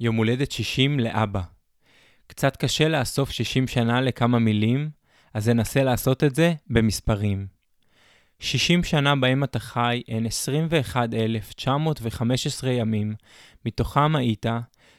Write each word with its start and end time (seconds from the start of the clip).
יום 0.00 0.16
הולדת 0.16 0.50
60 0.50 1.00
לאבא. 1.00 1.40
קצת 2.26 2.56
קשה 2.56 2.88
לאסוף 2.88 3.30
60 3.30 3.68
שנה 3.68 4.00
לכמה 4.00 4.38
מילים, 4.38 4.90
אז 5.34 5.48
אנסה 5.48 5.82
לעשות 5.82 6.24
את 6.24 6.34
זה 6.34 6.54
במספרים. 6.70 7.46
60 8.38 8.84
שנה 8.84 9.16
בהם 9.16 9.44
אתה 9.44 9.58
חי 9.58 10.02
הן 10.08 10.26
21,915 10.26 12.70
ימים, 12.70 13.14
מתוכם 13.66 14.16
היית 14.16 14.46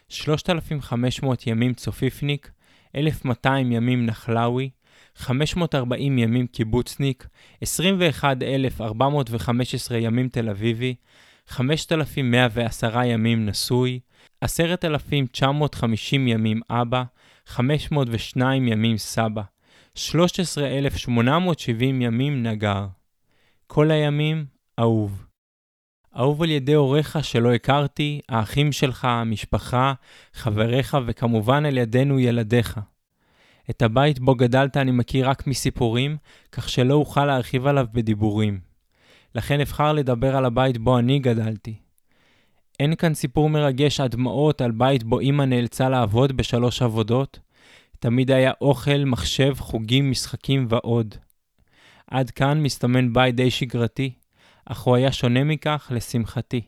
3,500 0.09 1.47
ימים 1.47 1.73
צופיפניק, 1.73 2.51
1,200 2.95 3.71
ימים 3.71 4.05
נחלאוי, 4.05 4.69
540 5.15 6.17
ימים 6.17 6.47
קיבוצניק, 6.47 7.27
21,415 7.61 9.97
ימים 9.97 10.29
תל 10.29 10.49
אביבי, 10.49 10.95
5,110 11.47 13.03
ימים 13.03 13.45
נשוי, 13.45 13.99
10,950 14.41 16.27
ימים 16.27 16.61
אבא, 16.69 17.03
502 17.45 18.67
ימים 18.67 18.97
סבא, 18.97 19.41
13,870 19.95 22.01
ימים 22.01 22.43
נגר. 22.43 22.87
כל 23.67 23.91
הימים, 23.91 24.45
אהוב. 24.79 25.25
אהוב 26.17 26.43
על 26.43 26.49
ידי 26.49 26.73
הוריך 26.73 27.17
שלא 27.21 27.53
הכרתי, 27.53 28.21
האחים 28.29 28.71
שלך, 28.71 29.05
המשפחה, 29.05 29.93
חבריך 30.33 30.97
וכמובן 31.05 31.65
על 31.65 31.77
ידינו 31.77 32.19
ילדיך. 32.19 32.79
את 33.69 33.81
הבית 33.81 34.19
בו 34.19 34.35
גדלת 34.35 34.77
אני 34.77 34.91
מכיר 34.91 35.29
רק 35.29 35.47
מסיפורים, 35.47 36.17
כך 36.51 36.69
שלא 36.69 36.93
אוכל 36.93 37.25
להרחיב 37.25 37.67
עליו 37.67 37.87
בדיבורים. 37.93 38.74
לכן 39.35 39.61
אבחר 39.61 39.93
לדבר 39.93 40.35
על 40.35 40.45
הבית 40.45 40.77
בו 40.77 40.99
אני 40.99 41.19
גדלתי. 41.19 41.75
אין 42.79 42.95
כאן 42.95 43.13
סיפור 43.13 43.49
מרגש 43.49 43.99
עד 43.99 44.11
דמעות 44.11 44.61
על 44.61 44.71
בית 44.71 45.03
בו 45.03 45.21
אמא 45.21 45.43
נאלצה 45.43 45.89
לעבוד 45.89 46.37
בשלוש 46.37 46.81
עבודות. 46.81 47.39
תמיד 47.99 48.31
היה 48.31 48.51
אוכל, 48.61 49.03
מחשב, 49.05 49.53
חוגים, 49.57 50.11
משחקים 50.11 50.65
ועוד. 50.69 51.15
עד 52.07 52.29
כאן 52.29 52.63
מסתמן 52.63 53.13
בית 53.13 53.35
די 53.35 53.51
שגרתי, 53.51 54.13
אך 54.65 54.81
הוא 54.81 54.95
היה 54.95 55.11
שונה 55.11 55.43
מכך 55.43 55.91
לשמחתי. 55.95 56.61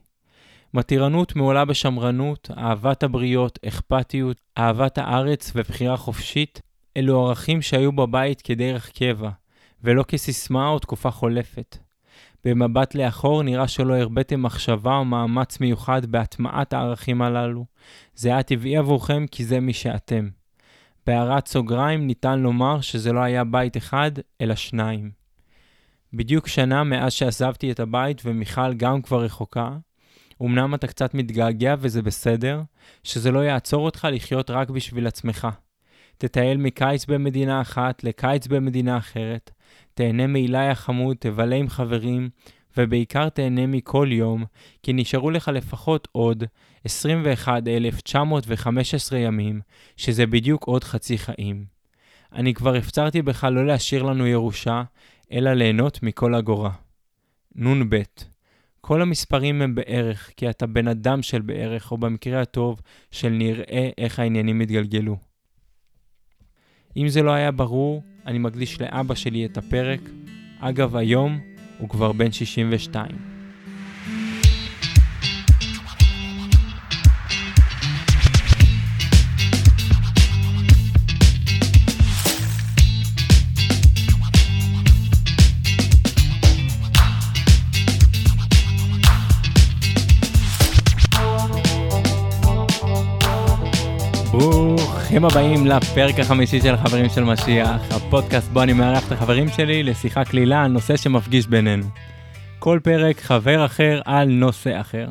מתירנות 0.73 1.35
מעולה 1.35 1.65
בשמרנות, 1.65 2.49
אהבת 2.57 3.03
הבריות, 3.03 3.59
אכפתיות, 3.67 4.41
אהבת 4.57 4.97
הארץ 4.97 5.51
ובחירה 5.55 5.97
חופשית, 5.97 6.61
אלו 6.97 7.27
ערכים 7.27 7.61
שהיו 7.61 7.91
בבית 7.91 8.41
כדרך 8.41 8.91
קבע, 8.91 9.29
ולא 9.83 10.03
כסיסמה 10.03 10.67
או 10.67 10.79
תקופה 10.79 11.11
חולפת. 11.11 11.86
במבט 12.45 12.95
לאחור 12.95 13.43
נראה 13.43 13.67
שלא 13.67 13.95
הרביתם 13.95 14.43
מחשבה 14.43 14.95
או 14.95 15.05
מאמץ 15.05 15.59
מיוחד 15.59 16.05
בהטמעת 16.05 16.73
הערכים 16.73 17.21
הללו. 17.21 17.65
זה 18.15 18.29
היה 18.29 18.43
טבעי 18.43 18.77
עבורכם 18.77 19.25
כי 19.31 19.45
זה 19.45 19.59
מי 19.59 19.73
שאתם. 19.73 20.29
בהערת 21.07 21.47
סוגריים 21.47 22.07
ניתן 22.07 22.39
לומר 22.39 22.81
שזה 22.81 23.13
לא 23.13 23.19
היה 23.19 23.43
בית 23.43 23.77
אחד, 23.77 24.11
אלא 24.41 24.55
שניים. 24.55 25.11
בדיוק 26.13 26.47
שנה 26.47 26.83
מאז 26.83 27.13
שעזבתי 27.13 27.71
את 27.71 27.79
הבית 27.79 28.21
ומיכל 28.25 28.73
גם 28.73 29.01
כבר 29.01 29.23
רחוקה, 29.23 29.69
אמנם 30.41 30.75
אתה 30.75 30.87
קצת 30.87 31.13
מתגעגע 31.13 31.75
וזה 31.79 32.01
בסדר, 32.01 32.61
שזה 33.03 33.31
לא 33.31 33.39
יעצור 33.39 33.85
אותך 33.85 34.07
לחיות 34.11 34.49
רק 34.49 34.69
בשביל 34.69 35.07
עצמך. 35.07 35.47
תטייל 36.17 36.57
מקיץ 36.57 37.05
במדינה 37.05 37.61
אחת 37.61 38.03
לקיץ 38.03 38.47
במדינה 38.47 38.97
אחרת, 38.97 39.51
תהנה 39.97 40.27
מאילי 40.27 40.67
החמוד, 40.67 41.17
תבלה 41.19 41.55
עם 41.55 41.69
חברים, 41.69 42.29
ובעיקר 42.77 43.29
תהנה 43.29 43.67
מכל 43.67 44.09
יום, 44.11 44.45
כי 44.83 44.93
נשארו 44.93 45.31
לך 45.31 45.47
לפחות 45.47 46.07
עוד 46.11 46.43
21,915 46.83 49.19
ימים, 49.19 49.61
שזה 49.97 50.25
בדיוק 50.25 50.63
עוד 50.63 50.83
חצי 50.83 51.17
חיים. 51.17 51.65
אני 52.33 52.53
כבר 52.53 52.75
הפצרתי 52.75 53.21
בך 53.21 53.43
לא 53.43 53.65
להשאיר 53.65 54.03
לנו 54.03 54.27
ירושה, 54.27 54.83
אלא 55.31 55.53
ליהנות 55.53 56.03
מכל 56.03 56.35
אגורה. 56.35 56.71
נ"ב 57.55 58.01
כל 58.81 59.01
המספרים 59.01 59.61
הם 59.61 59.75
בערך, 59.75 60.31
כי 60.37 60.49
אתה 60.49 60.67
בן 60.67 60.87
אדם 60.87 61.21
של 61.21 61.41
בערך, 61.41 61.91
או 61.91 61.97
במקרה 61.97 62.41
הטוב, 62.41 62.81
של 63.11 63.29
נראה 63.29 63.89
איך 63.97 64.19
העניינים 64.19 64.61
יתגלגלו. 64.61 65.17
אם 66.97 67.07
זה 67.07 67.21
לא 67.21 67.31
היה 67.31 67.51
ברור, 67.51 68.03
אני 68.27 68.39
מקדיש 68.39 68.81
לאבא 68.81 69.15
שלי 69.15 69.45
את 69.45 69.57
הפרק. 69.57 69.99
אגב, 70.59 70.95
היום 70.95 71.39
הוא 71.77 71.89
כבר 71.89 72.11
בן 72.11 72.31
62. 72.31 73.36
ברוכים 95.19 95.41
הבאים 95.41 95.67
לפרק 95.67 96.19
החמישי 96.19 96.61
של 96.61 96.73
החברים 96.73 97.09
של 97.09 97.23
משיח, 97.23 97.81
הפודקאסט 97.91 98.51
בו 98.51 98.63
אני 98.63 98.73
מארח 98.73 99.07
את 99.07 99.11
החברים 99.11 99.47
שלי 99.49 99.83
לשיחה 99.83 100.25
קלילה 100.25 100.63
על 100.63 100.71
נושא 100.71 100.97
שמפגיש 100.97 101.47
בינינו. 101.47 101.85
כל 102.59 102.79
פרק 102.83 103.19
חבר 103.19 103.65
אחר 103.65 104.01
על 104.05 104.29
נושא 104.29 104.81
אחר. 104.81 105.09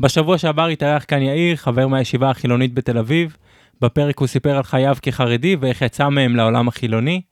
בשבוע 0.00 0.38
שעבר 0.38 0.66
התארח 0.66 1.04
כאן 1.08 1.22
יאיר, 1.22 1.56
חבר 1.56 1.86
מהישיבה 1.86 2.30
החילונית 2.30 2.74
בתל 2.74 2.98
אביב. 2.98 3.36
בפרק 3.80 4.18
הוא 4.18 4.28
סיפר 4.28 4.56
על 4.56 4.62
חייו 4.62 4.96
כחרדי 5.02 5.56
ואיך 5.60 5.82
יצא 5.82 6.08
מהם 6.08 6.36
לעולם 6.36 6.68
החילוני. 6.68 7.22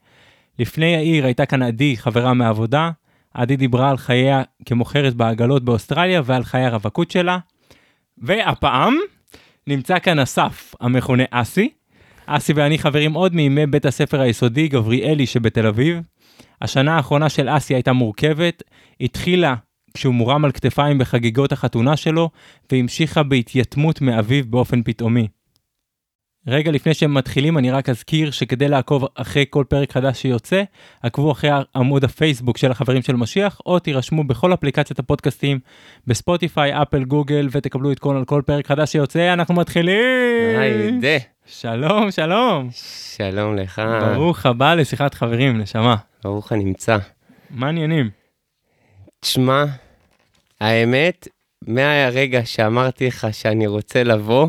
לפני 0.59 0.85
יאיר 0.85 1.25
הייתה 1.25 1.45
כאן 1.45 1.61
עדי, 1.61 1.97
חברה 1.97 2.33
מהעבודה. 2.33 2.91
עדי 3.33 3.55
דיברה 3.55 3.89
על 3.89 3.97
חייה 3.97 4.43
כמוכרת 4.65 5.13
בעגלות 5.13 5.65
באוסטרליה 5.65 6.21
ועל 6.25 6.43
חיי 6.43 6.65
הרווקות 6.65 7.11
שלה. 7.11 7.37
והפעם 8.17 8.95
נמצא 9.67 9.99
כאן 9.99 10.19
אסף, 10.19 10.75
המכונה 10.81 11.23
אסי. 11.31 11.69
אסי 12.25 12.53
ואני 12.53 12.77
חברים 12.77 13.13
עוד 13.13 13.35
מימי 13.35 13.65
בית 13.65 13.85
הספר 13.85 14.21
היסודי 14.21 14.67
גבריאלי 14.67 15.25
שבתל 15.25 15.67
אביב. 15.67 16.01
השנה 16.61 16.95
האחרונה 16.95 17.29
של 17.29 17.47
אסי 17.49 17.73
הייתה 17.73 17.93
מורכבת, 17.93 18.63
התחילה 19.01 19.55
כשהוא 19.93 20.13
מורם 20.13 20.45
על 20.45 20.51
כתפיים 20.51 20.97
בחגיגות 20.97 21.51
החתונה 21.51 21.97
שלו, 21.97 22.29
והמשיכה 22.71 23.23
בהתייתמות 23.23 24.01
מאביו 24.01 24.43
באופן 24.47 24.83
פתאומי. 24.83 25.27
רגע 26.47 26.71
לפני 26.71 26.93
שהם 26.93 27.13
מתחילים 27.13 27.57
אני 27.57 27.71
רק 27.71 27.89
אזכיר 27.89 28.31
שכדי 28.31 28.67
לעקוב 28.67 29.05
אחרי 29.15 29.45
כל 29.49 29.63
פרק 29.69 29.91
חדש 29.91 30.21
שיוצא, 30.21 30.63
עקבו 31.03 31.31
אחרי 31.31 31.49
עמוד 31.75 32.03
הפייסבוק 32.03 32.57
של 32.57 32.71
החברים 32.71 33.01
של 33.01 33.15
משיח, 33.15 33.61
או 33.65 33.79
תירשמו 33.79 34.23
בכל 34.23 34.53
אפליקציית 34.53 34.99
הפודקאסטים 34.99 35.59
בספוטיפיי, 36.07 36.81
אפל, 36.81 37.03
גוגל, 37.03 37.47
ותקבלו 37.51 37.91
עדכון 37.91 38.17
על 38.17 38.25
כל 38.25 38.41
פרק 38.45 38.67
חדש 38.67 38.91
שיוצא, 38.91 39.33
אנחנו 39.33 39.55
מתחילים! 39.55 40.59
היידה. 40.59 41.34
שלום, 41.47 42.11
שלום. 42.11 42.69
שלום 43.17 43.55
לך. 43.55 43.81
ברוך 44.15 44.45
הבא 44.45 44.73
לשיחת 44.73 45.13
חברים, 45.13 45.57
נשמה. 45.57 45.95
ברוך 46.23 46.51
הנמצא. 46.51 46.97
מה 47.49 47.65
העניינים? 47.65 48.09
תשמע, 49.19 49.65
האמת, 50.61 51.27
מהרגע 51.61 52.45
שאמרתי 52.45 53.07
לך 53.07 53.27
שאני 53.31 53.67
רוצה 53.67 54.03
לבוא, 54.03 54.47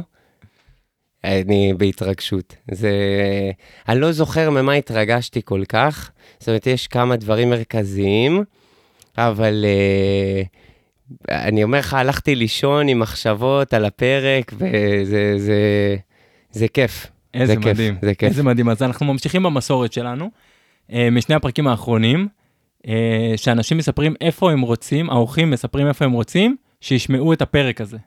אני 1.24 1.74
בהתרגשות. 1.78 2.56
זה... 2.70 2.92
אני 3.88 4.00
לא 4.00 4.12
זוכר 4.12 4.50
ממה 4.50 4.72
התרגשתי 4.72 5.40
כל 5.44 5.62
כך. 5.68 6.10
זאת 6.38 6.48
אומרת, 6.48 6.66
יש 6.66 6.88
כמה 6.88 7.16
דברים 7.16 7.50
מרכזיים, 7.50 8.44
אבל 9.18 9.64
uh, 9.64 11.30
אני 11.30 11.64
אומר 11.64 11.78
לך, 11.78 11.94
הלכתי 11.94 12.34
לישון 12.34 12.88
עם 12.88 12.98
מחשבות 12.98 13.74
על 13.74 13.84
הפרק, 13.84 14.52
וזה 14.58 15.34
זה, 15.36 15.96
זה 16.56 16.68
כיף. 16.68 17.06
איזה 17.34 17.52
זה 17.52 17.58
מדהים. 17.58 17.94
כיף, 17.94 18.04
זה 18.04 18.14
כיף. 18.14 18.28
איזה 18.28 18.42
מדהים. 18.42 18.68
אז 18.68 18.82
אנחנו 18.82 19.06
ממשיכים 19.06 19.42
במסורת 19.42 19.92
שלנו, 19.92 20.30
אה, 20.92 21.08
משני 21.10 21.34
הפרקים 21.34 21.68
האחרונים, 21.68 22.28
אה, 22.88 23.32
שאנשים 23.36 23.78
מספרים 23.78 24.14
איפה 24.20 24.52
הם 24.52 24.60
רוצים, 24.60 25.10
האורחים 25.10 25.50
מספרים 25.50 25.88
איפה 25.88 26.04
הם 26.04 26.12
רוצים, 26.12 26.56
שישמעו 26.80 27.32
את 27.32 27.42
הפרק 27.42 27.80
הזה. 27.80 27.98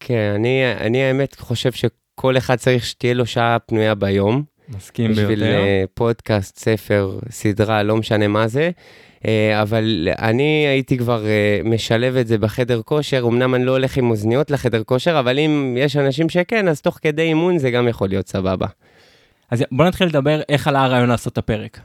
כן, 0.00 0.32
אני, 0.34 0.72
אני 0.80 1.02
האמת 1.02 1.40
חושב 1.40 1.72
שכל 1.72 2.36
אחד 2.36 2.56
צריך 2.56 2.84
שתהיה 2.84 3.14
לו 3.14 3.26
שעה 3.26 3.58
פנויה 3.58 3.94
ביום. 3.94 4.42
מסכים 4.68 5.10
בשביל 5.10 5.40
ביותר. 5.40 5.60
אה, 5.60 5.84
פודקאסט, 5.94 6.58
ספר, 6.58 7.18
סדרה, 7.30 7.82
לא 7.82 7.96
משנה 7.96 8.28
מה 8.28 8.48
זה. 8.48 8.70
אה, 9.26 9.62
אבל 9.62 10.08
אני 10.18 10.66
הייתי 10.66 10.98
כבר 10.98 11.26
אה, 11.26 11.60
משלב 11.64 12.16
את 12.16 12.26
זה 12.26 12.38
בחדר 12.38 12.82
כושר, 12.82 13.24
אמנם 13.26 13.54
אני 13.54 13.64
לא 13.64 13.72
הולך 13.72 13.96
עם 13.96 14.10
אוזניות 14.10 14.50
לחדר 14.50 14.82
כושר, 14.84 15.18
אבל 15.18 15.38
אם 15.38 15.76
יש 15.78 15.96
אנשים 15.96 16.28
שכן, 16.28 16.68
אז 16.68 16.80
תוך 16.80 16.98
כדי 17.02 17.22
אימון 17.22 17.58
זה 17.58 17.70
גם 17.70 17.88
יכול 17.88 18.08
להיות 18.08 18.28
סבבה. 18.28 18.66
אז 19.50 19.64
בוא 19.72 19.84
נתחיל 19.84 20.06
לדבר 20.06 20.40
איך 20.48 20.68
עלה 20.68 20.84
הרעיון 20.84 21.08
לעשות 21.08 21.32
את 21.32 21.38
הפרק. 21.38 21.80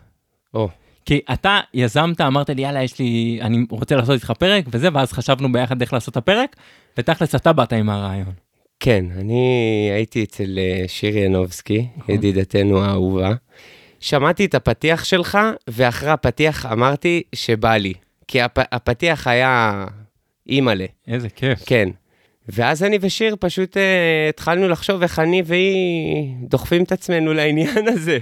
או, 0.54 0.70
כי 1.06 1.22
אתה 1.34 1.60
יזמת, 1.74 2.22
אמרת 2.22 2.50
לי, 2.50 2.62
יאללה, 2.62 2.84
יש 2.84 3.00
לי, 3.00 3.40
אני 3.42 3.66
רוצה 3.70 3.96
לעשות 3.96 4.16
איתך 4.16 4.34
פרק 4.40 4.66
וזה, 4.72 4.88
ואז 4.94 5.14
חשבנו 5.14 5.52
ביחד 5.52 5.82
איך 5.82 5.94
לעשות 5.94 6.12
את 6.12 6.18
הפרק, 6.18 6.56
ותכלס 6.98 7.36
אתה 7.36 7.54
באת 7.54 7.74
עם 7.74 7.90
הרעיון. 7.90 8.34
כן, 8.80 9.06
אני 9.18 9.90
הייתי 9.94 10.24
אצל 10.24 10.60
אה, 10.60 10.84
שירי 10.88 11.20
ינובסקי, 11.20 11.88
נכון. 11.98 12.16
ידידתנו 12.16 12.82
האהובה. 12.82 13.34
שמעתי 14.00 14.46
את 14.46 14.56
הפתיח 14.56 15.04
שלך, 15.04 15.38
ואחרי 15.68 16.10
הפתיח 16.10 16.66
אמרתי 16.66 17.24
שבא 17.36 17.76
לי. 17.76 17.94
כי 18.28 18.42
הפ, 18.42 18.58
הפתיח 18.72 19.28
היה 19.28 19.86
אימא'לה, 20.50 20.86
איזה 21.08 21.30
כיף. 21.30 21.60
כן. 21.66 21.90
ואז 22.50 22.84
אני 22.84 22.98
ושיר 23.02 23.36
פשוט 23.40 23.78
אה, 23.78 24.30
התחלנו 24.30 24.68
לחשוב 24.68 25.02
איך 25.02 25.20
אני 25.20 25.42
והיא 25.46 26.34
דוחפים 26.42 26.84
את 26.84 26.92
עצמנו 26.92 27.34
לעניין 27.34 27.88
הזה. 27.88 28.18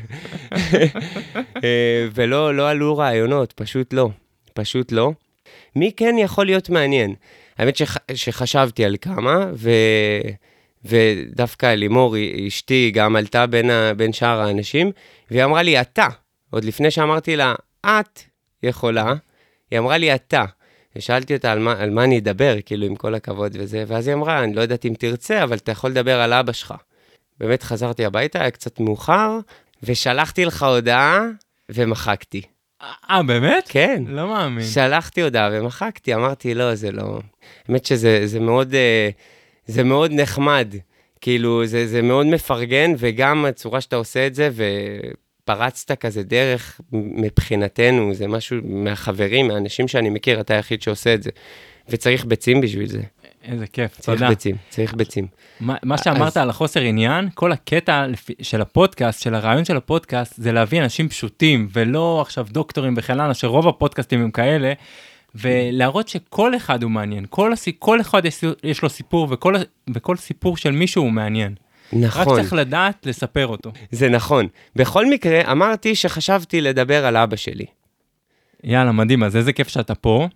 אה, 1.63 2.07
ולא 2.13 2.55
לא 2.55 2.69
עלו 2.69 2.97
רעיונות, 2.97 3.51
פשוט 3.51 3.93
לא. 3.93 4.09
פשוט 4.53 4.91
לא. 4.91 5.11
מי 5.75 5.91
כן 5.97 6.15
יכול 6.19 6.45
להיות 6.45 6.69
מעניין? 6.69 7.13
האמת 7.57 7.75
שח, 7.75 7.97
שחשבתי 8.13 8.85
על 8.85 8.95
כמה, 9.01 9.45
ו, 9.53 9.71
ודווקא 10.85 11.65
לימור, 11.65 12.15
אשתי, 12.47 12.91
גם 12.93 13.15
עלתה 13.15 13.45
בין, 13.45 13.69
ה, 13.69 13.93
בין 13.97 14.13
שאר 14.13 14.41
האנשים, 14.41 14.91
והיא 15.31 15.43
אמרה 15.43 15.61
לי, 15.61 15.81
אתה. 15.81 16.07
עוד 16.49 16.63
לפני 16.63 16.91
שאמרתי 16.91 17.35
לה, 17.35 17.55
את 17.85 18.21
יכולה, 18.63 19.13
היא 19.71 19.79
אמרה 19.79 19.97
לי, 19.97 20.15
אתה. 20.15 20.45
ושאלתי 20.95 21.35
אותה 21.35 21.51
על 21.51 21.59
מה, 21.59 21.75
על 21.79 21.89
מה 21.89 22.03
אני 22.03 22.17
אדבר, 22.17 22.55
כאילו, 22.65 22.85
עם 22.85 22.95
כל 22.95 23.15
הכבוד 23.15 23.51
וזה, 23.59 23.83
ואז 23.87 24.07
היא 24.07 24.15
אמרה, 24.15 24.43
אני 24.43 24.53
לא 24.53 24.61
יודעת 24.61 24.85
אם 24.85 24.93
תרצה, 24.99 25.43
אבל 25.43 25.57
אתה 25.57 25.71
יכול 25.71 25.89
לדבר 25.89 26.19
על 26.19 26.33
אבא 26.33 26.51
שלך. 26.51 26.73
באמת 27.39 27.63
חזרתי 27.63 28.05
הביתה, 28.05 28.41
היה 28.41 28.51
קצת 28.51 28.79
מאוחר, 28.79 29.39
ושלחתי 29.83 30.45
לך 30.45 30.63
הודעה, 30.63 31.21
ומחקתי. 31.69 32.41
אה, 32.81 33.23
באמת? 33.23 33.65
כן. 33.69 34.03
לא 34.07 34.27
מאמין. 34.27 34.65
שלחתי 34.65 35.21
הודעה 35.21 35.49
ומחקתי, 35.51 36.15
אמרתי, 36.15 36.53
לא, 36.53 36.75
זה 36.75 36.91
לא... 36.91 37.19
האמת 37.67 37.85
שזה 37.85 38.21
זה 38.25 38.39
מאוד, 38.39 38.73
אה, 38.73 39.09
זה 39.67 39.83
מאוד 39.83 40.11
נחמד. 40.13 40.73
כאילו, 41.21 41.65
זה, 41.65 41.87
זה 41.87 42.01
מאוד 42.01 42.25
מפרגן, 42.25 42.91
וגם 42.97 43.45
הצורה 43.45 43.81
שאתה 43.81 43.95
עושה 43.95 44.27
את 44.27 44.35
זה, 44.35 44.49
ופרצת 45.43 45.91
כזה 45.99 46.23
דרך 46.23 46.81
מבחינתנו, 46.91 48.13
זה 48.13 48.27
משהו 48.27 48.57
מהחברים, 48.63 49.47
מהאנשים 49.47 49.87
שאני 49.87 50.09
מכיר, 50.09 50.39
אתה 50.39 50.53
היחיד 50.53 50.81
שעושה 50.81 51.13
את 51.13 51.23
זה. 51.23 51.29
וצריך 51.89 52.25
ביצים 52.25 52.61
בשביל 52.61 52.89
זה. 52.89 53.01
איזה 53.43 53.67
כיף, 53.67 53.99
צריך 53.99 54.19
תודה. 54.19 54.29
ביצים, 54.29 54.55
צריך 54.69 54.93
ביצים. 54.93 55.27
מה, 55.59 55.75
מה 55.83 55.97
שאמרת 55.97 56.27
אז- 56.27 56.37
על 56.37 56.49
החוסר 56.49 56.79
עניין, 56.79 57.29
כל 57.33 57.51
הקטע 57.51 58.05
של 58.41 58.61
הפודקאסט, 58.61 59.21
של 59.21 59.35
הרעיון 59.35 59.65
של 59.65 59.77
הפודקאסט, 59.77 60.33
זה 60.37 60.51
להביא 60.51 60.81
אנשים 60.81 61.09
פשוטים, 61.09 61.67
ולא 61.73 62.21
עכשיו 62.21 62.47
דוקטורים 62.51 62.93
וכן 62.97 63.19
הלאה, 63.19 63.33
שרוב 63.33 63.67
הפודקאסטים 63.67 64.21
הם 64.21 64.31
כאלה, 64.31 64.73
ולהראות 65.41 66.07
שכל 66.07 66.55
אחד 66.55 66.83
הוא 66.83 66.91
מעניין, 66.91 67.25
כל, 67.29 67.53
הסי, 67.53 67.71
כל 67.79 68.01
אחד 68.01 68.25
יש, 68.25 68.43
יש 68.63 68.81
לו 68.81 68.89
סיפור, 68.89 69.27
וכל, 69.31 69.55
וכל 69.93 70.15
סיפור 70.15 70.57
של 70.57 70.71
מישהו 70.71 71.03
הוא 71.03 71.11
מעניין. 71.11 71.55
רק 71.93 71.99
נכון, 72.03 72.35
צריך 72.35 72.53
לדעת 72.53 73.05
לספר 73.05 73.47
אותו. 73.47 73.71
זה 73.91 74.09
נכון. 74.09 74.47
בכל 74.75 75.09
מקרה, 75.09 75.51
אמרתי 75.51 75.95
שחשבתי 75.95 76.61
לדבר 76.61 77.05
על 77.05 77.17
אבא 77.17 77.35
שלי. 77.35 77.65
יאללה, 78.63 78.91
מדהים, 78.91 79.23
אז 79.23 79.35
איזה 79.35 79.53
כיף 79.53 79.67
שאתה 79.67 79.95
פה. 79.95 80.27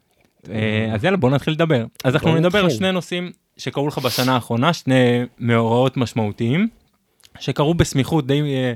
אה, 0.50 0.92
אז 0.94 1.04
יאללה, 1.04 1.18
בוא 1.18 1.30
נתחיל 1.30 1.54
לדבר. 1.54 1.86
אז 2.04 2.14
אנחנו 2.14 2.36
נדבר 2.36 2.60
על. 2.60 2.70
שני 2.70 2.92
נושאים 2.92 3.32
שקרו 3.58 3.88
לך 3.88 3.98
בשנה 3.98 4.34
האחרונה, 4.34 4.74
שני 4.74 5.24
מאורעות 5.40 5.98
משמעותיים, 5.98 6.68
שקרו 7.40 7.74
בסמיכות 7.74 8.28
די, 8.28 8.42
אה, 8.42 8.74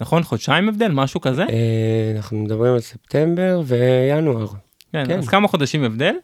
נכון? 0.00 0.22
חודשיים 0.22 0.68
הבדל, 0.68 0.90
משהו 0.90 1.20
כזה? 1.20 1.42
אה, 1.42 2.12
אנחנו 2.16 2.38
מדברים 2.38 2.74
על 2.74 2.80
ספטמבר 2.80 3.62
וינואר. 3.64 4.46
כן, 4.94 5.04
כן. 5.06 5.18
אז 5.18 5.28
כמה 5.28 5.48
חודשים 5.48 5.84
הבדל. 5.84 6.14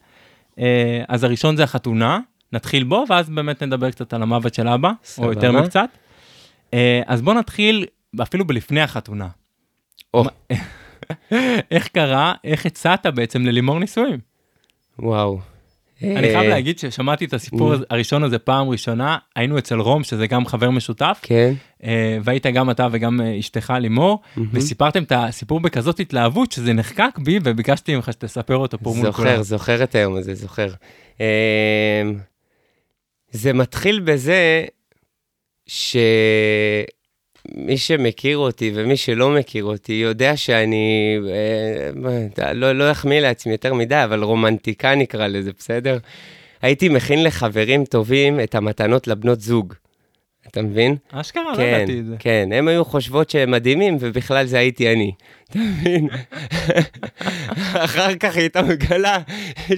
אה, 0.59 1.03
אז 1.09 1.25
הראשון 1.25 1.57
זה 1.57 1.63
החתונה, 1.63 2.19
נתחיל 2.53 2.85
בו, 2.85 3.05
ואז 3.09 3.31
באמת 3.31 3.63
נדבר 3.63 3.91
קצת 3.91 4.13
על 4.13 4.23
המוות 4.23 4.55
של 4.55 4.69
אבא, 4.69 4.91
סבבה. 5.05 5.29
או 5.29 5.33
יותר 5.33 5.53
מקצת. 5.53 5.89
אה, 6.75 7.03
אז 7.07 7.23
בוא 7.23 7.35
נתחיל 7.35 7.87
אפילו 8.23 8.47
בלפני 8.47 8.81
החתונה. 8.81 9.29
או. 10.15 10.25
איך 11.71 11.89
קרה, 11.89 12.35
איך 12.45 12.67
הצעת 12.67 13.07
בעצם 13.07 13.43
ללימור 13.43 13.79
נישואים? 13.79 14.19
וואו. 14.99 15.41
אני 16.03 16.21
חייב 16.21 16.37
אה, 16.37 16.49
להגיד 16.49 16.79
ששמעתי 16.79 17.25
את 17.25 17.35
הסיפור 17.35 17.73
הזה- 17.73 17.85
הראשון 17.91 18.23
הזה 18.25 18.39
פעם 18.39 18.69
ראשונה, 18.69 19.19
היינו 19.37 19.59
אצל 19.59 19.81
רום, 19.81 20.05
שזה 20.05 20.27
גם 20.27 20.47
חבר 20.47 20.71
משותף, 20.71 21.19
כן. 21.23 21.53
אה, 21.85 22.19
והיית 22.25 22.47
גם 22.47 22.71
אתה 22.71 22.89
וגם 22.93 23.21
אה, 23.21 23.39
אשתך 23.39 23.73
לימור, 23.81 24.21
וסיפרתם 24.53 25.03
את 25.03 25.13
הסיפור 25.17 25.61
בכזאת 25.61 26.01
התלהבות 26.01 26.53
שזה 26.53 26.73
נחקק 26.73 27.19
בי, 27.19 27.39
וביקשתי 27.45 27.97
ממך 27.97 28.13
שתספר 28.13 28.57
אותו 28.57 28.79
פה 28.79 28.95
מול 28.97 29.13
כולם. 29.13 29.29
זוכר, 29.29 29.43
זוכר 29.43 29.83
את 29.83 29.95
היום 29.95 30.17
הזה, 30.17 30.35
זוכר. 30.35 30.69
זה 33.31 33.53
מתחיל 33.53 34.01
בזה 34.01 34.65
שמי 37.55 37.79
שמכיר 37.79 38.39
אותי 38.39 38.73
ומי 38.75 38.97
שלא 38.97 39.31
מכיר 39.31 39.65
אותי 39.65 39.93
יודע 39.93 40.37
שאני, 40.37 41.19
אה, 42.39 42.53
לא, 42.53 42.73
לא 42.73 42.91
אחמיא 42.91 43.21
לעצמי 43.21 43.53
יותר 43.53 43.75
מדי, 43.75 44.05
אבל 44.05 44.23
רומנטיקה 44.23 44.95
נקרא 44.95 45.27
לזה, 45.27 45.51
בסדר? 45.59 45.99
הייתי 46.63 46.89
מכין 46.89 47.25
לחברים 47.25 47.85
טובים 47.85 48.41
את 48.41 48.55
המתנות 48.55 49.09
לבנות 49.09 49.41
זוג. 49.41 49.75
אתה 50.51 50.63
מבין? 50.63 50.97
אשכרה, 51.11 51.53
לא 51.53 51.57
כן, 51.57 51.63
ידעתי 51.63 52.01
את 52.01 52.07
זה. 52.07 52.17
כן, 52.19 52.49
הם 52.53 52.69
היו 52.69 52.85
חושבות 52.85 53.31
שהם 53.31 53.51
מדהימים, 53.51 53.97
ובכלל 54.01 54.47
זה 54.47 54.59
הייתי 54.59 54.93
אני. 54.93 55.13
אתה 55.51 55.59
מבין? 55.59 56.09
אחר 57.85 58.15
כך 58.15 58.35
היא 58.35 58.41
הייתה 58.41 58.63
מגלה 58.63 59.19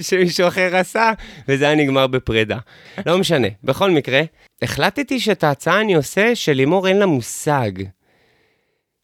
שמישהו 0.01 0.49
אחר 0.49 0.77
עשה, 0.77 1.13
וזה 1.49 1.65
היה 1.65 1.75
נגמר 1.75 2.07
בפרידה. 2.07 2.59
לא 3.07 3.19
משנה, 3.19 3.49
בכל 3.65 3.91
מקרה, 3.91 4.23
החלטתי 4.63 5.21
שאת 5.21 5.45
ההצעה 5.45 5.81
אני 5.81 5.95
עושה 5.95 6.35
שלימור 6.35 6.89
אין 6.89 6.99
לה 6.99 7.07
מושג. 7.07 7.73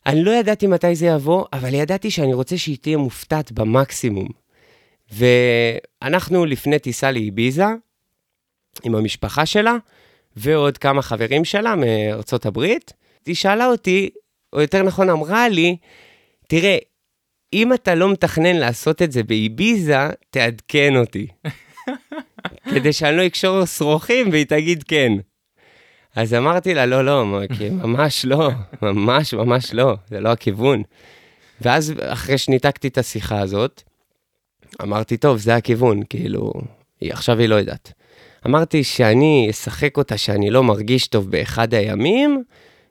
אני 0.06 0.24
לא 0.24 0.30
ידעתי 0.30 0.66
מתי 0.66 0.94
זה 0.94 1.06
יבוא, 1.06 1.44
אבל 1.52 1.74
ידעתי 1.74 2.10
שאני 2.10 2.34
רוצה 2.34 2.58
שהיא 2.58 2.76
תהיה 2.80 2.96
מופתעת 2.96 3.52
במקסימום. 3.52 4.28
ואנחנו 5.12 6.44
לפני 6.44 6.78
טיסה 6.78 7.10
לאביזה, 7.10 7.66
עם 8.82 8.94
המשפחה 8.94 9.46
שלה, 9.46 9.76
ועוד 10.38 10.78
כמה 10.78 11.02
חברים 11.02 11.44
שלה 11.44 11.74
מארצות 11.76 12.46
הברית. 12.46 12.92
היא 13.26 13.34
שאלה 13.34 13.66
אותי, 13.66 14.10
או 14.52 14.60
יותר 14.60 14.82
נכון 14.82 15.10
אמרה 15.10 15.48
לי, 15.48 15.76
תראה, 16.48 16.76
אם 17.52 17.72
אתה 17.72 17.94
לא 17.94 18.12
מתכנן 18.12 18.56
לעשות 18.56 19.02
את 19.02 19.12
זה 19.12 19.22
באביזה, 19.22 19.96
תעדכן 20.30 20.96
אותי. 20.96 21.26
כדי 22.74 22.92
שאני 22.92 23.16
לא 23.16 23.26
אקשור 23.26 23.64
שרוכים 23.64 24.30
והיא 24.30 24.46
תגיד 24.46 24.82
כן. 24.82 25.12
אז 26.16 26.34
אמרתי 26.34 26.74
לה, 26.74 26.86
לא, 26.86 27.04
לא, 27.04 27.24
ממש 27.70 28.24
לא, 28.24 28.50
ממש 28.82 29.34
ממש 29.34 29.74
לא, 29.74 29.94
זה 30.08 30.20
לא 30.20 30.28
הכיוון. 30.28 30.82
ואז 31.60 31.94
אחרי 32.00 32.38
שניתקתי 32.38 32.88
את 32.88 32.98
השיחה 32.98 33.40
הזאת, 33.40 33.82
אמרתי, 34.82 35.16
טוב, 35.16 35.38
זה 35.38 35.54
הכיוון, 35.56 36.02
כאילו, 36.10 36.52
היא, 37.00 37.12
עכשיו 37.12 37.38
היא 37.38 37.48
לא 37.48 37.54
יודעת. 37.54 37.92
אמרתי 38.48 38.84
שאני 38.84 39.46
אשחק 39.50 39.96
אותה 39.96 40.16
שאני 40.16 40.50
לא 40.50 40.62
מרגיש 40.62 41.06
טוב 41.06 41.30
באחד 41.30 41.74
הימים, 41.74 42.42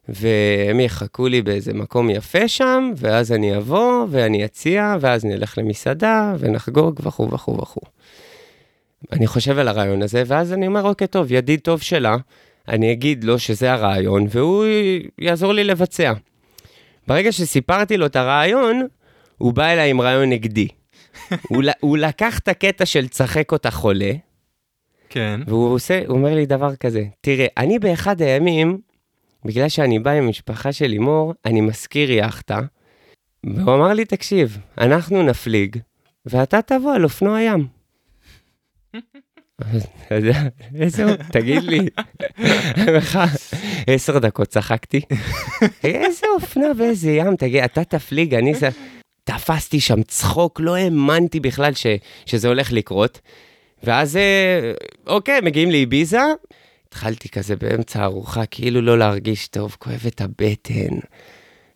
והם 0.09 0.79
יחכו 0.79 1.27
לי 1.27 1.41
באיזה 1.41 1.73
מקום 1.73 2.09
יפה 2.09 2.47
שם, 2.47 2.91
ואז 2.97 3.31
אני 3.31 3.57
אבוא 3.57 4.05
ואני 4.09 4.45
אציע, 4.45 4.95
ואז 5.01 5.25
נלך 5.25 5.57
למסעדה 5.57 6.33
ונחגוג 6.39 6.99
וכו' 7.03 7.29
וכו' 7.31 7.57
וכו'. 7.57 7.81
אני 9.11 9.27
חושב 9.27 9.59
על 9.59 9.67
הרעיון 9.67 10.01
הזה, 10.01 10.23
ואז 10.27 10.53
אני 10.53 10.67
אומר, 10.67 10.83
אוקיי, 10.83 11.07
טוב, 11.07 11.31
ידיד 11.31 11.59
טוב 11.59 11.81
שלה, 11.81 12.17
אני 12.67 12.91
אגיד 12.91 13.23
לו 13.23 13.39
שזה 13.39 13.71
הרעיון, 13.73 14.27
והוא 14.29 14.65
יעזור 15.19 15.53
לי 15.53 15.63
לבצע. 15.63 16.13
ברגע 17.07 17.31
שסיפרתי 17.31 17.97
לו 17.97 18.05
את 18.05 18.15
הרעיון, 18.15 18.87
הוא 19.37 19.53
בא 19.53 19.65
אליי 19.65 19.89
עם 19.89 20.01
רעיון 20.01 20.29
נגדי. 20.29 20.67
הוא, 21.49 21.63
הוא 21.79 21.97
לקח 21.97 22.39
את 22.39 22.47
הקטע 22.47 22.85
של 22.85 23.07
צחק 23.07 23.51
אותה 23.51 23.71
חולה, 23.71 24.11
כן. 25.17 25.41
והוא 25.47 25.73
עושה, 25.73 26.01
הוא 26.07 26.17
אומר 26.17 26.35
לי 26.35 26.45
דבר 26.45 26.75
כזה, 26.75 27.03
תראה, 27.21 27.47
אני 27.57 27.79
באחד 27.79 28.21
הימים, 28.21 28.81
בגלל 29.45 29.69
שאני 29.69 29.99
בא 29.99 30.11
עם 30.11 30.23
המשפחה 30.23 30.71
של 30.71 30.87
לימור, 30.87 31.33
אני 31.45 31.61
משכיר 31.61 32.11
יאכטה, 32.11 32.59
והוא 33.43 33.75
אמר 33.75 33.93
לי, 33.93 34.05
תקשיב, 34.05 34.57
אנחנו 34.77 35.23
נפליג, 35.23 35.77
ואתה 36.25 36.61
תבוא 36.61 36.93
על 36.93 37.03
אופנוע 37.03 37.41
ים. 37.41 37.67
אתה 40.05 40.15
יודע, 40.15 40.41
איזה, 40.75 41.15
תגיד 41.31 41.63
לי, 41.63 41.79
עשר 43.87 44.19
דקות 44.19 44.47
צחקתי, 44.47 45.01
איזה 45.83 46.27
אופנוע 46.35 46.69
ואיזה 46.77 47.11
ים, 47.11 47.35
תגיד, 47.35 47.63
אתה 47.63 47.83
תפליג, 47.83 48.33
אני. 48.33 48.53
תפסתי 49.23 49.79
שם 49.79 50.03
צחוק, 50.03 50.59
לא 50.59 50.75
האמנתי 50.75 51.39
בכלל 51.39 51.71
שזה 52.25 52.47
הולך 52.47 52.71
לקרות. 52.71 53.21
ואז, 53.83 54.17
אה, 54.17 54.71
אוקיי, 55.07 55.41
מגיעים 55.41 55.71
לאביזה, 55.71 56.19
התחלתי 56.87 57.29
כזה 57.29 57.55
באמצע 57.55 58.01
הארוחה, 58.01 58.45
כאילו 58.45 58.81
לא 58.81 58.97
להרגיש 58.99 59.47
טוב, 59.47 59.75
כואב 59.79 60.03
את 60.07 60.21
הבטן. 60.21 60.95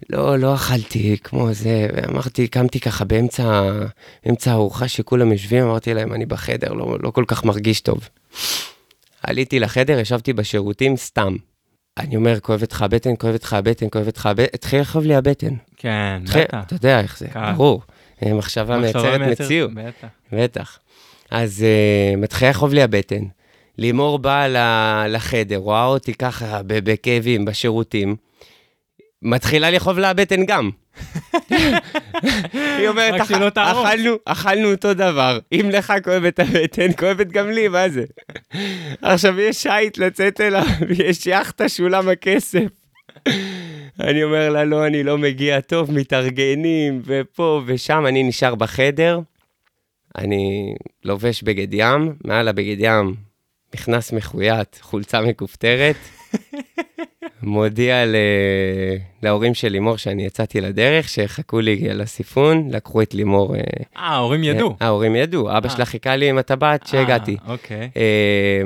לא, 0.09 0.39
לא 0.39 0.55
אכלתי 0.55 1.17
כמו 1.23 1.53
זה, 1.53 1.87
ואמרתי, 1.93 2.47
קמתי 2.47 2.79
ככה 2.79 3.05
באמצע, 3.05 3.71
באמצע 4.25 4.51
הארוחה 4.51 4.87
שכולם 4.87 5.31
יושבים, 5.31 5.63
אמרתי 5.63 5.93
להם, 5.93 6.13
אני 6.13 6.25
בחדר, 6.25 6.73
לא, 6.73 6.97
לא 7.03 7.11
כל 7.11 7.23
כך 7.27 7.45
מרגיש 7.45 7.81
טוב. 7.81 8.09
עליתי 9.23 9.59
לחדר, 9.59 9.99
ישבתי 9.99 10.33
בשירותים 10.33 10.97
סתם. 10.97 11.35
אני 11.97 12.15
אומר, 12.15 12.39
כואבת 12.39 12.71
לך 12.71 12.81
הבטן, 12.81 13.09
כואבת 13.19 13.43
לך 13.43 13.53
הבטן, 13.53 13.85
כואבת 13.91 14.17
לך 14.17 14.25
הבטן, 14.25 14.45
התחיל 14.53 14.81
לכאוב 14.81 15.05
לי 15.05 15.15
הבטן. 15.15 15.53
כן, 15.77 16.19
התחיל- 16.23 16.43
בטח. 16.43 16.57
אתה 16.65 16.73
יודע 16.75 16.99
איך 16.99 17.17
זה, 17.19 17.27
קל. 17.27 17.51
ברור. 17.55 17.81
מחשבה 18.25 18.77
מייצרת- 18.77 19.21
מציאות. 19.41 19.71
בטח. 19.73 20.07
בטח. 20.31 20.79
אז 21.31 21.65
uh, 21.65 22.17
מתחילה 22.17 22.51
לכאוב 22.51 22.73
לי 22.73 22.81
הבטן. 22.83 23.23
לימור 23.77 24.19
באה 24.19 24.47
לחדר, 25.07 25.55
רואה 25.57 25.85
אותי 25.85 26.13
ככה 26.13 26.61
בכאבים, 26.65 27.45
בשירותים. 27.45 28.15
מתחילה 29.21 29.69
לכאוב 29.69 29.99
לה 29.99 30.09
הבטן 30.09 30.45
גם. 30.45 30.69
היא 32.53 32.87
אומרת, 32.87 33.21
רק 33.21 33.27
שלא 33.27 33.47
"אכ- 33.47 33.53
תהרוס." 33.53 33.85
אכלנו, 33.87 34.15
אכלנו 34.25 34.71
אותו 34.71 34.93
דבר. 34.93 35.39
אם 35.51 35.69
לך 35.73 35.93
כואבת 36.03 36.39
הבטן, 36.39 36.91
כואבת 36.99 37.27
גם 37.27 37.49
לי, 37.51 37.67
מה 37.67 37.89
זה? 37.89 38.03
עכשיו 39.01 39.39
יש 39.39 39.63
שייט 39.63 39.97
לצאת 39.97 40.41
אליו, 40.41 40.63
יש 40.89 41.27
יאכטה 41.27 41.69
שולם 41.69 42.09
הכסף. 42.09 42.67
אני 43.99 44.23
אומר 44.23 44.49
לה, 44.49 44.63
לא, 44.63 44.87
אני 44.87 45.03
לא 45.03 45.17
מגיע 45.17 45.59
טוב, 45.61 45.91
מתארגנים, 45.91 47.01
ופה 47.05 47.61
ושם, 47.65 48.05
אני 48.07 48.23
נשאר 48.23 48.55
בחדר. 48.55 49.19
אני 50.17 50.75
לובש 51.03 51.43
בגד 51.43 51.73
ים, 51.73 52.13
מעל 52.25 52.47
הבגד 52.47 52.75
ים, 52.79 53.15
מכנס 53.75 54.11
מחויית, 54.11 54.79
חולצה 54.81 55.21
מכופתרת. 55.21 55.95
מודיע 57.43 58.05
ל... 58.05 58.15
להורים 59.23 59.53
של 59.53 59.67
לימור 59.67 59.97
שאני 59.97 60.25
יצאתי 60.25 60.61
לדרך, 60.61 61.09
שיחכו 61.09 61.59
לי 61.59 61.89
על 61.89 62.01
הסיפון, 62.01 62.69
לקחו 62.71 63.01
את 63.01 63.13
לימור. 63.13 63.55
אה, 63.55 63.59
אה, 63.59 63.85
ההורים 63.95 64.43
ידעו. 64.43 64.75
ההורים 64.79 65.15
ידעו, 65.15 65.57
אבא 65.57 65.69
אה. 65.69 65.75
שלה 65.75 65.85
חיכה 65.85 66.15
לי 66.15 66.29
עם 66.29 66.37
הטבעת 66.37 66.87
שהגעתי. 66.87 67.37
אה, 67.47 67.53
אוקיי. 67.53 67.89
אה, 67.97 68.61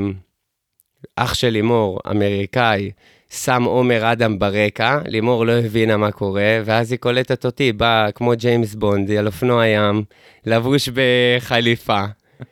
אח 1.15 1.33
של 1.33 1.49
לימור, 1.49 1.99
אמריקאי, 2.11 2.91
שם 3.35 3.63
עומר 3.63 4.11
אדם 4.11 4.39
ברקע, 4.39 4.99
לימור 5.05 5.45
לא 5.45 5.51
הבינה 5.51 5.97
מה 5.97 6.11
קורה, 6.11 6.59
ואז 6.65 6.91
היא 6.91 6.99
קולטת 6.99 7.45
אותי, 7.45 7.73
בא 7.73 8.07
כמו 8.15 8.31
ג'יימס 8.35 8.75
בונד, 8.75 9.11
על 9.11 9.27
אופנוע 9.27 9.67
ים, 9.67 10.03
לבוש 10.45 10.89
בחליפה, 10.89 12.03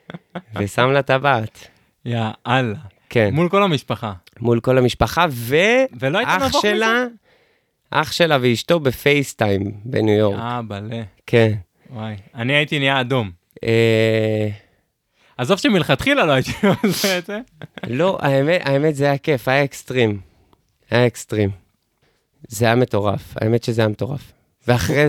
ושם 0.60 0.90
לה 0.92 1.02
טבעת. 1.02 1.68
יא 2.06 2.22
אללה. 2.48 2.76
כן, 3.10 3.30
מול 3.34 3.50
כל 3.50 3.64
המשפחה. 3.64 4.14
מול 4.40 4.60
כל 4.60 4.78
המשפחה, 4.78 5.26
ואח? 5.30 6.62
שלה, 6.62 7.06
אח 7.92 8.12
שלה 8.12 8.38
ואשתו 8.42 8.80
בפייסטיים 8.80 9.72
בניו 9.86 10.16
יורק. 10.16 10.40
אה, 10.40 10.62
בלה. 10.62 11.04
כן. 11.28 11.54
וואי. 11.90 12.16
אני 12.36 12.54
הייתי 12.54 12.80
נהיה 12.80 13.02
אדום. 13.02 13.32
אה, 13.64 14.48
עזוב 15.38 15.58
שמלכתחילה 15.58 16.26
לא 16.26 16.32
הייתי 16.32 16.52
עושה 16.84 17.18
את 17.18 17.26
זה. 17.26 17.40
לא, 17.88 18.18
האמת, 18.22 18.62
האמת 18.64 18.96
זה 18.96 19.06
היה 19.06 19.18
כיף, 19.18 19.48
היה 19.48 19.64
אקסטרים. 19.64 20.33
היה 20.90 21.08
אקסטרים. 21.08 21.50
זה 22.48 22.66
היה 22.66 22.76
מטורף, 22.76 23.34
האמת 23.36 23.64
שזה 23.64 23.82
היה 23.82 23.88
מטורף. 23.88 24.32
ואחרי, 24.68 25.06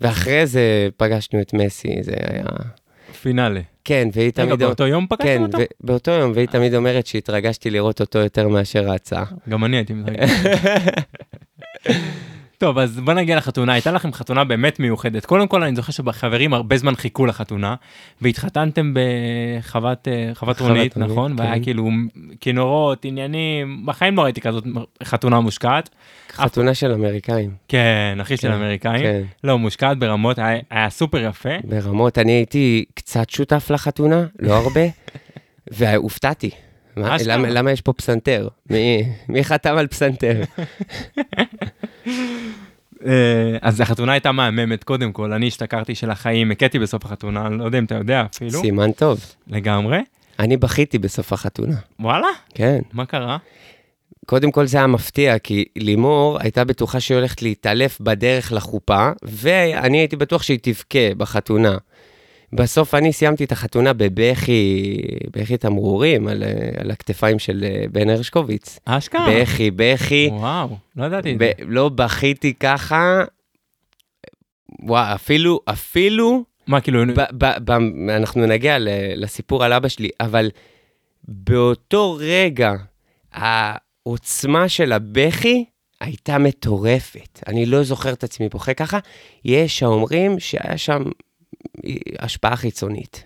ואחרי 0.00 0.46
זה 0.46 0.88
פגשנו 0.96 1.40
את 1.40 1.52
מסי, 1.52 2.02
זה 2.02 2.12
היה... 2.30 2.44
פינאלה. 3.22 3.60
כן, 3.84 4.08
והיא 4.12 4.26
רגע, 4.36 4.44
תמיד... 4.44 4.58
באותו 4.58 4.86
יום 4.86 5.06
כן, 5.06 5.16
פגשתם 5.16 5.42
אותו? 5.42 5.58
ו- 5.58 5.86
באותו 5.86 6.10
יום, 6.10 6.32
והיא 6.34 6.46
תמיד 6.48 6.74
אומרת 6.74 7.06
שהתרגשתי 7.06 7.70
לראות 7.70 8.00
אותו 8.00 8.18
יותר 8.18 8.48
מאשר 8.48 8.90
ההצעה. 8.90 9.24
גם 9.48 9.64
אני 9.64 9.76
הייתי 9.76 9.92
מתרגש. 9.92 10.30
טוב, 12.60 12.78
אז 12.78 13.00
בוא 13.00 13.12
נגיע 13.14 13.36
לחתונה. 13.36 13.72
הייתה 13.72 13.92
לכם 13.92 14.12
חתונה 14.12 14.44
באמת 14.44 14.80
מיוחדת. 14.80 15.26
קודם 15.26 15.48
כל, 15.48 15.62
אני 15.62 15.76
זוכר 15.76 15.92
שבחברים 15.92 16.54
הרבה 16.54 16.76
זמן 16.76 16.94
חיכו 16.94 17.26
לחתונה, 17.26 17.74
והתחתנתם 18.20 18.94
בחוות 18.94 20.08
אה, 20.08 20.32
רונית, 20.60 20.96
נכון? 20.96 21.36
כן. 21.36 21.42
והיה 21.42 21.62
כאילו 21.62 21.88
כינורות, 22.40 23.04
עניינים, 23.04 23.82
בחיים 23.86 24.16
לא 24.16 24.22
ראיתי 24.22 24.40
כזאת 24.40 24.64
חתונה 25.04 25.40
מושקעת. 25.40 25.88
חתונה 26.32 26.74
של 26.74 26.92
אמריקאים. 26.92 27.50
כן, 27.68 28.18
אחי 28.20 28.36
של 28.36 28.48
כן, 28.48 28.54
אמריקאים. 28.54 29.02
כן, 29.02 29.22
לא, 29.44 29.58
מושקעת 29.58 29.98
ברמות, 29.98 30.38
היה- 30.38 30.60
היה 30.70 30.90
סופר 30.90 31.18
יפה. 31.24 31.48
ברמות. 31.64 32.18
אני 32.18 32.32
הייתי 32.32 32.84
קצת 32.94 33.30
שותף 33.30 33.70
לחתונה, 33.70 34.24
לא 34.38 34.54
הרבה, 34.54 34.80
והופתעתי. 35.76 36.50
מה-. 36.96 37.16
למה, 37.26 37.50
למה 37.50 37.70
יש 37.72 37.80
פה 37.80 37.92
פסנתר? 37.92 38.48
מי, 38.70 39.02
מי 39.28 39.44
חתם 39.44 39.76
על 39.76 39.86
פסנתר? 39.86 40.40
אה, 43.06 43.58
אז 43.62 43.80
החתונה 43.80 44.12
הייתה 44.12 44.32
מהממת 44.32 44.84
קודם 44.84 45.12
כל, 45.12 45.32
אני 45.32 45.46
השתכרתי 45.46 45.94
של 45.94 46.10
החיים, 46.10 46.50
הכיתי 46.50 46.78
בסוף 46.78 47.04
החתונה, 47.04 47.48
לא 47.48 47.64
יודע 47.64 47.78
אם 47.78 47.84
אתה 47.84 47.94
יודע 47.94 48.24
אפילו, 48.34 48.60
סימן 48.60 48.92
טוב. 48.92 49.20
לגמרי. 49.46 49.98
אני 50.38 50.56
בכיתי 50.56 50.98
בסוף 50.98 51.32
החתונה, 51.32 51.76
וואלה? 52.00 52.26
כן. 52.54 52.80
מה 52.92 53.06
קרה? 53.06 53.38
קודם 54.26 54.50
כל 54.50 54.66
זה 54.66 54.78
היה 54.78 54.86
מפתיע, 54.86 55.38
כי 55.38 55.64
לימור 55.76 56.38
הייתה 56.40 56.64
בטוחה 56.64 57.00
שהיא 57.00 57.18
הולכת 57.18 57.42
להתעלף 57.42 58.00
בדרך 58.00 58.52
לחופה, 58.52 59.10
ואני 59.22 59.98
הייתי 59.98 60.16
בטוח 60.16 60.42
שהיא 60.42 60.58
תבכה 60.62 61.14
בחתונה. 61.16 61.76
בסוף 62.52 62.94
אני 62.94 63.12
סיימתי 63.12 63.44
את 63.44 63.52
החתונה 63.52 63.92
בבכי, 63.92 64.96
בכי 65.30 65.56
תמרורים 65.56 66.28
על, 66.28 66.42
אה, 66.42 66.48
על 66.80 66.90
הכתפיים 66.90 67.38
של 67.38 67.64
אה, 67.64 67.84
בן 67.92 68.10
הרשקוביץ. 68.10 68.78
אשכרה? 68.84 69.26
בכי, 69.30 69.70
בכי. 69.70 70.28
וואו, 70.32 70.76
לא 70.96 71.04
ידעתי 71.04 71.36
ב-. 71.38 71.50
לא 71.58 71.88
בכיתי 71.88 72.54
ככה, 72.54 73.24
וואו, 74.82 75.14
אפילו, 75.14 75.60
אפילו, 75.64 76.44
מה, 76.66 76.80
כאילו, 76.80 77.02
ב, 77.06 77.20
ב, 77.44 77.52
ב, 77.64 77.70
אנחנו 78.10 78.46
נגיע 78.46 78.78
ל, 78.78 78.88
לסיפור 79.14 79.64
על 79.64 79.72
אבא 79.72 79.88
שלי, 79.88 80.08
אבל 80.20 80.50
באותו 81.28 82.18
רגע, 82.20 82.72
העוצמה 83.32 84.68
של 84.68 84.92
הבכי 84.92 85.64
הייתה 86.00 86.38
מטורפת. 86.38 87.40
אני 87.46 87.66
לא 87.66 87.82
זוכר 87.82 88.12
את 88.12 88.24
עצמי 88.24 88.48
בוכה 88.48 88.74
ככה. 88.74 88.98
יש 89.44 89.82
האומרים 89.82 90.38
שהיה 90.38 90.78
שם 90.78 91.02
השפעה 92.18 92.56
חיצונית. 92.56 93.24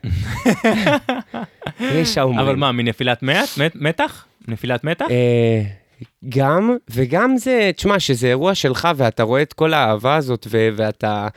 יש 1.80 2.18
האומרים. 2.18 2.46
אבל 2.46 2.56
מה, 2.56 2.72
מנפילת 2.72 3.22
מת- 3.22 3.58
מת- 3.58 3.76
מתח? 3.76 4.26
נפילת 4.48 4.84
מתח? 4.84 5.06
אה, 5.10 5.62
גם, 6.28 6.76
וגם 6.90 7.36
זה, 7.36 7.70
תשמע, 7.76 7.98
שזה 8.00 8.26
אירוע 8.26 8.54
שלך 8.54 8.88
ואתה 8.96 9.22
רואה 9.22 9.42
את 9.42 9.52
כל 9.52 9.74
האהבה 9.74 10.16
הזאת 10.16 10.46
ו- 10.50 10.68
ואתה... 10.76 11.28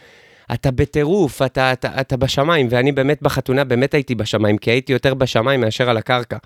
אתה 0.54 0.72
בטירוף, 0.72 1.42
אתה, 1.42 1.74
אתה, 1.74 2.02
אתה 2.02 2.18
בשמיים, 2.18 2.68
ואני 2.70 2.92
באמת 2.92 3.22
בחתונה 3.22 3.64
באמת 3.64 3.94
הייתי 3.94 4.16
בשמיים, 4.16 4.58
כי 4.58 4.72
הייתי 4.72 4.94
יותר 4.94 5.14
בשמיים 5.14 5.62
מאשר 5.62 5.90
על 5.90 5.98
הקרקע. 5.98 6.38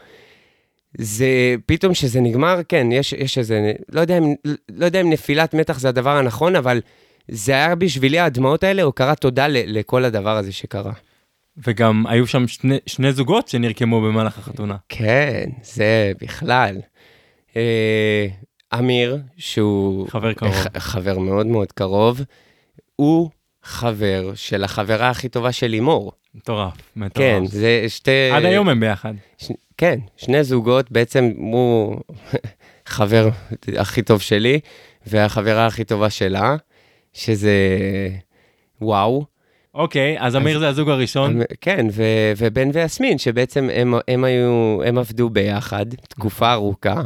זה, 0.98 1.28
פתאום 1.66 1.94
שזה 1.94 2.22
נגמר, 2.22 2.60
כן, 2.70 2.88
יש, 2.92 3.14
יש 3.14 3.38
איזה, 3.38 3.72
לא 3.92 4.02
יודע, 4.02 4.18
אם, 4.18 4.34
לא 4.70 4.86
יודע 4.86 5.02
אם 5.02 5.10
נפילת 5.10 5.54
מתח 5.54 5.80
זה 5.80 5.90
הדבר 5.90 6.18
הנכון, 6.18 6.56
אבל 6.56 6.82
זה 7.28 7.52
היה 7.52 7.76
בשבילי 7.76 8.20
הדמעות 8.20 8.64
האלה, 8.64 8.82
הוקרת 8.84 9.20
תודה 9.22 9.48
ל, 9.48 9.58
לכל 9.80 10.06
הדבר 10.06 10.38
הזה 10.38 10.52
שקרה. 10.52 10.94
וגם 11.68 12.08
היו 12.08 12.28
שם 12.28 12.48
שני- 12.48 12.78
שני 12.86 13.14
זוגות 13.14 13.48
שנרקמו 13.48 14.02
במהלך 14.02 14.38
החתונה. 14.38 14.76
כן, 14.90 15.50
זה 15.64 16.12
בכלל. 16.22 16.78
אה, 17.56 18.28
אמיר, 18.80 19.18
שהוא 19.38 20.08
חבר 20.10 20.34
קרוב. 20.34 20.52
ח- 20.54 20.78
חבר 20.78 21.18
מאוד 21.20 21.48
מאוד 21.48 21.72
קרוב, 21.72 22.22
הוא 22.96 23.30
חבר 23.64 24.32
של 24.36 24.64
החברה 24.64 25.10
הכי 25.10 25.30
טובה 25.30 25.52
של 25.52 25.68
לימור. 25.68 26.12
מטורף, 26.36 26.74
מטורף. 26.96 27.14
כן, 27.28 27.46
זה 27.46 27.86
שתי... 27.88 28.30
עד 28.34 28.46
היום 28.46 28.70
הם 28.70 28.80
ביחד. 28.80 29.14
ש... 29.38 29.52
כן, 29.78 30.00
שני 30.18 30.44
זוגות, 30.44 30.92
בעצם 30.92 31.32
הוא 31.38 32.00
חבר 32.86 33.30
הכי 33.78 34.02
טוב 34.02 34.22
שלי, 34.22 34.60
והחברה 35.08 35.66
הכי 35.66 35.84
טובה 35.84 36.10
שלה, 36.10 36.56
שזה 37.14 37.52
וואו. 38.82 39.26
אוקיי, 39.74 40.16
אז 40.20 40.36
אמיר 40.36 40.60
זה 40.60 40.68
הזוג 40.68 40.90
הראשון. 40.90 41.42
כן, 41.62 41.88
ו... 41.92 42.04
ובן 42.38 42.70
ויסמין, 42.74 43.18
שבעצם 43.18 43.70
הם, 43.74 43.94
הם 44.08 44.24
היו, 44.24 44.80
הם 44.86 44.98
עבדו 44.98 45.30
ביחד 45.30 45.86
תקופה 46.08 46.54
ארוכה. 46.54 47.02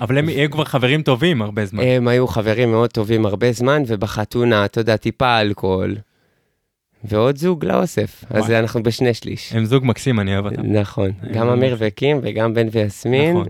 אבל 0.00 0.18
הם 0.18 0.28
הם 0.28 0.50
כבר 0.50 0.64
חברים 0.64 1.02
טובים 1.02 1.42
הרבה 1.42 1.66
זמן. 1.66 1.82
הם 1.84 2.08
היו 2.08 2.26
חברים 2.26 2.70
מאוד 2.70 2.90
טובים 2.90 3.26
הרבה 3.26 3.52
זמן, 3.52 3.82
ובחתונה, 3.86 4.64
אתה 4.64 4.80
יודע, 4.80 4.96
טיפה 4.96 5.40
אלכוהול. 5.40 5.96
ועוד 7.04 7.36
זוג 7.36 7.64
לאוסף, 7.64 8.24
אז 8.30 8.44
וואי. 8.44 8.58
אנחנו 8.58 8.82
בשני 8.82 9.14
שליש. 9.14 9.52
הם 9.52 9.64
זוג 9.64 9.84
מקסים, 9.84 10.20
אני 10.20 10.34
אוהב 10.34 10.46
אותם. 10.46 10.62
נכון, 10.62 11.10
גם 11.32 11.48
אמיר 11.48 11.76
וקים 11.78 12.20
וגם 12.22 12.54
בן 12.54 12.66
ויסמין. 12.72 13.36
נכון. 13.36 13.48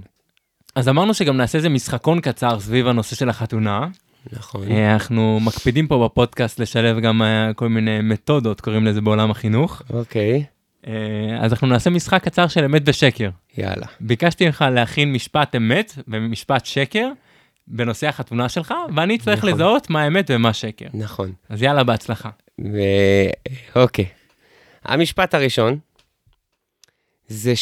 אז 0.75 0.89
אמרנו 0.89 1.15
שגם 1.15 1.37
נעשה 1.37 1.59
איזה 1.59 1.69
משחקון 1.69 2.21
קצר 2.21 2.61
סביב 2.61 2.87
הנושא 2.87 3.17
של 3.17 3.29
החתונה. 3.29 3.87
נכון. 4.33 4.73
אה, 4.73 4.93
אנחנו 4.93 5.41
מקפידים 5.43 5.87
פה 5.87 6.05
בפודקאסט 6.05 6.61
לשלב 6.61 6.99
גם 7.01 7.23
אה, 7.23 7.51
כל 7.55 7.69
מיני 7.69 8.01
מתודות, 8.03 8.61
קוראים 8.61 8.85
לזה 8.85 9.01
בעולם 9.01 9.31
החינוך. 9.31 9.83
אוקיי, 9.91 10.45
אה, 10.87 10.93
אז 11.41 11.53
אנחנו 11.53 11.67
נעשה 11.67 11.91
משחק 11.91 12.25
קצר 12.25 12.49
של 12.49 12.65
אמת 12.65 12.83
ושקר. 12.87 13.31
יאללה. 13.59 13.87
ביקשתי 14.01 14.47
ממך 14.47 14.65
להכין 14.73 15.13
משפט 15.13 15.57
אמת 15.57 15.93
ומשפט 16.09 16.67
שקר 16.67 17.09
בנושא 17.69 18.09
החתונה 18.09 18.49
שלך, 18.49 18.75
ואני 18.95 19.19
צריך 19.19 19.39
נכון. 19.39 19.51
לזהות 19.51 19.91
מה 19.91 20.07
אמת 20.07 20.31
ומה 20.35 20.53
שקר. 20.53 20.87
נכון. 20.95 21.33
אז 21.49 21.63
יאללה, 21.63 21.85
בהצלחה. 21.85 22.31
ו... 22.61 22.79
אוקיי. 23.77 24.07
המשפט 24.85 25.35
הראשון 25.35 25.79
זה 27.29 27.53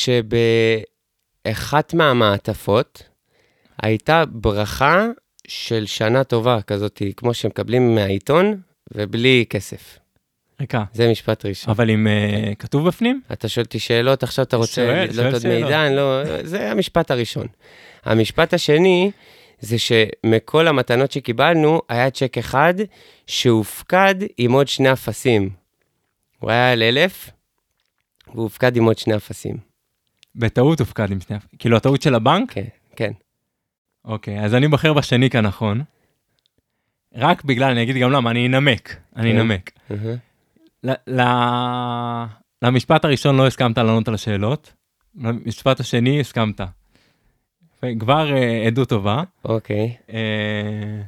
אחת 1.46 1.94
מהמעטפות 1.94 3.02
הייתה 3.82 4.24
ברכה 4.24 5.06
של 5.48 5.86
שנה 5.86 6.24
טובה 6.24 6.62
כזאת, 6.62 7.02
כמו 7.16 7.34
שמקבלים 7.34 7.94
מהעיתון, 7.94 8.60
ובלי 8.94 9.44
כסף. 9.50 9.98
ריקה. 10.60 10.84
זה 10.92 11.10
משפט 11.10 11.46
ראשון. 11.46 11.70
אבל 11.70 11.90
אם 11.90 12.06
אה, 12.06 12.54
כתוב 12.58 12.86
בפנים? 12.88 13.20
אתה 13.32 13.48
שואל 13.48 13.64
אותי 13.64 13.78
שאלות, 13.78 14.22
עכשיו 14.22 14.44
אתה 14.44 14.56
רוצה 14.56 15.04
לדלות 15.04 15.40
שואל 15.40 15.52
עוד. 15.52 15.62
מידע, 15.62 15.90
לא... 15.90 16.22
זה 16.42 16.70
המשפט 16.70 17.10
הראשון. 17.10 17.46
המשפט 18.04 18.54
השני, 18.54 19.10
זה 19.60 19.76
שמכל 19.78 20.68
המתנות 20.68 21.12
שקיבלנו, 21.12 21.80
היה 21.88 22.10
צ'ק 22.10 22.38
אחד 22.38 22.74
שהופקד 23.26 24.14
עם 24.38 24.52
עוד 24.52 24.68
שני 24.68 24.92
אפסים. 24.92 25.50
הוא 26.38 26.50
היה 26.50 26.72
על 26.72 26.82
אלף, 26.82 27.30
והוא 28.28 28.42
הופקד 28.42 28.76
עם 28.76 28.84
עוד 28.84 28.98
שני 28.98 29.16
אפסים. 29.16 29.56
בטעות 30.36 30.80
הופקד 30.80 31.10
עם 31.10 31.20
שני... 31.20 31.36
כאילו 31.58 31.76
הטעות 31.76 32.02
של 32.02 32.14
הבנק? 32.14 32.52
כן, 32.52 32.64
כן. 32.96 33.12
אוקיי, 34.04 34.44
אז 34.44 34.54
אני 34.54 34.68
בוחר 34.68 34.92
בשני 34.92 35.30
כנכון. 35.30 35.82
רק 37.14 37.44
בגלל, 37.44 37.70
אני 37.70 37.82
אגיד 37.82 37.96
גם 37.96 38.10
למה, 38.10 38.30
אני 38.30 38.46
אנמק. 38.46 38.96
אני 39.16 39.32
כן. 39.32 39.38
אנמק. 39.38 39.70
למשפט 42.62 43.04
הראשון 43.04 43.36
לא 43.36 43.46
הסכמת 43.46 43.78
לענות 43.78 44.08
על 44.08 44.14
השאלות, 44.14 44.72
למשפט 45.16 45.80
השני 45.80 46.20
הסכמת. 46.20 46.60
כבר 47.98 48.36
אה, 48.36 48.66
עדות 48.66 48.88
טובה. 48.88 49.22
אוקיי. 49.44 49.96
אה, 50.12 51.00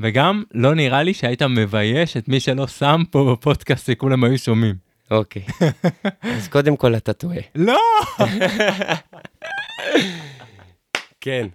וגם 0.00 0.42
לא 0.54 0.74
נראה 0.74 1.02
לי 1.02 1.14
שהיית 1.14 1.42
מבייש 1.42 2.16
את 2.16 2.28
מי 2.28 2.40
שלא 2.40 2.66
שם 2.66 3.02
פה 3.10 3.32
בפודקאסט 3.32 3.86
שכולם 3.86 4.24
היו 4.24 4.38
שומעים. 4.38 4.74
אוקיי. 5.10 5.42
אז 6.36 6.48
קודם 6.48 6.76
כל 6.76 6.96
אתה 6.96 7.12
טועה. 7.12 7.40
לא! 7.54 7.80
כן. 11.20 11.46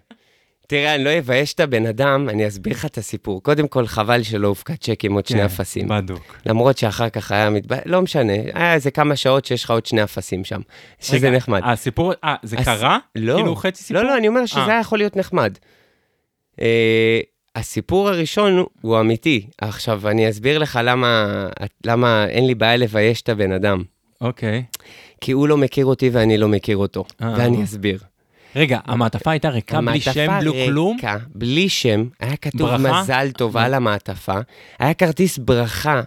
תראה, 0.68 0.96
אני 0.96 1.04
לא 1.04 1.18
אבייש 1.20 1.54
את 1.54 1.60
הבן 1.60 1.86
אדם, 1.86 2.30
אני 2.30 2.48
אסביר 2.48 2.74
לך 2.74 2.86
את 2.86 2.98
הסיפור. 2.98 3.44
קודם 3.44 3.68
כל, 3.68 3.88
חבל 3.88 4.24
שלא 4.24 4.48
הופקד 4.48 4.76
צ'ק 4.76 5.06
עם 5.06 5.14
עוד 5.14 5.26
שני 5.26 5.46
אפסים. 5.46 5.88
בדוק. 5.88 6.36
למרות 6.46 6.78
שאחר 6.78 7.10
כך 7.10 7.32
היה 7.32 7.50
מתבייש, 7.50 7.82
לא 7.86 8.02
משנה, 8.02 8.34
היה 8.54 8.74
איזה 8.74 8.92
כמה 8.92 9.16
שעות 9.16 9.46
שיש 9.46 9.64
לך 9.64 9.72
עוד 9.72 9.86
שני 9.86 10.04
אפסים 10.04 10.44
שם. 10.44 10.62
שזה 11.00 11.32
נחמד. 11.32 11.62
הסיפור, 11.66 12.14
אה, 12.24 12.36
זה 12.44 12.58
קרה? 12.58 12.98
לא, 13.16 13.36
כאילו 13.36 13.56
חצי 13.56 13.84
סיפור? 13.84 14.02
לא, 14.04 14.10
לא, 14.10 14.18
אני 14.18 14.28
אומר 14.28 14.46
שזה 14.46 14.60
אה. 14.60 14.68
היה 14.68 14.80
יכול 14.80 14.98
להיות 14.98 15.16
נחמד. 15.16 15.58
אה, 16.62 17.20
הסיפור 17.56 18.10
הראשון 18.10 18.64
הוא- 18.82 19.00
אמיתי. 19.00 19.48
עכשיו, 19.58 20.08
אני 20.08 20.30
אסביר 20.30 20.58
לך 20.58 20.80
למה, 20.84 21.28
למה 21.86 22.26
אין 22.30 22.48
לי 22.48 22.56
בעיה 22.56 22.78
לבייש 22.78 23.22
את 23.22 23.30
הבן 23.30 23.52
אדם. 23.52 23.84
אוקיי. 24.22 24.64
כי 25.22 25.32
הוא 25.32 25.48
לא 25.48 25.58
מכיר 25.58 25.86
אותי 25.86 26.10
ואני 26.10 26.38
לא 26.38 26.48
מכיר 26.48 26.78
אותו. 26.78 27.06
אה. 27.22 27.34
ואני 27.38 27.64
אסביר. 27.64 28.00
רגע, 28.58 28.80
המעטפה 28.86 29.32
הייתה 29.32 29.50
ריקה 29.50 29.82
בלי 29.82 29.92
המעטפה 29.92 30.14
שם, 30.14 30.38
בלי 30.40 30.66
כלום? 30.66 30.96
ריקה, 30.96 31.18
בלי 31.36 31.70
שם, 31.70 32.06
היה 32.20 32.36
כתוב 32.36 32.70
ברכה? 32.70 33.02
מזל 33.02 33.32
טוב 33.32 33.58
על 33.58 33.74
המעטפה, 33.74 34.40
היה 34.80 34.94
כרטיס 34.94 35.38
ברכה, 35.38 36.02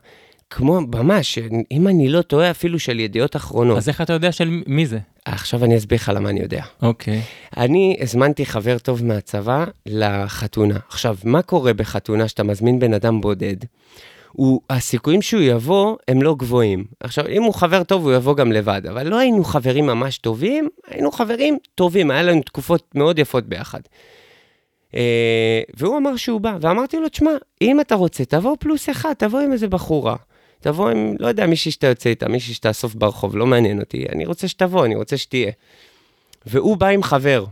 כמו, 0.51 0.81
ממש, 0.81 1.39
אם 1.71 1.89
אני 1.89 2.09
לא 2.09 2.23
טועה, 2.23 2.51
אפילו 2.51 2.79
של 2.79 3.01
ידיעות 3.01 3.37
אחרונות. 3.37 3.77
אז 3.77 3.89
איך 3.89 4.01
אתה 4.01 4.13
יודע 4.13 4.33
של 4.33 4.63
מי 4.67 4.87
זה? 4.87 4.99
עכשיו 5.25 5.65
אני 5.65 5.77
אסביר 5.77 5.97
לך 5.97 6.13
למה 6.15 6.29
אני 6.29 6.41
יודע. 6.41 6.63
אוקיי. 6.83 7.23
אני 7.57 7.97
הזמנתי 8.01 8.47
חבר 8.47 8.79
טוב 8.79 9.05
מהצבא 9.05 9.65
לחתונה. 9.87 10.79
עכשיו, 10.89 11.17
מה 11.25 11.43
קורה 11.43 11.73
בחתונה 11.73 12.29
שאתה 12.29 12.43
מזמין 12.43 12.79
בן 12.79 12.95
אדם 12.95 13.21
בודד? 13.21 13.57
הוא, 14.33 14.61
הסיכויים 14.71 15.23
שהוא 15.23 15.43
יבוא 15.43 15.97
הם 16.09 16.23
לא 16.23 16.35
גבוהים. 16.35 16.85
עכשיו, 17.01 17.27
אם 17.29 17.43
הוא 17.43 17.55
חבר 17.55 17.83
טוב, 17.83 18.05
הוא 18.05 18.13
יבוא 18.13 18.37
גם 18.37 18.53
לבד, 18.53 18.83
אבל 18.91 19.09
לא 19.09 19.19
היינו 19.19 19.45
חברים 19.45 19.87
ממש 19.87 20.19
טובים, 20.19 20.69
היינו 20.87 21.13
חברים 21.13 21.59
טובים, 21.75 22.11
היה 22.11 22.23
לנו 22.23 22.43
תקופות 22.43 22.95
מאוד 22.95 23.19
יפות 23.19 23.45
ביחד. 23.45 23.81
אה, 24.95 25.61
והוא 25.75 25.99
אמר 25.99 26.17
שהוא 26.17 26.41
בא, 26.41 26.57
ואמרתי 26.61 26.97
לו, 26.97 27.09
תשמע, 27.09 27.31
אם 27.63 27.81
אתה 27.81 27.95
רוצה, 27.95 28.25
תבוא 28.25 28.57
פלוס 28.61 28.91
אחד, 28.91 29.13
תבוא 29.13 29.41
עם 29.41 29.53
איזה 29.53 29.69
בחורה. 29.69 30.17
תבוא 30.61 30.91
עם, 30.91 31.15
לא 31.19 31.29
יודע, 31.29 31.47
מישהי 31.47 31.71
שאתה 31.71 31.87
יוצא 31.87 32.11
איתה, 32.11 32.29
מישהי 32.29 32.55
שתאסוף 32.55 32.95
ברחוב, 32.95 33.37
לא 33.37 33.47
מעניין 33.47 33.81
אותי, 33.81 34.07
אני 34.13 34.27
רוצה 34.27 34.49
שתבוא, 34.49 34.85
אני 34.85 34.95
רוצה 34.95 35.17
שתהיה. 35.17 35.53
והוא 36.47 36.77
בא 36.77 36.87
עם 36.87 37.03
חבר, 37.03 37.45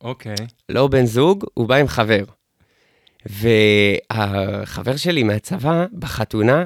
אוקיי. 0.00 0.34
לא 0.68 0.86
בן 0.88 1.06
זוג, 1.06 1.44
הוא 1.54 1.68
בא 1.68 1.74
עם 1.74 1.88
חבר. 1.88 2.24
והחבר 3.26 4.96
שלי 4.96 5.22
מהצבא, 5.22 5.86
בחתונה, 5.98 6.64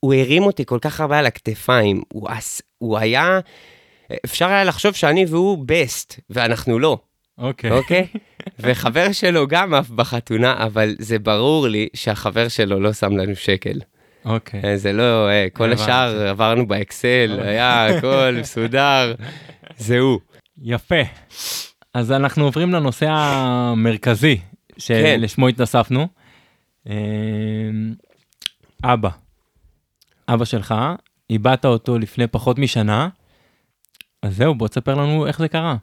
הוא 0.00 0.14
הרים 0.14 0.42
אותי 0.42 0.64
כל 0.66 0.78
כך 0.80 1.00
הרבה 1.00 1.18
על 1.18 1.26
הכתפיים. 1.26 2.02
הוא, 2.12 2.28
הוא 2.78 2.98
היה, 2.98 3.40
אפשר 4.24 4.46
היה 4.46 4.64
לחשוב 4.64 4.92
שאני 4.92 5.24
והוא 5.28 5.64
בסט, 5.66 6.20
ואנחנו 6.30 6.78
לא, 6.78 6.98
אוקיי. 7.38 7.70
אוקיי? 7.70 8.06
וחבר 8.58 9.12
שלו 9.12 9.46
גם 9.48 9.74
עף 9.74 9.88
בחתונה, 9.88 10.54
אבל 10.58 10.94
זה 10.98 11.18
ברור 11.18 11.68
לי 11.68 11.88
שהחבר 11.94 12.48
שלו 12.48 12.80
לא 12.80 12.92
שם 12.92 13.16
לנו 13.16 13.36
שקל. 13.36 13.80
אוקיי. 14.24 14.60
אה, 14.64 14.76
זה 14.76 14.92
לא, 14.92 15.28
אה, 15.28 15.46
כל. 15.52 15.72
השאר 15.72 16.28
עברנו 16.28 16.66
באקסל, 16.66 17.30
אוקיי. 17.32 17.48
היה 17.48 17.86
הכל 17.86 18.34
מסודר, 18.40 19.14
זה 19.78 19.98
הוא. 19.98 20.20
יפה. 20.62 21.02
אז 21.94 22.12
אנחנו 22.12 22.44
עוברים 22.44 22.72
לנושא 22.72 23.06
המרכזי 23.08 24.38
כן. 24.78 25.16
שלשמו 25.20 25.48
התנספנו. 25.48 26.08
אמ, 26.86 26.92
אבא. 28.84 29.08
אבא 30.28 30.44
שלך, 30.44 30.74
איבדת 31.30 31.64
אותו 31.64 31.98
לפני 31.98 32.26
פחות 32.26 32.58
משנה. 32.58 33.08
אז 34.22 34.36
זהו, 34.36 34.54
בוא 34.54 34.68
תספר 34.68 34.94
לנו 34.94 35.26
איך 35.26 35.38
זה 35.38 35.48
קרה. 35.48 35.76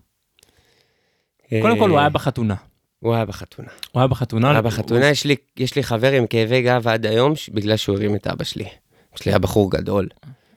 קודם 1.61 1.79
כל 1.79 1.89
הוא 1.89 1.99
היה 1.99 2.09
בחתונה. 2.09 2.55
הוא 2.99 3.13
היה 3.15 3.25
בחתונה. 3.25 3.67
הוא 3.91 3.99
היה 4.01 4.07
בחתונה. 4.07 4.51
היה 4.51 4.61
בחתונה, 4.61 5.05
יש 5.09 5.25
לי, 5.25 5.35
יש 5.57 5.75
לי 5.75 5.83
חבר 5.83 6.11
עם 6.11 6.27
כאבי 6.27 6.61
גב 6.61 6.87
עד 6.87 7.05
היום, 7.05 7.33
בגלל 7.53 7.77
שהוא 7.77 7.95
הרים 7.95 8.15
את 8.15 8.27
אבא 8.27 8.43
שלי. 8.43 8.63
אבא 8.63 8.71
שלי 9.17 9.31
היה 9.31 9.39
בחור 9.39 9.71
גדול. 9.71 10.07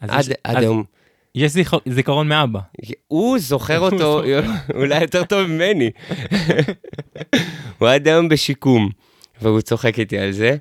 עד 0.01 0.21
יש- 0.21 0.29
עד 0.45 0.57
אז 0.57 0.63
היום. 0.63 0.85
יש 1.37 1.53
זיכר- 1.53 1.79
זיכרון 1.89 2.29
מאבא. 2.29 2.61
הוא 3.07 3.39
זוכר 3.39 3.79
אותו 3.79 4.23
אולי 4.75 5.01
יותר 5.03 5.25
טוב 5.25 5.47
ממני. 5.47 5.91
הוא 7.79 7.89
עד 7.89 8.09
היום 8.09 8.29
בשיקום, 8.29 8.91
והוא 9.43 9.61
צוחק 9.61 9.99
איתי 9.99 10.19
על 10.19 10.33
זה. 10.33 10.57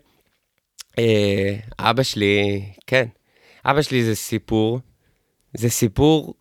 אה, 1.00 1.56
אבא 1.80 2.04
שלי, 2.04 2.64
כן, 2.88 3.06
אבא 3.66 3.82
שלי 3.82 4.04
זה 4.04 4.16
סיפור, 4.16 4.80
זה 5.54 5.70
סיפור, 5.70 6.34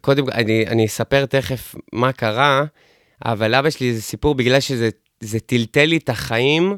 קודם 0.00 0.24
כל, 0.26 0.32
אני, 0.32 0.66
אני 0.66 0.86
אספר 0.86 1.26
תכף 1.26 1.74
מה 1.92 2.12
קרה, 2.12 2.64
אבל 3.24 3.54
אבא 3.54 3.70
שלי 3.70 3.94
זה 3.94 4.02
סיפור 4.02 4.34
בגלל 4.34 4.60
שזה 4.60 4.90
זה 5.20 5.40
טלטל 5.40 5.84
לי 5.84 5.96
את 5.96 6.08
החיים, 6.08 6.76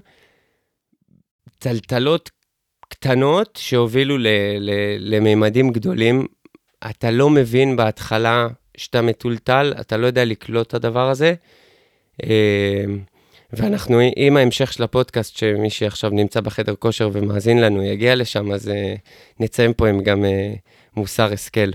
טלטלות 1.58 2.30
קטנות 2.88 3.58
שהובילו 3.62 4.18
ל, 4.18 4.26
ל, 4.58 4.70
לממדים 4.98 5.70
גדולים. 5.70 6.26
אתה 6.90 7.10
לא 7.10 7.30
מבין 7.30 7.76
בהתחלה 7.76 8.48
שאתה 8.76 9.02
מטולטל, 9.02 9.74
אתה 9.80 9.96
לא 9.96 10.06
יודע 10.06 10.24
לקלוט 10.24 10.68
את 10.68 10.74
הדבר 10.74 11.10
הזה. 11.10 11.34
אה, 12.24 12.84
ואנחנו, 13.52 13.98
עם 14.16 14.36
ההמשך 14.36 14.72
של 14.72 14.82
הפודקאסט, 14.82 15.36
שמי 15.36 15.70
שעכשיו 15.70 16.10
נמצא 16.10 16.40
בחדר 16.40 16.74
כושר 16.74 17.10
ומאזין 17.12 17.60
לנו 17.60 17.82
יגיע 17.82 18.14
לשם, 18.14 18.52
אז 18.52 18.68
אה, 18.68 18.94
נציין 19.40 19.72
פה 19.76 19.88
עם 19.88 20.02
גם 20.02 20.24
אה, 20.24 20.54
מוסר 20.96 21.32
השכל. 21.32 21.70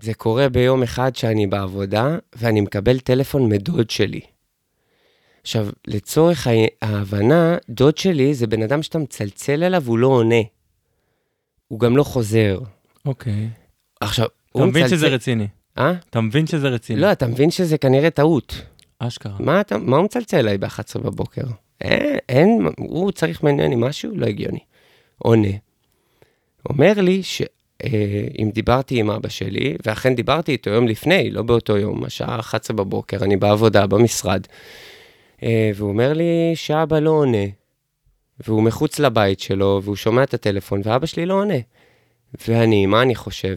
זה 0.00 0.14
קורה 0.14 0.48
ביום 0.48 0.82
אחד 0.82 1.16
שאני 1.16 1.46
בעבודה, 1.46 2.16
ואני 2.36 2.60
מקבל 2.60 2.98
טלפון 2.98 3.48
מדוד 3.48 3.90
שלי. 3.90 4.20
עכשיו, 5.42 5.68
לצורך 5.86 6.46
ההבנה, 6.82 7.56
דוד 7.68 7.98
שלי 7.98 8.34
זה 8.34 8.46
בן 8.46 8.62
אדם 8.62 8.82
שאתה 8.82 8.98
מצלצל 8.98 9.62
אליו, 9.62 9.82
הוא 9.86 9.98
לא 9.98 10.06
עונה. 10.06 10.40
הוא 11.68 11.80
גם 11.80 11.96
לא 11.96 12.02
חוזר. 12.02 12.58
אוקיי. 13.06 13.48
עכשיו, 14.00 14.26
אתה 14.26 14.34
הוא 14.52 14.66
מבין 14.66 14.84
מצלצל... 14.84 14.96
שזה 14.96 15.08
רציני. 15.08 15.48
אה? 15.78 15.92
אתה 16.10 16.20
מבין 16.20 16.46
שזה 16.46 16.68
רציני. 16.68 17.00
לא, 17.00 17.12
אתה 17.12 17.26
מבין 17.26 17.50
שזה 17.50 17.78
כנראה 17.78 18.10
טעות. 18.10 18.62
אשכרה. 18.98 19.36
מה, 19.40 19.60
אתה, 19.60 19.78
מה 19.78 19.96
הוא 19.96 20.04
מצלצל 20.04 20.36
אליי 20.36 20.58
ב-11 20.58 20.98
בבוקר? 20.98 21.42
אין, 21.80 22.18
אין, 22.28 22.68
הוא 22.78 23.12
צריך 23.12 23.42
ממני 23.42 23.76
משהו? 23.76 24.10
לא 24.16 24.26
הגיוני. 24.26 24.60
עונה. 25.18 25.48
אומר 26.68 26.92
לי 26.96 27.22
שאם 27.22 28.50
דיברתי 28.54 29.00
עם 29.00 29.10
אבא 29.10 29.28
שלי, 29.28 29.76
ואכן 29.86 30.14
דיברתי 30.14 30.52
איתו 30.52 30.70
יום 30.70 30.88
לפני, 30.88 31.30
לא 31.30 31.42
באותו 31.42 31.76
יום, 31.76 32.04
השעה 32.04 32.40
11 32.40 32.76
בבוקר, 32.76 33.24
אני 33.24 33.36
בעבודה, 33.36 33.86
במשרד, 33.86 34.46
אה, 35.42 35.70
והוא 35.74 35.88
אומר 35.88 36.12
לי 36.12 36.52
שאבא 36.54 36.98
לא 36.98 37.10
עונה, 37.10 37.46
והוא 38.40 38.62
מחוץ 38.62 38.98
לבית 38.98 39.40
שלו, 39.40 39.80
והוא 39.84 39.96
שומע 39.96 40.22
את 40.22 40.34
הטלפון, 40.34 40.80
ואבא 40.84 41.06
שלי 41.06 41.26
לא 41.26 41.34
עונה. 41.34 41.54
ואני, 42.48 42.86
מה 42.86 43.02
אני 43.02 43.14
חושב? 43.14 43.56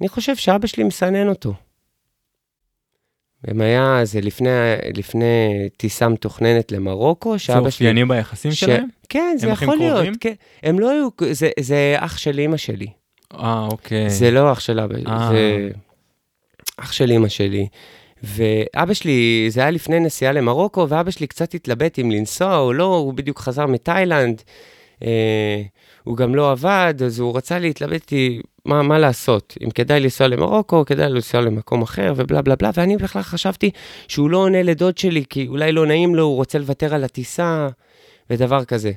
אני 0.00 0.08
חושב 0.08 0.36
שאבא 0.36 0.66
שלי 0.66 0.84
מסנן 0.84 1.28
אותו. 1.28 1.54
הם 3.44 3.60
היה, 3.60 4.00
זה 4.04 4.20
לפני, 4.20 4.48
לפני 4.96 5.68
טיסה 5.76 6.08
מתוכננת 6.08 6.72
למרוקו, 6.72 7.32
זה 7.32 7.38
שאבא 7.38 7.58
שלי... 7.58 7.66
אופייני 7.88 8.04
ביחסים 8.04 8.52
ש- 8.52 8.60
שלהם? 8.60 8.88
כן, 9.08 9.36
זה 9.38 9.46
יכול 9.48 9.76
להיות. 9.76 9.94
קרובים? 9.94 10.14
כן. 10.20 10.34
הם 10.62 10.78
לא 10.78 10.90
היו, 10.90 11.08
זה, 11.30 11.50
זה 11.60 11.96
אח 11.98 12.18
של 12.18 12.38
אימא 12.38 12.56
שלי. 12.56 12.86
אה, 13.34 13.68
אוקיי. 13.70 14.10
זה 14.10 14.30
לא 14.30 14.52
אח 14.52 14.60
של 14.60 14.80
אבא, 14.80 14.94
אה. 15.06 15.28
זה 15.32 15.68
אח 16.76 16.92
של 16.92 17.12
אמא 17.12 17.28
שלי. 17.28 17.68
ואבא 18.22 18.94
שלי, 18.94 19.46
זה 19.50 19.60
היה 19.60 19.70
לפני 19.70 20.00
נסיעה 20.00 20.32
למרוקו, 20.32 20.86
ואבא 20.88 21.10
שלי 21.10 21.26
קצת 21.26 21.54
התלבט 21.54 21.98
אם 21.98 22.10
לנסוע 22.10 22.58
או 22.58 22.72
לא, 22.72 22.96
הוא 22.96 23.14
בדיוק 23.14 23.38
חזר 23.38 23.66
מתאילנד. 23.66 24.42
אה, 25.02 25.62
הוא 26.04 26.16
גם 26.16 26.34
לא 26.34 26.50
עבד, 26.50 26.94
אז 27.04 27.18
הוא 27.18 27.36
רצה 27.36 27.58
להתלבט 27.58 27.92
איתי 27.92 28.40
מה, 28.64 28.82
מה 28.82 28.98
לעשות, 28.98 29.54
אם 29.64 29.70
כדאי 29.70 30.00
לנסוע 30.00 30.28
למרוקו, 30.28 30.84
כדאי 30.84 31.08
לנסוע 31.08 31.40
למקום 31.40 31.82
אחר, 31.82 32.12
ובלה 32.16 32.42
בלה 32.42 32.56
בלה, 32.56 32.70
ואני 32.74 32.96
בכלל 32.96 33.22
חשבתי 33.22 33.70
שהוא 34.08 34.30
לא 34.30 34.38
עונה 34.38 34.62
לדוד 34.62 34.98
שלי, 34.98 35.24
כי 35.30 35.46
אולי 35.48 35.72
לא 35.72 35.86
נעים 35.86 36.14
לו, 36.14 36.22
הוא 36.22 36.36
רוצה 36.36 36.58
לוותר 36.58 36.94
על 36.94 37.04
הטיסה, 37.04 37.68
ודבר 38.30 38.64
כזה. 38.64 38.92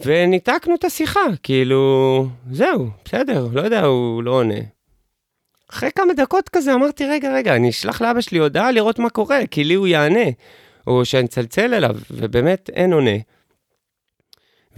וניתקנו 0.00 0.74
את 0.74 0.84
השיחה, 0.84 1.20
כאילו, 1.42 2.26
זהו, 2.50 2.86
בסדר, 3.04 3.48
לא 3.52 3.60
יודע, 3.60 3.84
הוא 3.84 4.22
לא 4.22 4.30
עונה. 4.30 4.77
אחרי 5.70 5.90
כמה 5.94 6.14
דקות 6.14 6.48
כזה 6.48 6.74
אמרתי, 6.74 7.06
רגע, 7.06 7.34
רגע, 7.34 7.56
אני 7.56 7.70
אשלח 7.70 8.02
לאבא 8.02 8.20
שלי 8.20 8.38
הודעה 8.38 8.72
לראות 8.72 8.98
מה 8.98 9.10
קורה, 9.10 9.40
כי 9.50 9.64
לי 9.64 9.74
הוא 9.74 9.86
יענה, 9.86 10.30
או 10.86 11.04
שאני 11.04 11.26
אצלצל 11.26 11.74
אליו, 11.74 11.96
ובאמת 12.10 12.70
אין 12.72 12.92
עונה. 12.92 13.16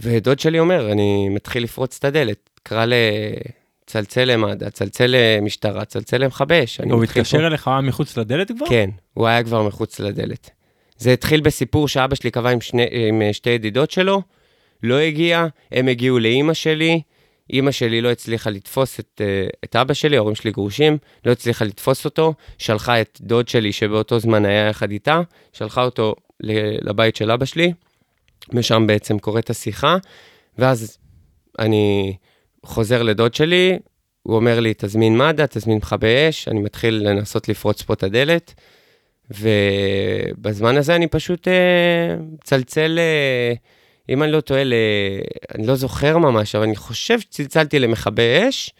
ודוד 0.01 0.39
שלי 0.39 0.59
אומר, 0.59 0.91
אני 0.91 1.29
מתחיל 1.29 1.63
לפרוץ 1.63 1.97
את 1.97 2.05
הדלת, 2.05 2.49
קרא 2.63 2.85
לצלצל 2.85 4.25
למד"א, 4.25 4.69
צלצל 4.69 5.15
למשטרה, 5.17 5.85
צלצל. 5.85 6.23
אני 6.79 6.91
הוא 6.91 7.03
התקשר 7.03 7.47
אליך 7.47 7.69
מחוץ 7.83 8.17
לדלת 8.17 8.51
כבר? 8.51 8.69
כן, 8.69 8.89
הוא 9.13 9.27
היה 9.27 9.43
כבר 9.43 9.63
מחוץ 9.63 9.99
לדלת. 9.99 10.49
זה 10.97 11.13
התחיל 11.13 11.41
בסיפור 11.41 11.87
שאבא 11.87 12.15
שלי 12.15 12.31
קבע 12.31 12.49
עם, 12.49 12.61
שני, 12.61 12.85
עם 12.91 13.21
אה, 13.21 13.33
שתי 13.33 13.49
ידידות 13.49 13.91
שלו, 13.91 14.21
לא 14.83 14.95
הגיע, 14.95 15.45
הם 15.71 15.87
הגיעו 15.87 16.19
לאימא 16.19 16.53
שלי, 16.53 17.01
אימא 17.51 17.71
שלי 17.71 18.01
לא 18.01 18.11
הצליחה 18.11 18.49
לתפוס 18.49 18.99
את, 18.99 19.21
אה, 19.21 19.47
את 19.63 19.75
אבא 19.75 19.93
שלי, 19.93 20.17
ההורים 20.17 20.35
שלי 20.35 20.51
גרושים, 20.51 20.97
לא 21.25 21.31
הצליחה 21.31 21.65
לתפוס 21.65 22.05
אותו, 22.05 22.33
שלחה 22.57 23.01
את 23.01 23.19
דוד 23.21 23.47
שלי, 23.47 23.71
שבאותו 23.71 24.19
זמן 24.19 24.45
היה 24.45 24.67
יחד 24.67 24.91
איתה, 24.91 25.21
שלחה 25.53 25.83
אותו 25.83 26.15
לבית 26.81 27.15
של 27.15 27.31
אבא 27.31 27.45
שלי, 27.45 27.73
ושם 28.53 28.87
בעצם 28.87 29.19
קורית 29.19 29.49
השיחה, 29.49 29.97
ואז 30.57 30.97
אני 31.59 32.15
חוזר 32.65 33.03
לדוד 33.03 33.33
שלי, 33.33 33.79
הוא 34.23 34.35
אומר 34.35 34.59
לי, 34.59 34.73
תזמין 34.77 35.17
מד"א, 35.17 35.45
תזמין 35.49 35.77
מכבי 35.77 36.29
אש, 36.29 36.47
אני 36.47 36.59
מתחיל 36.59 36.93
לנסות 37.09 37.49
לפרוץ 37.49 37.81
פה 37.81 37.93
את 37.93 38.03
הדלת, 38.03 38.53
ובזמן 39.31 40.77
הזה 40.77 40.95
אני 40.95 41.07
פשוט 41.07 41.47
אה, 41.47 42.15
מצלצל, 42.33 42.99
אה, 42.99 43.53
אם 44.11 44.23
אני 44.23 44.31
לא 44.31 44.41
טועה, 44.41 44.63
ל... 44.63 44.73
אני 45.55 45.67
לא 45.67 45.75
זוכר 45.75 46.17
ממש, 46.17 46.55
אבל 46.55 46.63
אני 46.63 46.75
חושב 46.75 47.19
שצלצלתי 47.19 47.79
למכבי 47.79 48.49
אש, 48.49 48.71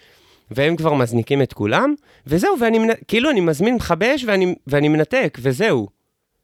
והם 0.52 0.76
כבר 0.76 0.94
מזניקים 0.94 1.42
את 1.42 1.54
כולם, 1.54 1.96
וזהו, 2.28 2.60
ואני, 2.60 2.80
כאילו 3.08 3.30
אני 3.30 3.42
מזמין 3.42 3.76
מכבי 3.76 4.16
אש 4.16 4.24
ואני, 4.24 4.56
ואני 4.68 4.88
מנתק, 4.90 5.38
וזהו. 5.42 5.88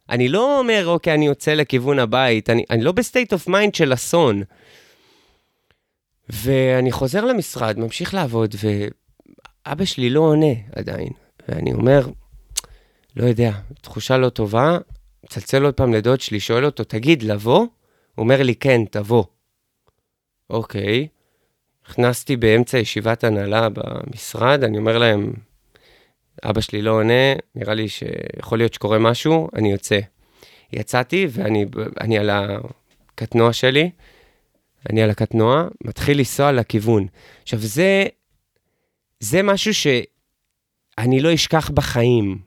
אני 0.09 0.29
לא 0.29 0.59
אומר, 0.59 0.87
אוקיי, 0.87 1.13
אני 1.13 1.25
יוצא 1.25 1.53
לכיוון 1.53 1.99
הבית, 1.99 2.49
אני, 2.49 2.63
אני 2.69 2.83
לא 2.83 2.91
ב 2.91 2.98
state 2.98 3.33
of 3.33 3.47
mind 3.47 3.75
של 3.75 3.93
אסון. 3.93 4.43
ואני 6.29 6.91
חוזר 6.91 7.25
למשרד, 7.25 7.79
ממשיך 7.79 8.13
לעבוד, 8.13 8.55
ואבא 9.65 9.85
שלי 9.85 10.09
לא 10.09 10.19
עונה 10.19 10.53
עדיין. 10.75 11.09
ואני 11.49 11.73
אומר, 11.73 12.07
לא 13.15 13.25
יודע, 13.25 13.51
תחושה 13.81 14.17
לא 14.17 14.29
טובה, 14.29 14.77
מצלצל 15.23 15.63
עוד 15.65 15.73
פעם 15.73 15.93
לדוד 15.93 16.21
שלי, 16.21 16.39
שואל 16.39 16.65
אותו, 16.65 16.83
תגיד, 16.83 17.23
לבוא? 17.23 17.65
הוא 18.17 18.23
אומר 18.23 18.43
לי, 18.43 18.55
כן, 18.55 18.85
תבוא. 18.85 19.23
אוקיי. 20.49 21.07
נכנסתי 21.89 22.35
באמצע 22.35 22.77
ישיבת 22.77 23.23
הנהלה 23.23 23.67
במשרד, 23.69 24.63
אני 24.63 24.77
אומר 24.77 24.97
להם, 24.97 25.33
אבא 26.43 26.61
שלי 26.61 26.81
לא 26.81 26.91
עונה, 26.91 27.33
נראה 27.55 27.73
לי 27.73 27.89
שיכול 27.89 28.57
להיות 28.57 28.73
שקורה 28.73 28.99
משהו, 28.99 29.49
אני 29.55 29.71
יוצא. 29.71 29.99
יצאתי 30.73 31.27
ואני 31.29 31.65
אני 32.01 32.17
על 32.17 32.29
הקטנוע 32.29 33.53
שלי, 33.53 33.89
אני 34.89 35.01
על 35.01 35.09
הקטנוע, 35.09 35.67
מתחיל 35.83 36.17
לנסוע 36.17 36.51
לכיוון. 36.51 37.07
עכשיו, 37.43 37.59
זה, 37.59 38.05
זה 39.19 39.43
משהו 39.43 39.73
שאני 39.73 41.19
לא 41.19 41.33
אשכח 41.33 41.69
בחיים. 41.69 42.39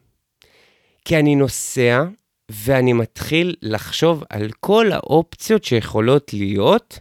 כי 1.05 1.19
אני 1.19 1.35
נוסע 1.35 2.03
ואני 2.51 2.93
מתחיל 2.93 3.55
לחשוב 3.61 4.23
על 4.29 4.51
כל 4.59 4.91
האופציות 4.91 5.63
שיכולות 5.63 6.33
להיות, 6.33 6.99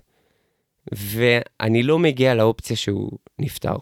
ואני 0.92 1.82
לא 1.82 1.98
מגיע 1.98 2.34
לאופציה 2.34 2.76
שהוא 2.76 3.18
נפטר. 3.38 3.76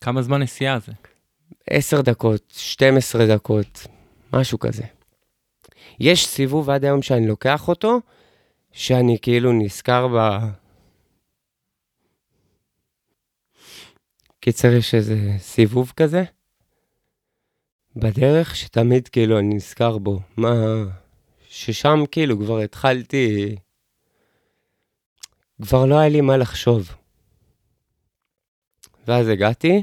כמה 0.00 0.22
זמן 0.22 0.42
נסיעה 0.42 0.78
זה? 0.78 0.92
10 1.70 2.00
דקות, 2.00 2.52
12 2.56 3.26
דקות, 3.26 3.86
משהו 4.32 4.58
כזה. 4.58 4.82
יש 6.00 6.26
סיבוב 6.26 6.70
עד 6.70 6.84
היום 6.84 7.02
שאני 7.02 7.26
לוקח 7.26 7.68
אותו, 7.68 8.00
שאני 8.72 9.18
כאילו 9.22 9.52
נזכר 9.52 10.08
ב... 10.08 10.38
קיצר, 14.40 14.72
יש 14.72 14.94
איזה 14.94 15.16
סיבוב 15.38 15.92
כזה 15.96 16.24
בדרך 17.96 18.56
שתמיד 18.56 19.08
כאילו 19.08 19.38
אני 19.38 19.54
נזכר 19.54 19.98
בו. 19.98 20.20
מה... 20.36 20.84
ששם 21.54 22.04
כאילו 22.10 22.38
כבר 22.38 22.58
התחלתי... 22.58 23.56
כבר 25.62 25.86
לא 25.86 25.98
היה 25.98 26.08
לי 26.08 26.20
מה 26.20 26.36
לחשוב. 26.36 26.94
ואז 29.06 29.28
הגעתי, 29.28 29.82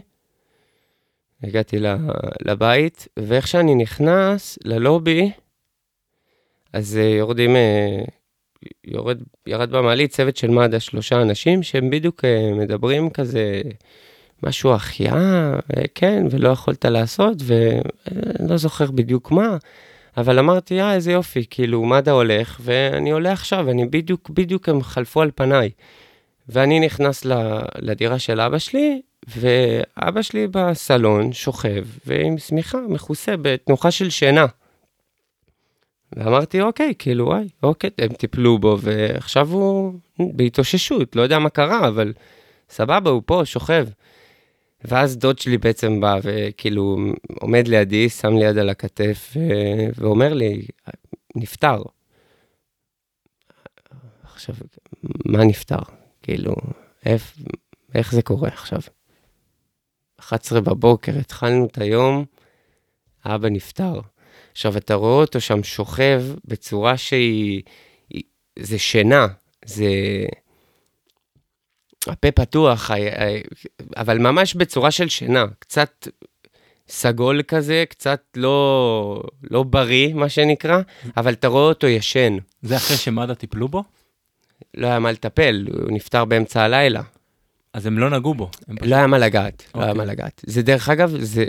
הגעתי 1.43 1.77
לבית, 2.41 3.07
ואיך 3.19 3.47
שאני 3.47 3.75
נכנס 3.75 4.59
ללובי, 4.65 5.31
אז 6.73 6.97
אה, 6.97 7.03
יורדים, 7.03 7.55
אה, 7.55 8.03
יורד, 8.83 9.21
ירד 9.47 9.71
במעלית 9.71 10.11
צוות 10.11 10.37
של 10.37 10.47
מד"א 10.47 10.79
שלושה 10.79 11.21
אנשים 11.21 11.63
שהם 11.63 11.89
בדיוק 11.89 12.25
אה, 12.25 12.51
מדברים 12.53 13.09
כזה, 13.09 13.61
משהו 14.43 14.73
החייאה, 14.73 15.53
אה, 15.77 15.83
כן, 15.95 16.25
ולא 16.31 16.49
יכולת 16.49 16.85
לעשות, 16.85 17.37
ואני 17.45 18.49
לא 18.49 18.57
זוכר 18.57 18.91
בדיוק 18.91 19.31
מה, 19.31 19.57
אבל 20.17 20.39
אמרתי, 20.39 20.81
אה, 20.81 20.93
איזה 20.93 21.11
יופי, 21.11 21.45
כאילו, 21.49 21.85
מד"א 21.85 22.11
הולך, 22.11 22.61
ואני 22.63 23.11
עולה 23.11 23.31
עכשיו, 23.31 23.69
אני 23.69 23.85
בדיוק, 23.85 24.29
בדיוק 24.29 24.69
הם 24.69 24.83
חלפו 24.83 25.21
על 25.21 25.31
פניי. 25.35 25.69
ואני 26.49 26.79
נכנס 26.79 27.25
ל- 27.25 27.61
לדירה 27.77 28.19
של 28.19 28.39
אבא 28.41 28.57
שלי, 28.57 29.01
ואבא 29.27 30.21
שלי 30.21 30.47
בסלון 30.47 31.33
שוכב, 31.33 31.85
ועם 32.05 32.37
שמיכה, 32.37 32.77
מכוסה 32.89 33.37
בתנוחה 33.41 33.91
של 33.91 34.09
שינה. 34.09 34.45
ואמרתי, 36.15 36.61
אוקיי, 36.61 36.93
כאילו, 36.99 37.25
וואי, 37.25 37.47
אוקיי, 37.63 37.89
הם 37.97 38.13
טיפלו 38.13 38.59
בו, 38.59 38.77
ועכשיו 38.81 39.49
הוא 39.49 39.93
בהתאוששות, 40.19 41.15
לא 41.15 41.21
יודע 41.21 41.39
מה 41.39 41.49
קרה, 41.49 41.87
אבל 41.87 42.13
סבבה, 42.69 43.09
הוא 43.09 43.21
פה, 43.25 43.41
שוכב. 43.45 43.87
ואז 44.85 45.17
דוד 45.17 45.39
שלי 45.39 45.57
בעצם 45.57 46.01
בא, 46.01 46.19
וכאילו, 46.23 46.97
עומד 47.41 47.67
לידי, 47.67 48.09
שם 48.09 48.37
לי 48.37 48.45
יד 48.45 48.57
על 48.57 48.69
הכתף, 48.69 49.33
ו- 49.35 49.89
ואומר 50.03 50.33
לי, 50.33 50.61
נפטר. 51.35 51.81
עכשיו, 54.23 54.55
מה 55.25 55.43
נפטר? 55.45 55.79
כאילו, 56.23 56.55
איך, 57.05 57.37
איך 57.95 58.11
זה 58.11 58.21
קורה 58.21 58.47
עכשיו? 58.49 58.79
11 60.19 60.61
בבוקר, 60.61 61.17
התחלנו 61.19 61.65
את 61.65 61.77
היום, 61.77 62.25
אבא 63.25 63.49
נפטר. 63.49 63.99
עכשיו, 64.51 64.77
אתה 64.77 64.93
רואה 64.93 65.21
אותו 65.21 65.41
שם 65.41 65.63
שוכב 65.63 66.23
בצורה 66.45 66.97
שהיא... 66.97 67.61
היא- 68.09 68.23
זה 68.59 68.79
שינה, 68.79 69.27
זה... 69.65 69.85
הפה 72.07 72.31
פתוח, 72.31 72.91
ה- 72.91 72.95
ה- 72.95 73.41
אבל 73.97 74.17
ממש 74.17 74.53
בצורה 74.53 74.91
של 74.91 75.09
שינה, 75.09 75.45
קצת 75.59 76.07
סגול 76.87 77.41
כזה, 77.47 77.83
קצת 77.89 78.21
לא, 78.35 79.23
לא 79.51 79.63
בריא, 79.63 80.13
מה 80.13 80.29
שנקרא, 80.29 80.81
אבל 81.17 81.33
אתה 81.33 81.47
רואה 81.47 81.63
אותו 81.63 81.87
ישן. 81.87 82.37
זה 82.61 82.77
אחרי 82.77 82.97
שמד"א 82.97 83.33
טיפלו 83.33 83.67
בו? 83.67 83.83
לא 84.73 84.87
היה 84.87 84.99
מה 84.99 85.11
לטפל, 85.11 85.67
הוא 85.73 85.91
נפטר 85.91 86.25
באמצע 86.25 86.61
הלילה. 86.63 87.01
אז 87.73 87.85
הם 87.85 87.99
לא 87.99 88.09
נגעו 88.09 88.33
בו. 88.33 88.49
פשוט- 88.51 88.81
לא 88.81 88.95
היה 88.95 89.07
מה 89.07 89.17
לגעת, 89.17 89.63
לא 89.75 89.81
היה 89.81 89.91
אוקיי. 89.91 90.05
מה 90.05 90.11
לגעת. 90.11 90.41
זה 90.45 90.61
דרך 90.61 90.89
אגב, 90.89 91.15
זה, 91.19 91.45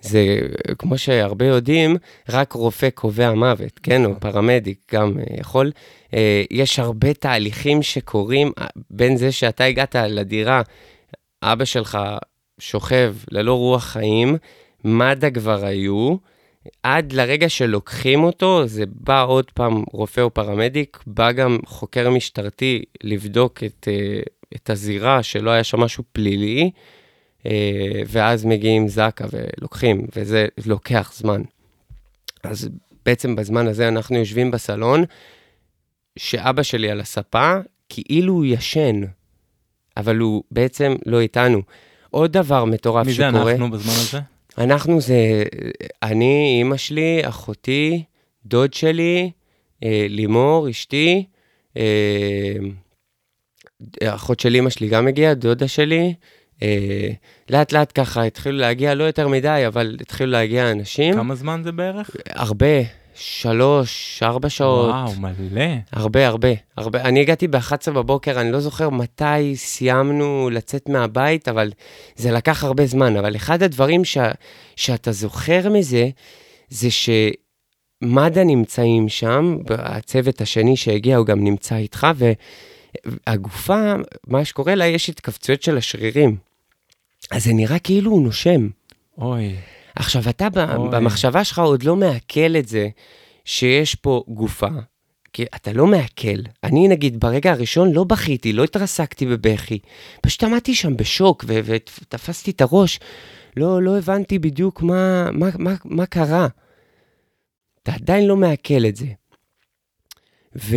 זה 0.00 0.38
כמו 0.78 0.98
שהרבה 0.98 1.46
יודעים, 1.46 1.96
רק 2.28 2.52
רופא 2.52 2.90
קובע 2.90 3.32
מוות, 3.32 3.78
כן, 3.82 4.04
או 4.04 4.10
נכון. 4.10 4.20
פרמדיק 4.32 4.78
גם 4.94 5.18
אה, 5.18 5.24
יכול. 5.40 5.72
אה, 6.14 6.42
יש 6.50 6.78
הרבה 6.78 7.14
תהליכים 7.14 7.82
שקורים 7.82 8.52
אה, 8.58 8.66
בין 8.90 9.16
זה 9.16 9.32
שאתה 9.32 9.64
הגעת 9.64 9.96
לדירה, 9.96 10.62
אבא 11.42 11.64
שלך 11.64 11.98
שוכב 12.58 13.14
ללא 13.30 13.54
רוח 13.54 13.84
חיים, 13.84 14.36
מד"א 14.84 15.30
כבר 15.30 15.64
היו, 15.64 16.16
עד 16.82 17.12
לרגע 17.12 17.48
שלוקחים 17.48 18.24
אותו, 18.24 18.66
זה 18.66 18.84
בא 18.86 19.24
עוד 19.24 19.50
פעם 19.50 19.84
רופא 19.92 20.20
או 20.20 20.30
פרמדיק, 20.34 20.98
בא 21.06 21.32
גם 21.32 21.58
חוקר 21.66 22.10
משטרתי 22.10 22.82
לבדוק 23.02 23.62
את, 23.64 23.88
אה, 23.90 24.20
את 24.56 24.70
הזירה, 24.70 25.22
שלא 25.22 25.50
היה 25.50 25.64
שם 25.64 25.80
משהו 25.80 26.04
פלילי, 26.12 26.70
אה, 27.46 28.02
ואז 28.06 28.44
מגיעים 28.44 28.88
זק"א 28.88 29.26
ולוקחים, 29.32 30.06
וזה 30.16 30.46
לוקח 30.66 31.12
זמן. 31.14 31.42
אז 32.42 32.68
בעצם 33.06 33.36
בזמן 33.36 33.66
הזה 33.66 33.88
אנחנו 33.88 34.16
יושבים 34.16 34.50
בסלון, 34.50 35.04
שאבא 36.18 36.62
שלי 36.62 36.90
על 36.90 37.00
הספה, 37.00 37.52
כאילו 37.88 38.32
הוא 38.32 38.44
ישן, 38.44 39.00
אבל 39.96 40.16
הוא 40.16 40.42
בעצם 40.50 40.94
לא 41.06 41.20
איתנו. 41.20 41.62
עוד 42.10 42.32
דבר 42.32 42.64
מטורף 42.64 43.08
שקורה... 43.08 43.30
מי 43.30 43.44
זה 43.44 43.52
אנחנו 43.52 43.70
בזמן 43.70 43.92
הזה? 43.92 44.20
אנחנו 44.58 45.00
זה, 45.00 45.44
אני, 46.02 46.56
אימא 46.58 46.76
שלי, 46.76 47.20
אחותי, 47.22 48.02
דוד 48.46 48.74
שלי, 48.74 49.30
אה, 49.82 50.06
לימור, 50.08 50.70
אשתי, 50.70 51.24
אה, 51.76 52.56
אחות 54.04 54.40
של 54.40 54.54
אימא 54.54 54.70
שלי 54.70 54.88
גם 54.88 55.08
הגיעה, 55.08 55.34
דודה 55.34 55.68
שלי. 55.68 56.14
אה, 56.62 57.08
לאט 57.50 57.72
לאט 57.72 57.92
ככה 57.94 58.22
התחילו 58.22 58.58
להגיע, 58.58 58.94
לא 58.94 59.04
יותר 59.04 59.28
מדי, 59.28 59.64
אבל 59.66 59.96
התחילו 60.00 60.30
להגיע 60.30 60.70
אנשים. 60.70 61.14
כמה 61.14 61.34
זמן 61.34 61.60
זה 61.64 61.72
בערך? 61.72 62.10
הרבה, 62.30 62.66
שלוש, 63.14 64.22
ארבע 64.22 64.48
שעות. 64.48 64.90
וואו, 64.90 65.12
מלא. 65.20 65.64
הרבה, 65.92 66.26
הרבה, 66.26 66.48
הרבה. 66.76 67.00
אני 67.00 67.20
הגעתי 67.20 67.48
ב-11 67.48 67.90
בבוקר, 67.90 68.40
אני 68.40 68.52
לא 68.52 68.60
זוכר 68.60 68.90
מתי 68.90 69.56
סיימנו 69.56 70.50
לצאת 70.52 70.88
מהבית, 70.88 71.48
אבל 71.48 71.72
זה 72.16 72.30
לקח 72.30 72.64
הרבה 72.64 72.86
זמן. 72.86 73.16
אבל 73.16 73.36
אחד 73.36 73.62
הדברים 73.62 74.04
ש... 74.04 74.18
שאתה 74.76 75.12
זוכר 75.12 75.68
מזה, 75.70 76.08
זה 76.68 76.88
שמד"א 76.90 78.42
נמצאים 78.44 79.08
שם, 79.08 79.58
הצוות 79.70 80.40
השני 80.40 80.76
שהגיע 80.76 81.16
הוא 81.16 81.26
גם 81.26 81.44
נמצא 81.44 81.76
איתך, 81.76 82.06
והגופה, 83.06 83.94
מה 84.26 84.44
שקורה 84.44 84.74
לה, 84.74 84.86
יש 84.86 85.08
התכווצויות 85.08 85.62
של 85.62 85.76
השרירים. 85.76 86.36
אז 87.30 87.44
זה 87.44 87.52
נראה 87.52 87.78
כאילו 87.78 88.10
הוא 88.10 88.22
נושם. 88.22 88.68
אוי. 89.18 89.56
עכשיו, 89.94 90.22
אתה 90.28 90.48
אוי. 90.76 90.88
במחשבה 90.90 91.44
שלך 91.44 91.58
עוד 91.58 91.82
לא 91.82 91.96
מעכל 91.96 92.56
את 92.58 92.68
זה 92.68 92.88
שיש 93.44 93.94
פה 93.94 94.24
גופה, 94.28 94.68
כי 95.32 95.44
אתה 95.54 95.72
לא 95.72 95.86
מעכל. 95.86 96.38
אני, 96.64 96.88
נגיד, 96.88 97.20
ברגע 97.20 97.52
הראשון 97.52 97.92
לא 97.92 98.04
בכיתי, 98.04 98.52
לא 98.52 98.64
התרסקתי 98.64 99.26
בבכי. 99.26 99.78
פשוט 100.22 100.44
עמדתי 100.44 100.74
שם 100.74 100.96
בשוק 100.96 101.44
ותפסתי 101.48 102.50
את 102.50 102.60
הראש. 102.60 103.00
לא, 103.56 103.82
לא 103.82 103.98
הבנתי 103.98 104.38
בדיוק 104.38 104.82
מה, 104.82 105.30
מה, 105.32 105.48
מה, 105.58 105.74
מה 105.84 106.06
קרה. 106.06 106.48
אתה 107.82 107.92
עדיין 107.92 108.26
לא 108.26 108.36
מעכל 108.36 108.86
את 108.86 108.96
זה. 108.96 109.06
ו... 110.56 110.76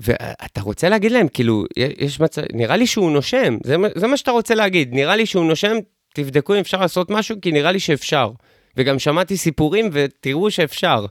ואתה 0.00 0.60
רוצה 0.60 0.88
להגיד 0.88 1.12
להם, 1.12 1.28
כאילו, 1.28 1.64
יש 1.76 2.20
מצב, 2.20 2.42
נראה 2.52 2.76
לי 2.76 2.86
שהוא 2.86 3.10
נושם, 3.10 3.56
זה, 3.64 3.76
זה 3.94 4.06
מה 4.06 4.16
שאתה 4.16 4.30
רוצה 4.30 4.54
להגיד, 4.54 4.94
נראה 4.94 5.16
לי 5.16 5.26
שהוא 5.26 5.44
נושם, 5.44 5.76
תבדקו 6.14 6.54
אם 6.54 6.58
אפשר 6.60 6.80
לעשות 6.80 7.10
משהו, 7.10 7.36
כי 7.42 7.52
נראה 7.52 7.72
לי 7.72 7.80
שאפשר. 7.80 8.30
וגם 8.76 8.98
שמעתי 8.98 9.36
סיפורים 9.36 9.88
ותראו 9.92 10.50
שאפשר. 10.50 11.06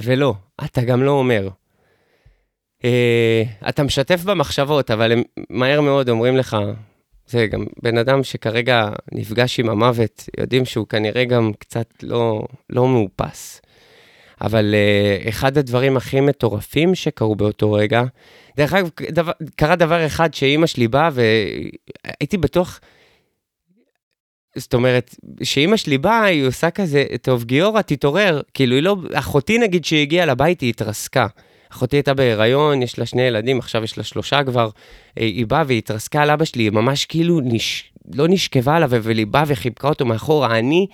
ולא, 0.00 0.34
אתה 0.64 0.82
גם 0.82 1.02
לא 1.02 1.10
אומר. 1.10 1.48
אה, 2.84 3.42
אתה 3.68 3.82
משתף 3.82 4.24
במחשבות, 4.24 4.90
אבל 4.90 5.12
הם 5.12 5.22
מהר 5.50 5.80
מאוד 5.80 6.08
אומרים 6.08 6.36
לך, 6.36 6.56
זה 7.26 7.46
גם 7.46 7.66
בן 7.82 7.98
אדם 7.98 8.24
שכרגע 8.24 8.88
נפגש 9.12 9.60
עם 9.60 9.68
המוות, 9.68 10.28
יודעים 10.38 10.64
שהוא 10.64 10.86
כנראה 10.86 11.24
גם 11.24 11.52
קצת 11.58 11.86
לא, 12.02 12.42
לא 12.70 12.88
מאופס. 12.88 13.60
אבל 14.40 14.74
uh, 14.74 15.28
אחד 15.28 15.58
הדברים 15.58 15.96
הכי 15.96 16.20
מטורפים 16.20 16.94
שקרו 16.94 17.36
באותו 17.36 17.72
רגע, 17.72 18.02
דרך 18.56 18.72
אגב, 18.72 18.90
דבר, 19.10 19.32
קרה 19.56 19.76
דבר 19.76 20.06
אחד 20.06 20.34
שאימא 20.34 20.66
שלי 20.66 20.88
באה 20.88 21.10
והייתי 21.12 22.36
בטוח, 22.36 22.80
זאת 24.56 24.74
אומרת, 24.74 25.14
שאימא 25.42 25.76
שלי 25.76 25.98
באה, 25.98 26.24
היא 26.24 26.46
עושה 26.46 26.70
כזה, 26.70 27.04
טוב, 27.22 27.44
גיורא, 27.44 27.82
תתעורר. 27.82 28.40
כאילו, 28.54 28.74
היא 28.74 28.82
לא, 28.82 28.96
אחותי 29.14 29.58
נגיד 29.58 29.84
שהיא 29.84 30.02
הגיעה 30.02 30.26
לבית, 30.26 30.60
היא 30.60 30.70
התרסקה. 30.70 31.26
אחותי 31.72 31.96
הייתה 31.96 32.14
בהיריון, 32.14 32.82
יש 32.82 32.98
לה 32.98 33.06
שני 33.06 33.22
ילדים, 33.22 33.58
עכשיו 33.58 33.84
יש 33.84 33.98
לה 33.98 34.04
שלושה 34.04 34.44
כבר. 34.44 34.70
היא 35.16 35.46
באה 35.46 35.62
והיא 35.66 35.78
התרסקה 35.78 36.22
על 36.22 36.30
אבא 36.30 36.44
שלי, 36.44 36.62
היא 36.62 36.70
ממש 36.70 37.06
כאילו 37.06 37.40
נש... 37.40 37.92
לא 38.14 38.28
נשכבה 38.28 38.76
עליו, 38.76 38.96
אבל 38.96 39.18
היא 39.18 39.26
באה 39.26 39.44
וחיבקה 39.46 39.88
אותו 39.88 40.06
מאחורה. 40.06 40.58
אני, 40.58 40.86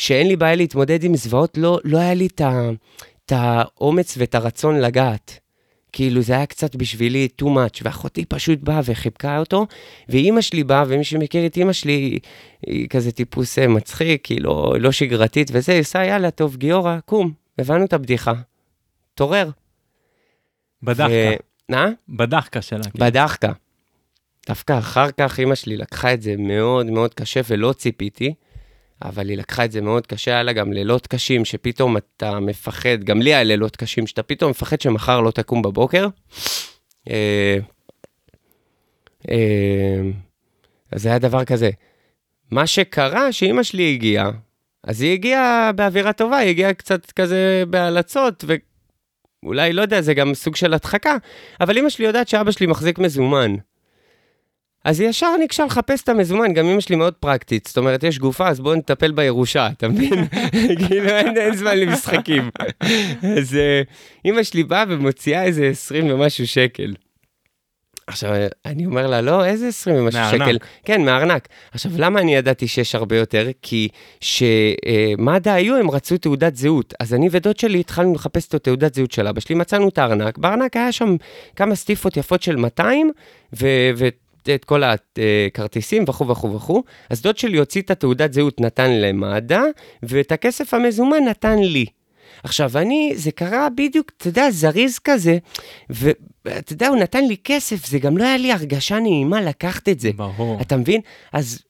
שאין 0.00 0.28
לי 0.28 0.36
בעיה 0.36 0.54
להתמודד 0.54 1.04
עם 1.04 1.16
זוועות, 1.16 1.58
לא, 1.58 1.78
לא 1.84 1.98
היה 1.98 2.14
לי 2.14 2.26
את 2.26 3.32
האומץ 3.32 4.14
ואת 4.18 4.34
הרצון 4.34 4.80
לגעת. 4.80 5.38
כאילו 5.92 6.22
זה 6.22 6.32
היה 6.32 6.46
קצת 6.46 6.76
בשבילי 6.76 7.28
too 7.42 7.44
much, 7.44 7.80
ואחותי 7.82 8.24
פשוט 8.24 8.58
באה 8.58 8.80
וחיבקה 8.84 9.38
אותו, 9.38 9.66
ואימא 10.08 10.40
שלי 10.40 10.64
באה, 10.64 10.84
ומי 10.88 11.04
שמכיר 11.04 11.46
את 11.46 11.56
אימא 11.56 11.72
שלי, 11.72 11.92
היא, 11.92 12.20
היא 12.66 12.88
כזה 12.88 13.12
טיפוס 13.12 13.58
אה, 13.58 13.68
מצחיק, 13.68 14.26
היא 14.26 14.40
לא, 14.40 14.74
לא 14.80 14.92
שגרתית, 14.92 15.50
וזה, 15.52 15.72
היא 15.72 15.80
עושה, 15.80 16.04
יאללה, 16.04 16.30
טוב, 16.30 16.56
גיורא, 16.56 16.98
קום, 17.04 17.32
הבנו 17.58 17.84
את 17.84 17.92
הבדיחה, 17.92 18.32
תעורר. 19.14 19.50
בדחקה. 20.82 21.12
מה? 21.68 21.88
בדחקה 22.08 22.62
שלה. 22.62 22.84
כן. 22.84 23.06
בדחקה. 23.06 23.52
דווקא 24.48 24.78
אחר 24.78 25.10
כך 25.10 25.40
אימא 25.40 25.54
שלי 25.54 25.76
לקחה 25.76 26.14
את 26.14 26.22
זה 26.22 26.34
מאוד 26.38 26.86
מאוד 26.86 27.14
קשה 27.14 27.40
ולא 27.48 27.72
ציפיתי. 27.72 28.34
אבל 29.02 29.28
היא 29.28 29.38
לקחה 29.38 29.64
את 29.64 29.72
זה 29.72 29.80
מאוד 29.80 30.06
קשה, 30.06 30.30
היה 30.30 30.42
לה 30.42 30.52
גם 30.52 30.72
לילות 30.72 31.06
קשים, 31.06 31.44
שפתאום 31.44 31.96
אתה 31.96 32.40
מפחד, 32.40 33.04
גם 33.04 33.22
לי 33.22 33.34
היה 33.34 33.44
לילות 33.44 33.76
קשים, 33.76 34.06
שאתה 34.06 34.22
פתאום 34.22 34.50
מפחד 34.50 34.80
שמחר 34.80 35.20
לא 35.20 35.30
תקום 35.30 35.62
בבוקר. 35.62 36.06
אה, 37.10 37.58
אה, 39.30 40.00
אז 40.92 41.02
זה 41.02 41.08
היה 41.08 41.18
דבר 41.18 41.44
כזה. 41.44 41.70
מה 42.50 42.66
שקרה, 42.66 43.32
שאימא 43.32 43.62
שלי 43.62 43.92
הגיעה, 43.94 44.30
אז 44.84 45.00
היא 45.00 45.12
הגיעה 45.12 45.72
באווירה 45.72 46.12
טובה, 46.12 46.36
היא 46.36 46.50
הגיעה 46.50 46.74
קצת 46.74 47.10
כזה 47.10 47.64
בהלצות, 47.70 48.44
ואולי, 49.42 49.72
לא 49.72 49.82
יודע, 49.82 50.00
זה 50.00 50.14
גם 50.14 50.34
סוג 50.34 50.56
של 50.56 50.74
הדחקה, 50.74 51.16
אבל 51.60 51.76
אימא 51.76 51.88
שלי 51.88 52.06
יודעת 52.06 52.28
שאבא 52.28 52.50
שלי 52.50 52.66
מחזיק 52.66 52.98
מזומן. 52.98 53.54
אז 54.84 55.00
ישר 55.00 55.36
ניגשה 55.38 55.64
לחפש 55.64 56.02
את 56.02 56.08
המזומן, 56.08 56.52
גם 56.52 56.66
אמא 56.66 56.80
שלי 56.80 56.96
מאוד 56.96 57.14
פרקטית, 57.14 57.66
זאת 57.66 57.78
אומרת, 57.78 58.02
יש 58.02 58.18
גופה, 58.18 58.48
אז 58.48 58.60
בואו 58.60 58.74
נטפל 58.74 59.12
בירושה, 59.12 59.68
אתה 59.72 59.88
מבין? 59.88 60.24
כאילו, 60.88 61.08
אין, 61.08 61.36
אין 61.36 61.56
זמן 61.56 61.78
למשחקים. 61.78 62.50
אז 63.38 63.58
אמא 64.24 64.38
אה, 64.38 64.44
שלי 64.44 64.64
באה 64.64 64.84
ומוציאה 64.88 65.44
איזה 65.44 65.66
20 65.66 66.10
ומשהו 66.10 66.46
שקל. 66.46 66.94
עכשיו, 68.06 68.34
אני 68.66 68.86
אומר 68.86 69.06
לה, 69.06 69.20
לא, 69.20 69.44
איזה 69.44 69.68
20 69.68 69.96
ומשהו 69.96 70.20
שקל? 70.30 70.38
מהארנק. 70.38 70.64
כן, 70.84 71.04
מהארנק. 71.04 71.48
עכשיו, 71.72 71.92
למה 71.96 72.20
אני 72.20 72.34
ידעתי 72.34 72.68
שיש 72.68 72.94
הרבה 72.94 73.16
יותר? 73.16 73.48
כי 73.62 73.88
שמד"א 74.20 75.50
היו, 75.50 75.76
הם 75.76 75.90
רצו 75.90 76.18
תעודת 76.18 76.56
זהות. 76.56 76.94
אז 77.00 77.14
אני 77.14 77.28
ודוד 77.30 77.56
שלי 77.58 77.80
התחלנו 77.80 78.14
לחפש 78.14 78.48
את 78.48 78.54
תעודת 78.54 78.94
זהות 78.94 79.10
של 79.10 79.26
אבא 79.26 79.40
שלי, 79.40 79.54
מצאנו 79.54 79.88
את 79.88 79.98
הארנק. 79.98 80.38
בארנק 80.38 80.76
היה 80.76 80.92
שם 80.92 81.16
כמה 81.56 81.74
סטיפות 81.74 82.16
יפות 82.16 82.42
של 82.42 82.56
200, 82.56 83.10
ו... 83.60 83.66
ו- 83.96 84.08
את 84.54 84.64
כל 84.64 84.82
הכרטיסים 84.82 86.04
וכו' 86.08 86.28
וכו' 86.28 86.54
וכו'. 86.54 86.82
אז 87.10 87.22
דוד 87.22 87.38
שלי 87.38 87.58
הוציא 87.58 87.82
את 87.82 87.90
התעודת 87.90 88.32
זהות, 88.32 88.60
נתן 88.60 88.90
למד"א, 88.90 89.60
ואת 90.02 90.32
הכסף 90.32 90.74
המזומן 90.74 91.24
נתן 91.28 91.58
לי. 91.58 91.86
עכשיו, 92.42 92.78
אני, 92.78 93.12
זה 93.16 93.30
קרה 93.30 93.68
בדיוק, 93.76 94.12
אתה 94.16 94.28
יודע, 94.28 94.50
זריז 94.50 94.98
כזה, 94.98 95.38
ואתה 95.90 96.72
יודע, 96.72 96.88
הוא 96.88 96.96
נתן 96.96 97.24
לי 97.24 97.36
כסף, 97.44 97.86
זה 97.86 97.98
גם 97.98 98.18
לא 98.18 98.24
היה 98.24 98.36
לי 98.36 98.52
הרגשה 98.52 99.00
נעימה 99.00 99.40
לקחת 99.40 99.88
את 99.88 100.00
זה. 100.00 100.10
ברור. 100.16 100.60
אתה 100.60 100.76
מבין? 100.76 101.00
אז 101.32 101.62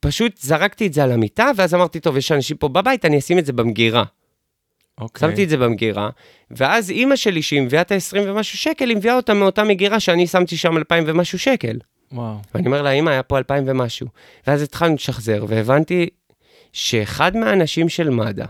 פשוט 0.00 0.38
זרקתי 0.40 0.86
את 0.86 0.92
זה 0.92 1.04
על 1.04 1.12
המיטה, 1.12 1.50
ואז 1.56 1.74
אמרתי, 1.74 2.00
טוב, 2.00 2.16
יש 2.16 2.32
אנשים 2.32 2.56
פה 2.56 2.68
בבית, 2.68 3.04
אני 3.04 3.18
אשים 3.18 3.38
את 3.38 3.46
זה 3.46 3.52
במגירה. 3.52 4.04
אוקיי. 5.02 5.28
שמתי 5.28 5.44
את 5.44 5.48
זה 5.48 5.56
במגירה, 5.56 6.10
ואז 6.50 6.90
אימא 6.90 7.16
שלי, 7.16 7.42
שהיא 7.42 7.62
מביאה 7.62 7.82
את 7.82 7.92
ה-20 7.92 8.18
ומשהו 8.26 8.58
שקל, 8.58 8.88
היא 8.88 8.96
מביאה 8.96 9.16
אותה 9.16 9.34
מאותה 9.34 9.64
מגירה 9.64 10.00
שאני 10.00 10.26
שמתי 10.26 10.56
שם 10.56 10.76
2,000 10.76 11.04
ומשהו 11.06 11.38
שקל. 11.38 11.78
וואו. 12.12 12.36
ואני 12.54 12.66
אומר 12.66 12.82
לה, 12.82 12.90
אימא, 12.90 13.10
היה 13.10 13.22
פה 13.22 13.38
2,000 13.38 13.64
ומשהו. 13.66 14.06
ואז 14.46 14.62
התחלנו 14.62 14.94
לשחזר, 14.94 15.44
והבנתי 15.48 16.08
שאחד 16.72 17.36
מהאנשים 17.36 17.88
של 17.88 18.10
מד"א 18.10 18.44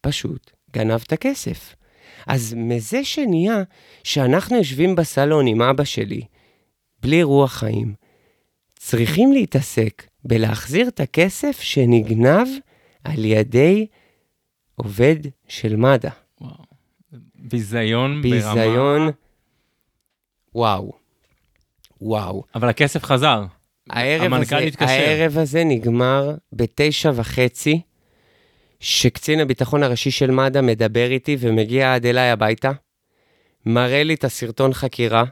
פשוט 0.00 0.50
גנב 0.72 1.00
את 1.06 1.12
הכסף. 1.12 1.74
אז 2.26 2.54
מזה 2.56 3.04
שנהיה 3.04 3.62
שאנחנו 4.04 4.56
יושבים 4.56 4.96
בסלון 4.96 5.46
עם 5.46 5.62
אבא 5.62 5.84
שלי, 5.84 6.22
בלי 7.02 7.22
רוח 7.22 7.52
חיים, 7.52 7.94
צריכים 8.78 9.32
להתעסק 9.32 10.02
בלהחזיר 10.24 10.88
את 10.88 11.00
הכסף 11.00 11.60
שנגנב 11.60 12.48
על 13.04 13.24
ידי 13.24 13.86
עובד 14.74 15.16
של 15.48 15.76
מד"א. 15.76 16.08
וואו. 16.40 16.54
ביזיון, 17.34 18.22
ברמה... 18.22 18.34
ביזיון, 18.34 19.08
וואו. 20.54 20.92
וואו. 22.00 22.44
אבל 22.54 22.68
הכסף 22.68 23.04
חזר. 23.04 23.44
הערב 23.90 24.34
הזה, 24.34 24.58
התקשר. 24.58 24.90
הערב 24.90 25.38
הזה 25.38 25.64
נגמר 25.64 26.34
בתשע 26.52 27.10
וחצי, 27.14 27.80
שקצין 28.80 29.40
הביטחון 29.40 29.82
הראשי 29.82 30.10
של 30.10 30.30
מד"א 30.30 30.60
מדבר 30.60 31.10
איתי 31.10 31.36
ומגיע 31.40 31.94
עד 31.94 32.06
אליי 32.06 32.30
הביתה, 32.30 32.70
מראה 33.66 34.02
לי 34.02 34.14
את 34.14 34.24
הסרטון 34.24 34.74
חקירה, 34.74 35.24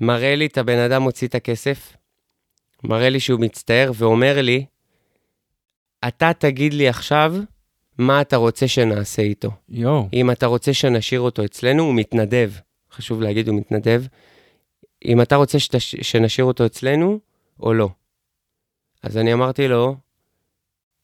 מראה 0.00 0.36
לי 0.36 0.46
את 0.46 0.58
הבן 0.58 0.78
אדם 0.78 1.02
מוציא 1.02 1.28
את 1.28 1.34
הכסף, 1.34 1.96
מראה 2.84 3.08
לי 3.08 3.20
שהוא 3.20 3.40
מצטער 3.40 3.90
ואומר 3.94 4.42
לי, 4.42 4.64
אתה 6.08 6.32
תגיד 6.38 6.74
לי 6.74 6.88
עכשיו 6.88 7.34
מה 8.00 8.20
אתה 8.20 8.36
רוצה 8.36 8.68
שנעשה 8.68 9.22
איתו. 9.22 9.50
יואו. 9.68 10.08
אם 10.12 10.30
אתה 10.30 10.46
רוצה 10.46 10.74
שנשאיר 10.74 11.20
אותו 11.20 11.44
אצלנו, 11.44 11.82
הוא 11.82 11.94
מתנדב. 11.94 12.52
חשוב 12.92 13.22
להגיד, 13.22 13.48
הוא 13.48 13.56
מתנדב. 13.56 14.04
אם 15.04 15.20
אתה 15.22 15.36
רוצה 15.36 15.58
שתש... 15.58 15.96
שנשאיר 15.96 16.44
אותו 16.44 16.66
אצלנו, 16.66 17.18
או 17.60 17.74
לא. 17.74 17.88
אז 19.02 19.16
אני 19.16 19.32
אמרתי 19.32 19.68
לו, 19.68 19.96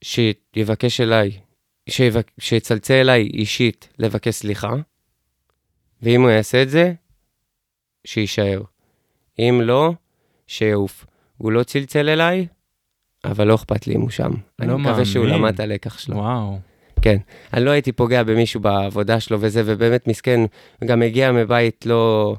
שיבקש 0.05 1.01
אליי, 1.01 1.31
שיבק... 1.89 2.31
שיצלצל 2.39 2.95
אליי 2.95 3.23
אישית 3.23 3.89
לבקש 3.99 4.35
סליחה, 4.35 4.73
ואם 6.03 6.23
הוא 6.23 6.31
יעשה 6.31 6.63
את 6.63 6.71
זה, 6.71 6.93
שיישאר. 8.05 8.63
אם 9.39 9.61
לא, 9.65 9.93
שיעוף. 10.47 11.07
הוא 11.37 11.53
לא 11.53 11.63
צלצל 11.63 12.09
אליי, 12.09 12.47
אבל 13.25 13.47
לא 13.47 13.55
אכפת 13.55 13.87
לי 13.87 13.95
אם 13.95 14.01
הוא 14.01 14.11
שם. 14.11 14.31
לא 14.59 14.65
אני 14.65 14.83
מקווה 14.83 15.05
שהוא 15.05 15.25
מאמין. 15.25 15.41
למד 15.41 15.55
את 15.55 15.61
הלקח 15.61 15.99
שלו. 15.99 16.17
וואו. 16.17 16.59
כן. 17.07 17.17
אני 17.55 17.65
לא 17.65 17.71
הייתי 17.71 17.93
פוגע 17.93 18.23
במישהו 18.23 18.61
בעבודה 18.61 19.21
שלו 19.21 19.39
וזה, 19.41 19.63
ובאמת 19.65 20.09
מסכן, 20.09 20.41
גם 20.85 21.03
הגיע 21.03 21.33
מבית 21.33 21.87
לא... 21.87 22.35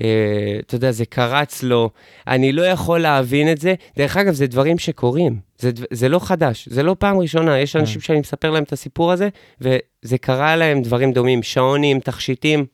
אה, 0.00 0.58
אתה 0.60 0.74
יודע, 0.74 0.90
זה 0.90 1.06
קרץ 1.06 1.62
לו, 1.62 1.90
אני 2.26 2.52
לא 2.52 2.62
יכול 2.62 3.00
להבין 3.00 3.52
את 3.52 3.58
זה. 3.58 3.74
דרך 3.96 4.16
אגב, 4.16 4.32
זה 4.32 4.46
דברים 4.46 4.78
שקורים, 4.78 5.38
זה, 5.58 5.70
זה 5.90 6.08
לא 6.08 6.18
חדש, 6.18 6.68
זה 6.68 6.82
לא 6.82 6.96
פעם 6.98 7.18
ראשונה, 7.18 7.58
יש 7.58 7.76
אנשים 7.76 8.00
שאני 8.00 8.20
מספר 8.20 8.50
להם 8.50 8.62
את 8.62 8.72
הסיפור 8.72 9.12
הזה, 9.12 9.28
וזה 9.60 10.18
קרה 10.18 10.56
להם 10.56 10.82
דברים 10.82 11.12
דומים, 11.12 11.42
שעונים, 11.42 12.00
תכשיטים, 12.00 12.66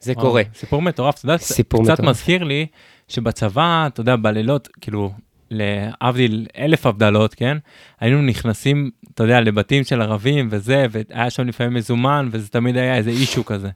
זה 0.00 0.14
קורה. 0.14 0.42
סיפור 0.54 0.82
מטורף. 0.82 1.18
אתה 1.18 1.26
יודע, 1.26 1.36
סיפור 1.38 1.84
קצת 1.84 1.92
מטורף. 1.92 2.08
מזכיר 2.08 2.44
לי 2.44 2.66
שבצבא, 3.08 3.86
אתה 3.86 4.00
יודע, 4.00 4.16
בלילות, 4.16 4.68
כאילו, 4.80 5.10
להבדיל 5.52 6.46
אלף 6.56 6.86
הבדלות, 6.86 7.34
כן? 7.34 7.58
היינו 8.00 8.22
נכנסים, 8.22 8.90
אתה 9.14 9.22
יודע, 9.22 9.40
לבתים 9.40 9.84
של 9.84 10.02
ערבים 10.02 10.48
וזה, 10.50 10.86
והיה 10.90 11.30
שם 11.30 11.48
לפעמים 11.48 11.74
מזומן, 11.74 12.28
וזה 12.32 12.48
תמיד 12.48 12.76
היה 12.76 12.96
איזה 12.96 13.10
אישו 13.10 13.44
כזה. 13.44 13.70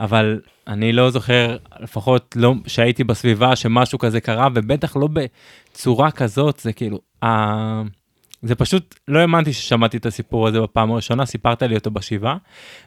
אבל 0.00 0.40
אני 0.66 0.92
לא 0.92 1.10
זוכר, 1.10 1.56
לפחות 1.80 2.36
לא 2.36 2.54
שהייתי 2.66 3.04
בסביבה 3.04 3.56
שמשהו 3.56 3.98
כזה 3.98 4.20
קרה, 4.20 4.48
ובטח 4.54 4.96
לא 4.96 5.08
בצורה 5.12 6.10
כזאת, 6.10 6.58
זה 6.58 6.72
כאילו, 6.72 7.00
ה... 7.24 7.28
זה 8.42 8.54
פשוט, 8.54 8.94
לא 9.08 9.18
האמנתי 9.18 9.52
ששמעתי 9.52 9.96
את 9.96 10.06
הסיפור 10.06 10.48
הזה 10.48 10.60
בפעם 10.60 10.92
הראשונה, 10.92 11.26
סיפרת 11.26 11.62
לי 11.62 11.74
אותו 11.74 11.90
בשבעה. 11.90 12.36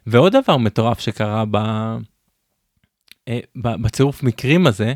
ועוד 0.08 0.36
דבר 0.36 0.58
מטורף 0.58 1.00
שקרה 1.00 1.44
ב... 1.52 1.56
אה, 3.28 3.40
ב- 3.56 3.82
בצירוף 3.82 4.24
מקרים 4.24 4.68
הזה 4.68 4.94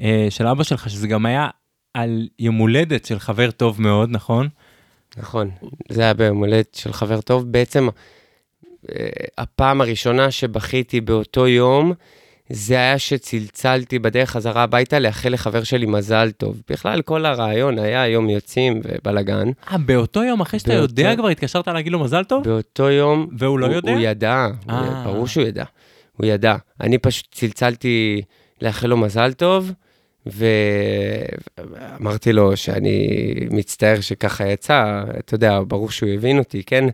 אה, 0.00 0.26
של 0.30 0.46
אבא 0.46 0.62
שלך, 0.62 0.90
שזה 0.90 1.08
גם 1.08 1.26
היה 1.26 1.48
על 1.94 2.28
יום 2.38 2.56
הולדת 2.56 3.04
של 3.04 3.18
חבר 3.18 3.50
טוב 3.50 3.82
מאוד, 3.82 4.08
נכון? 4.10 4.48
נכון, 5.16 5.50
זה 5.88 6.02
היה 6.02 6.14
ביום 6.14 6.38
הולדת 6.38 6.74
של 6.74 6.92
חבר 6.92 7.20
טוב. 7.20 7.52
בעצם, 7.52 7.88
אה, 8.90 9.06
הפעם 9.38 9.80
הראשונה 9.80 10.30
שבכיתי 10.30 11.00
באותו 11.00 11.48
יום, 11.48 11.92
זה 12.50 12.74
היה 12.74 12.98
שצלצלתי 12.98 13.98
בדרך 13.98 14.30
חזרה 14.30 14.62
הביתה 14.62 14.98
לאחל 14.98 15.28
לחבר 15.32 15.62
שלי 15.62 15.86
מזל 15.86 16.30
טוב. 16.30 16.62
בכלל, 16.70 17.02
כל 17.02 17.26
הרעיון 17.26 17.78
היה 17.78 18.08
יום 18.08 18.30
יוצאים 18.30 18.80
ובלאגן. 18.84 19.48
אה, 19.72 19.78
באותו 19.78 20.24
יום 20.24 20.40
אחרי 20.40 20.60
שאתה 20.60 20.70
באותו- 20.70 20.82
יודע 21.00 21.16
כבר 21.16 21.28
התקשרת 21.28 21.68
להגיד 21.68 21.92
לו 21.92 21.98
מזל 21.98 22.24
טוב? 22.24 22.44
באותו 22.44 22.90
יום... 22.90 23.28
והוא 23.38 23.58
לא 23.58 23.66
הוא, 23.66 23.74
יודע? 23.74 23.92
הוא 23.92 24.00
ידע, 24.00 24.46
הוא 24.64 24.72
אה. 24.72 25.02
ברור 25.04 25.26
שהוא 25.26 25.44
ידע. 25.44 25.64
הוא 26.16 26.26
ידע. 26.26 26.56
אני 26.80 26.98
פשוט 26.98 27.26
צלצלתי 27.32 28.22
לאחל 28.62 28.86
לו 28.86 28.96
מזל 28.96 29.32
טוב, 29.32 29.72
ואמרתי 30.26 32.32
לו 32.32 32.56
שאני 32.56 33.08
מצטער 33.50 34.00
שככה 34.00 34.48
יצא, 34.48 35.02
אתה 35.18 35.34
יודע, 35.34 35.60
ברור 35.68 35.90
שהוא 35.90 36.10
הבין 36.10 36.38
אותי, 36.38 36.62
כן? 36.62 36.84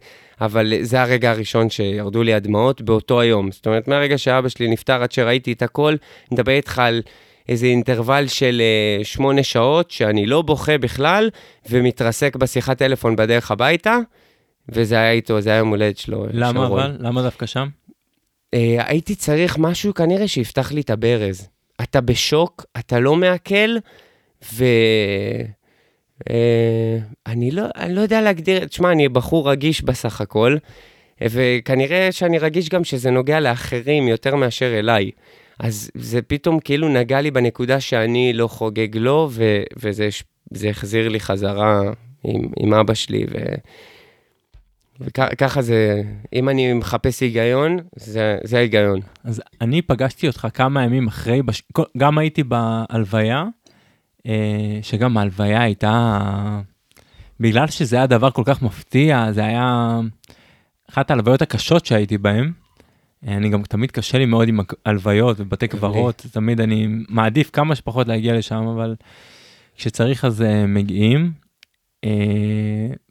אבל 0.41 0.73
זה 0.81 1.03
הרגע 1.03 1.31
הראשון 1.31 1.71
שירדו 1.71 2.23
לי 2.23 2.35
הדמעות 2.35 2.83
באותו 2.83 3.21
היום. 3.21 3.53
זאת 3.53 3.67
אומרת, 3.67 3.89
מהרגע 3.89 4.19
שאבא 4.19 4.49
שלי 4.49 4.69
נפטר 4.69 5.03
עד 5.03 5.13
שראיתי 5.13 5.53
את 5.53 5.63
הכל, 5.63 5.89
אני 5.89 5.99
מדבר 6.33 6.53
איתך 6.53 6.79
על 6.79 7.03
איזה 7.49 7.67
אינטרוול 7.67 8.27
של 8.27 8.63
אה, 8.65 9.05
שמונה 9.05 9.43
שעות, 9.43 9.91
שאני 9.91 10.27
לא 10.27 10.43
בוכה 10.43 10.79
בכלל, 10.79 11.31
ומתרסק 11.71 12.37
בשיחת 12.37 12.79
טלפון 12.79 13.17
בדרך 13.17 13.51
הביתה, 13.51 13.99
וזה 14.69 14.95
היה 14.95 15.13
איתו, 15.13 15.41
זה 15.41 15.51
היה 15.51 15.59
יום 15.59 15.69
הולדת 15.69 15.99
שלו. 15.99 16.27
של 16.33 16.33
למה 16.33 16.67
רון. 16.67 16.81
אבל? 16.81 16.97
למה 17.01 17.23
דווקא 17.23 17.47
שם? 17.47 17.69
אה, 18.55 18.77
הייתי 18.87 19.15
צריך 19.15 19.59
משהו 19.59 19.95
כנראה 19.95 20.29
שיפתח 20.29 20.73
לי 20.73 20.81
את 20.81 20.91
הברז. 20.91 21.49
אתה 21.83 22.01
בשוק, 22.01 22.65
אתה 22.79 23.01
לא 23.01 23.17
מעכל, 23.17 23.77
ו... 24.53 24.65
אה, 26.31 26.99
אני 27.27 27.51
לא, 27.51 27.63
אני 27.77 27.95
לא 27.95 28.01
יודע 28.01 28.21
להגדיר, 28.21 28.65
תשמע, 28.65 28.93
אני 28.93 29.09
בחור 29.09 29.51
רגיש 29.51 29.83
בסך 29.83 30.21
הכל, 30.21 30.57
אה, 31.23 31.27
וכנראה 31.31 32.13
שאני 32.13 32.39
רגיש 32.39 32.69
גם 32.69 32.85
שזה 32.85 33.11
נוגע 33.11 33.41
לאחרים 33.41 34.09
יותר 34.09 34.37
מאשר 34.37 34.79
אליי. 34.79 35.11
אז 35.59 35.91
זה 35.95 36.23
פתאום 36.23 36.61
כאילו 36.61 36.89
נגע 36.89 37.21
לי 37.21 37.31
בנקודה 37.31 37.81
שאני 37.81 38.33
לא 38.33 38.49
חוגג 38.49 38.97
לו, 38.97 39.29
ו- 39.31 39.63
וזה 39.77 40.71
החזיר 40.71 41.09
לי 41.09 41.21
חזרה 41.21 41.81
עם, 42.25 42.49
עם 42.57 42.75
אבא 42.75 42.95
שלי, 42.95 43.25
ו... 43.31 43.39
וככה 45.01 45.63
זה, 45.63 46.03
אם 46.33 46.49
אני 46.49 46.73
מחפש 46.73 47.21
היגיון, 47.21 47.77
זה, 47.97 48.39
זה 48.45 48.57
ההיגיון. 48.57 49.01
אז 49.25 49.43
אני 49.61 49.83
פגשתי 49.83 50.27
אותך 50.27 50.49
כמה 50.55 50.85
ימים 50.85 51.07
אחרי, 51.07 51.43
בש... 51.43 51.63
גם 51.97 52.19
הייתי 52.19 52.43
בהלוויה, 52.43 53.45
אה, 54.27 54.79
שגם 54.83 55.17
ההלוויה 55.17 55.63
הייתה, 55.63 56.19
בגלל 57.41 57.67
שזה 57.67 57.97
היה 57.97 58.07
דבר 58.07 58.31
כל 58.31 58.43
כך 58.47 58.63
מפתיע, 58.63 59.33
זה 59.33 59.45
היה 59.45 59.99
אחת 60.91 61.11
ההלוויות 61.11 61.43
הקשות 61.43 61.87
שהייתי 61.87 62.19
בהן. 62.19 62.53
אה, 63.27 63.37
אני 63.37 63.49
גם 63.49 63.63
תמיד 63.63 63.91
קשה 63.91 64.19
לי 64.19 64.27
מאוד 64.27 64.49
עם 64.49 64.61
הלוויות 64.87 65.41
ובתי 65.41 65.69
קברות, 65.69 66.27
תמיד 66.33 66.61
אני 66.61 66.87
מעדיף 67.09 67.51
כמה 67.51 67.75
שפחות 67.75 68.09
להגיע 68.09 68.35
לשם, 68.39 68.67
אבל 68.67 68.95
כשצריך 69.77 70.25
אז 70.25 70.43
אה, 70.43 70.67
מגיעים. 70.67 71.33
אה, 72.05 72.11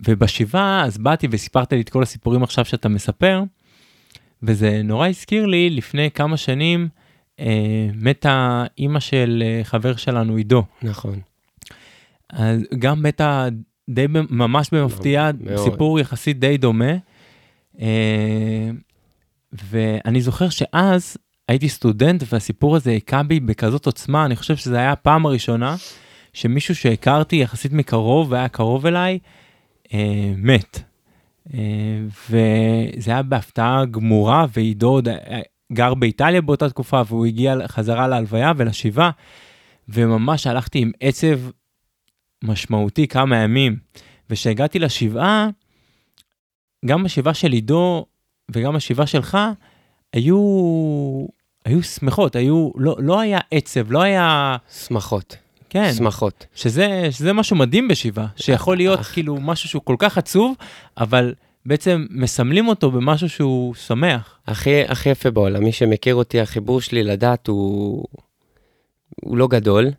ובשבעה 0.08 0.86
אז 0.86 0.98
באתי 0.98 1.28
וסיפרת 1.32 1.74
לי 1.74 1.82
את 1.82 1.90
כל 1.90 2.04
הסיפורים 2.04 2.44
עכשיו 2.44 2.66
שאתה 2.66 2.90
מספר. 2.90 3.44
וזה 4.44 4.82
נורא 4.84 5.08
הזכיר 5.08 5.46
לי, 5.46 5.70
לפני 5.70 6.12
כמה 6.12 6.38
שנים 6.38 6.88
אה, 7.40 7.88
מתה 7.96 8.66
אימא 8.78 9.00
של 9.00 9.44
אה, 9.46 9.64
חבר 9.64 9.96
שלנו, 9.96 10.36
עידו. 10.36 10.64
נכון. 10.82 11.20
אז 12.30 12.62
גם 12.80 13.04
מתה 13.04 13.48
די 13.90 14.06
ממש 14.30 14.70
במפתיע, 14.72 15.30
מאוד. 15.40 15.72
סיפור 15.72 16.00
יחסית 16.00 16.40
די 16.40 16.58
דומה. 16.58 16.94
אה, 17.82 18.70
ואני 19.54 20.22
זוכר 20.22 20.50
שאז 20.50 21.18
הייתי 21.48 21.70
סטודנט 21.70 22.24
והסיפור 22.32 22.76
הזה 22.76 22.90
היכה 22.92 23.24
בי 23.24 23.40
בכזאת 23.40 23.86
עוצמה, 23.86 24.26
אני 24.26 24.36
חושב 24.36 24.56
שזו 24.56 24.76
הייתה 24.76 24.92
הפעם 24.92 25.26
הראשונה 25.26 25.76
שמישהו 26.38 26.76
שהכרתי 26.76 27.36
יחסית 27.36 27.74
מקרוב 27.74 28.32
והיה 28.32 28.48
קרוב 28.48 28.86
אליי, 28.86 29.20
אה, 29.94 30.34
מת. 30.38 30.80
אה, 31.54 31.60
וזה 32.30 33.12
היה 33.12 33.24
בהפתעה 33.24 33.86
גמורה, 33.86 34.46
ועידו 34.54 34.90
עוד 34.90 35.08
היה- 35.08 35.42
גר 35.74 35.94
באיטליה 35.94 36.42
באותה 36.42 36.70
תקופה, 36.70 37.02
והוא 37.08 37.26
הגיע 37.26 37.56
חזרה 37.68 38.08
להלוויה 38.08 38.52
ולשבעה, 38.58 39.12
וממש 39.90 40.48
הלכתי 40.48 40.80
עם 40.80 40.92
עצב 41.00 41.40
משמעותי 42.44 43.08
כמה 43.08 43.38
ימים. 43.38 43.78
וכשהגעתי 44.30 44.80
לשבעה, 44.80 45.50
גם 46.86 47.06
השבעה 47.06 47.34
של 47.34 47.52
עידו 47.52 48.06
וגם 48.52 48.76
השבעה 48.76 49.08
שלך 49.08 49.38
היו, 50.14 50.38
היו 51.66 51.84
שמחות, 51.84 52.36
היו, 52.36 52.70
לא, 52.76 52.96
לא 53.00 53.20
היה 53.20 53.40
עצב, 53.52 53.92
לא 53.92 54.02
היה, 54.02 54.58
שמחות. 54.88 55.47
כן, 55.70 55.94
שמחות. 55.94 56.46
שזה, 56.56 57.08
שזה 57.12 57.34
משהו 57.34 57.56
מדהים 57.56 57.88
בשבעה, 57.88 58.28
שיכול 58.36 58.78
להיות. 58.78 59.00
כאילו 59.00 59.38
משהו 59.42 59.70
שהוא 59.70 59.82
כל 59.86 59.96
כך 60.00 60.18
עצוב, 60.18 60.56
אבל 60.98 61.34
בעצם 61.66 62.06
מסמלים 62.10 62.68
אותו 62.68 62.92
במשהו 62.92 63.30
שהוא 63.30 63.76
שמח. 63.76 64.40
הכי, 64.48 64.82
הכי 64.88 65.10
יפה 65.10 65.32
בעולם, 65.32 65.64
מי 65.64 65.72
שמכיר 65.72 66.16
אותי, 66.16 66.42
החיבור 66.42 66.82
שלי 66.82 67.04
לדת 67.04 67.48
הוא, 67.48 68.06
הוא 69.22 69.38
לא 69.38 69.48
גדול. 69.48 69.92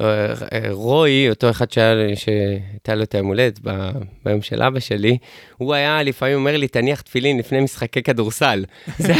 אה, 0.00 0.34
רוי, 0.70 1.30
אותו 1.30 1.50
אחד 1.50 1.70
שהיה, 1.70 2.16
שהייתה 2.16 2.94
לו 2.94 3.02
את 3.02 3.14
היום 3.14 3.26
הולדת 3.26 3.58
ב- 3.62 3.90
ביום 4.24 4.42
של 4.42 4.62
אבא 4.62 4.80
שלי, 4.80 5.18
הוא 5.56 5.74
היה 5.74 6.02
לפעמים 6.02 6.34
אומר 6.34 6.56
לי, 6.56 6.68
תניח 6.68 7.00
תפילין 7.00 7.38
לפני 7.38 7.60
משחקי 7.60 8.02
כדורסל. 8.02 8.64
זה, 8.98 9.14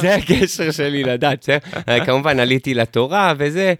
זה 0.00 0.14
הקשר 0.14 0.70
שלי 0.70 1.04
לדת. 1.04 1.48
אה, 1.88 2.06
כמובן, 2.06 2.40
עליתי 2.40 2.74
לתורה 2.74 3.34
וזה. 3.38 3.74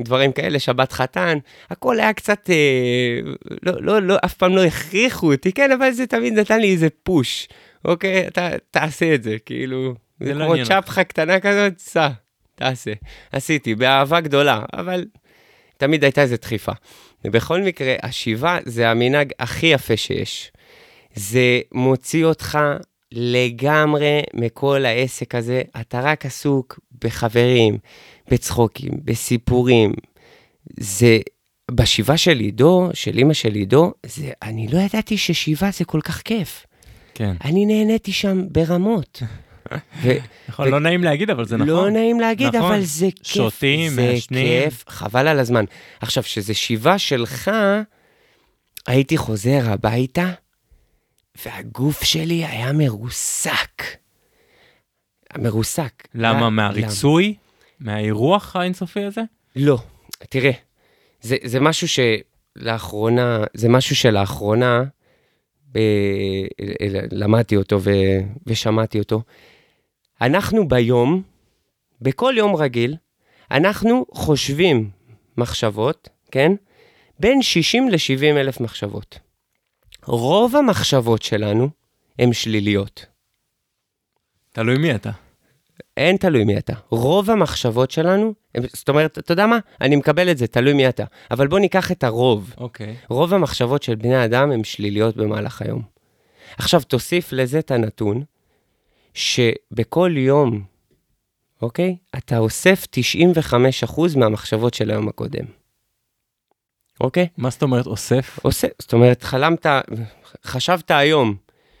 דברים 0.00 0.32
כאלה, 0.32 0.58
שבת 0.58 0.92
חתן, 0.92 1.38
הכל 1.70 2.00
היה 2.00 2.12
קצת, 2.12 2.50
אה, 2.50 3.20
לא, 3.62 3.72
לא, 3.80 4.02
לא, 4.02 4.16
אף 4.24 4.34
פעם 4.34 4.56
לא 4.56 4.64
הכריחו 4.64 5.32
אותי, 5.32 5.52
כן, 5.52 5.72
אבל 5.72 5.90
זה 5.90 6.06
תמיד 6.06 6.32
נתן 6.32 6.60
לי 6.60 6.72
איזה 6.72 6.88
פוש, 7.02 7.48
אוקיי? 7.84 8.26
אתה 8.26 8.48
תעשה 8.70 9.14
את 9.14 9.22
זה, 9.22 9.36
כאילו, 9.46 9.94
זה 10.20 10.26
זה 10.26 10.34
לא 10.34 10.54
כמו. 10.54 10.64
צ'פחה 10.64 11.04
קטנה 11.04 11.40
כזאת, 11.40 11.78
סע, 11.78 12.08
תעשה. 12.54 12.92
עשיתי, 13.32 13.74
באהבה 13.74 14.20
גדולה, 14.20 14.62
אבל 14.72 15.04
תמיד 15.76 16.04
הייתה 16.04 16.22
איזו 16.22 16.36
דחיפה. 16.42 16.72
ובכל 17.24 17.62
מקרה, 17.62 17.94
השיבה 18.02 18.58
זה 18.64 18.90
המנהג 18.90 19.32
הכי 19.38 19.66
יפה 19.66 19.96
שיש. 19.96 20.52
זה 21.14 21.60
מוציא 21.72 22.24
אותך 22.24 22.58
לגמרי 23.16 24.20
מכל 24.34 24.84
העסק 24.84 25.34
הזה, 25.34 25.62
אתה 25.80 26.00
רק 26.00 26.26
עסוק 26.26 26.80
בחברים, 27.04 27.78
בצחוקים, 28.30 28.92
בסיפורים. 29.04 29.92
זה, 30.80 31.18
בשיבה 31.70 32.16
של 32.16 32.38
עידו, 32.38 32.88
של 32.94 33.18
אימא 33.18 33.34
של 33.34 33.54
עידו, 33.54 33.92
זה, 34.06 34.30
אני 34.42 34.68
לא 34.68 34.78
ידעתי 34.78 35.18
ששיבה 35.18 35.70
זה 35.70 35.84
כל 35.84 36.00
כך 36.00 36.22
כיף. 36.22 36.66
כן. 37.14 37.34
אני 37.44 37.66
נהניתי 37.66 38.12
שם 38.12 38.42
ברמות. 38.50 39.22
ו- 40.02 40.12
נכון, 40.48 40.68
לא 40.68 40.80
נעים 40.80 41.04
להגיד, 41.04 41.30
אבל 41.30 41.44
זה 41.44 41.56
נכון. 41.56 41.68
לא 41.68 41.90
נעים 41.90 42.20
להגיד, 42.20 42.56
נכון. 42.56 42.72
אבל 42.72 42.80
זה 42.82 43.08
כיף. 43.16 43.34
שותים, 43.34 43.90
זה 43.90 44.12
מעשנים. 44.12 44.46
כיף, 44.46 44.84
חבל 44.88 45.28
על 45.28 45.38
הזמן. 45.38 45.64
עכשיו, 46.00 46.22
שזה 46.22 46.54
שיבה 46.54 46.98
שלך, 46.98 47.50
הייתי 48.86 49.16
חוזר 49.16 49.60
הביתה, 49.64 50.32
והגוף 51.44 52.04
שלי 52.04 52.44
היה 52.44 52.72
מרוסק. 52.72 53.82
מרוסק. 55.38 56.08
למה? 56.14 56.44
אה, 56.44 56.50
מהריצוי? 56.50 57.34
מהאירוח 57.80 58.56
האינסופי 58.56 59.04
הזה? 59.04 59.20
לא, 59.56 59.78
תראה, 60.28 60.50
זה, 61.20 61.36
זה 61.44 61.60
משהו 61.60 61.88
שלאחרונה, 61.88 63.44
זה 63.54 63.68
משהו 63.68 63.96
שלאחרונה 63.96 64.82
ב, 65.72 65.78
למדתי 67.12 67.56
אותו 67.56 67.80
ו, 67.82 67.90
ושמעתי 68.46 68.98
אותו. 68.98 69.22
אנחנו 70.20 70.68
ביום, 70.68 71.22
בכל 72.00 72.34
יום 72.36 72.56
רגיל, 72.56 72.96
אנחנו 73.50 74.06
חושבים 74.12 74.90
מחשבות, 75.36 76.08
כן? 76.30 76.52
בין 77.20 77.42
60 77.42 77.88
ל-70 77.88 78.24
אלף 78.24 78.60
מחשבות. 78.60 79.18
רוב 80.06 80.56
המחשבות 80.56 81.22
שלנו 81.22 81.68
הן 82.18 82.32
שליליות. 82.32 83.06
תלוי 84.52 84.78
מי 84.78 84.94
אתה. 84.94 85.10
אין 85.96 86.16
תלוי 86.16 86.44
מי 86.44 86.58
אתה. 86.58 86.72
רוב 86.88 87.30
המחשבות 87.30 87.90
שלנו, 87.90 88.34
זאת 88.72 88.88
אומרת, 88.88 89.18
אתה 89.18 89.32
יודע 89.32 89.46
מה? 89.46 89.58
אני 89.80 89.96
מקבל 89.96 90.30
את 90.30 90.38
זה, 90.38 90.46
תלוי 90.46 90.72
מי 90.72 90.88
אתה. 90.88 91.04
אבל 91.30 91.46
בוא 91.46 91.58
ניקח 91.58 91.92
את 91.92 92.04
הרוב. 92.04 92.54
אוקיי. 92.58 92.96
רוב 93.08 93.34
המחשבות 93.34 93.82
של 93.82 93.94
בני 93.94 94.24
אדם 94.24 94.50
הן 94.50 94.64
שליליות 94.64 95.16
במהלך 95.16 95.62
היום. 95.62 95.82
עכשיו, 96.58 96.82
תוסיף 96.82 97.32
לזה 97.32 97.58
את 97.58 97.70
הנתון, 97.70 98.22
שבכל 99.14 100.12
יום, 100.16 100.64
אוקיי? 101.62 101.96
אתה 102.18 102.38
אוסף 102.38 102.86
95% 103.86 104.00
מהמחשבות 104.16 104.74
של 104.74 104.90
היום 104.90 105.08
הקודם. 105.08 105.44
אוקיי? 107.00 107.28
מה 107.38 107.50
זאת 107.50 107.62
אומרת 107.62 107.86
אוסף? 107.86 108.38
עושה, 108.42 108.66
זאת 108.78 108.92
אומרת, 108.92 109.22
חלמת, 109.22 109.66
חשבת 110.44 110.90
היום 110.90 111.34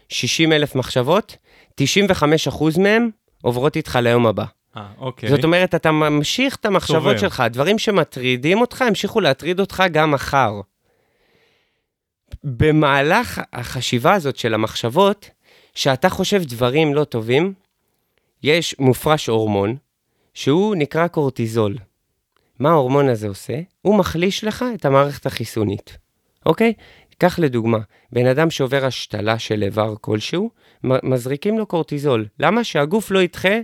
60 0.08 0.52
אלף 0.52 0.74
מחשבות, 0.74 1.36
95% 1.80 2.80
מהם 2.80 3.10
עוברות 3.42 3.76
איתך 3.76 3.98
ליום 4.02 4.26
הבא. 4.26 4.44
אה, 4.76 4.86
אוקיי. 4.98 5.28
זאת 5.28 5.44
אומרת, 5.44 5.74
אתה 5.74 5.92
ממשיך 5.92 6.56
את 6.56 6.66
המחשבות 6.66 7.02
צובר. 7.02 7.18
שלך, 7.18 7.40
הדברים 7.40 7.78
שמטרידים 7.78 8.60
אותך, 8.60 8.84
ימשיכו 8.88 9.20
להטריד 9.20 9.60
אותך 9.60 9.82
גם 9.92 10.10
מחר. 10.10 10.60
במהלך 12.44 13.40
החשיבה 13.52 14.12
הזאת 14.12 14.36
של 14.36 14.54
המחשבות, 14.54 15.30
שאתה 15.74 16.08
חושב 16.08 16.42
דברים 16.44 16.94
לא 16.94 17.04
טובים, 17.04 17.52
יש 18.42 18.78
מופרש 18.78 19.26
הורמון, 19.26 19.76
שהוא 20.34 20.76
נקרא 20.76 21.06
קורטיזול. 21.06 21.76
מה 22.58 22.70
ההורמון 22.70 23.08
הזה 23.08 23.28
עושה? 23.28 23.60
הוא 23.82 23.98
מחליש 23.98 24.44
לך 24.44 24.64
את 24.74 24.84
המערכת 24.84 25.26
החיסונית, 25.26 25.98
אוקיי? 26.46 26.72
קח 27.18 27.38
לדוגמה, 27.38 27.78
בן 28.12 28.26
אדם 28.26 28.50
שעובר 28.50 28.84
השתלה 28.84 29.38
של 29.38 29.62
איבר 29.62 29.94
כלשהו, 30.00 30.50
מזריקים 30.84 31.58
לו 31.58 31.66
קורטיזול. 31.66 32.26
למה? 32.40 32.64
שהגוף 32.64 33.10
לא 33.10 33.22
ידחה 33.22 33.58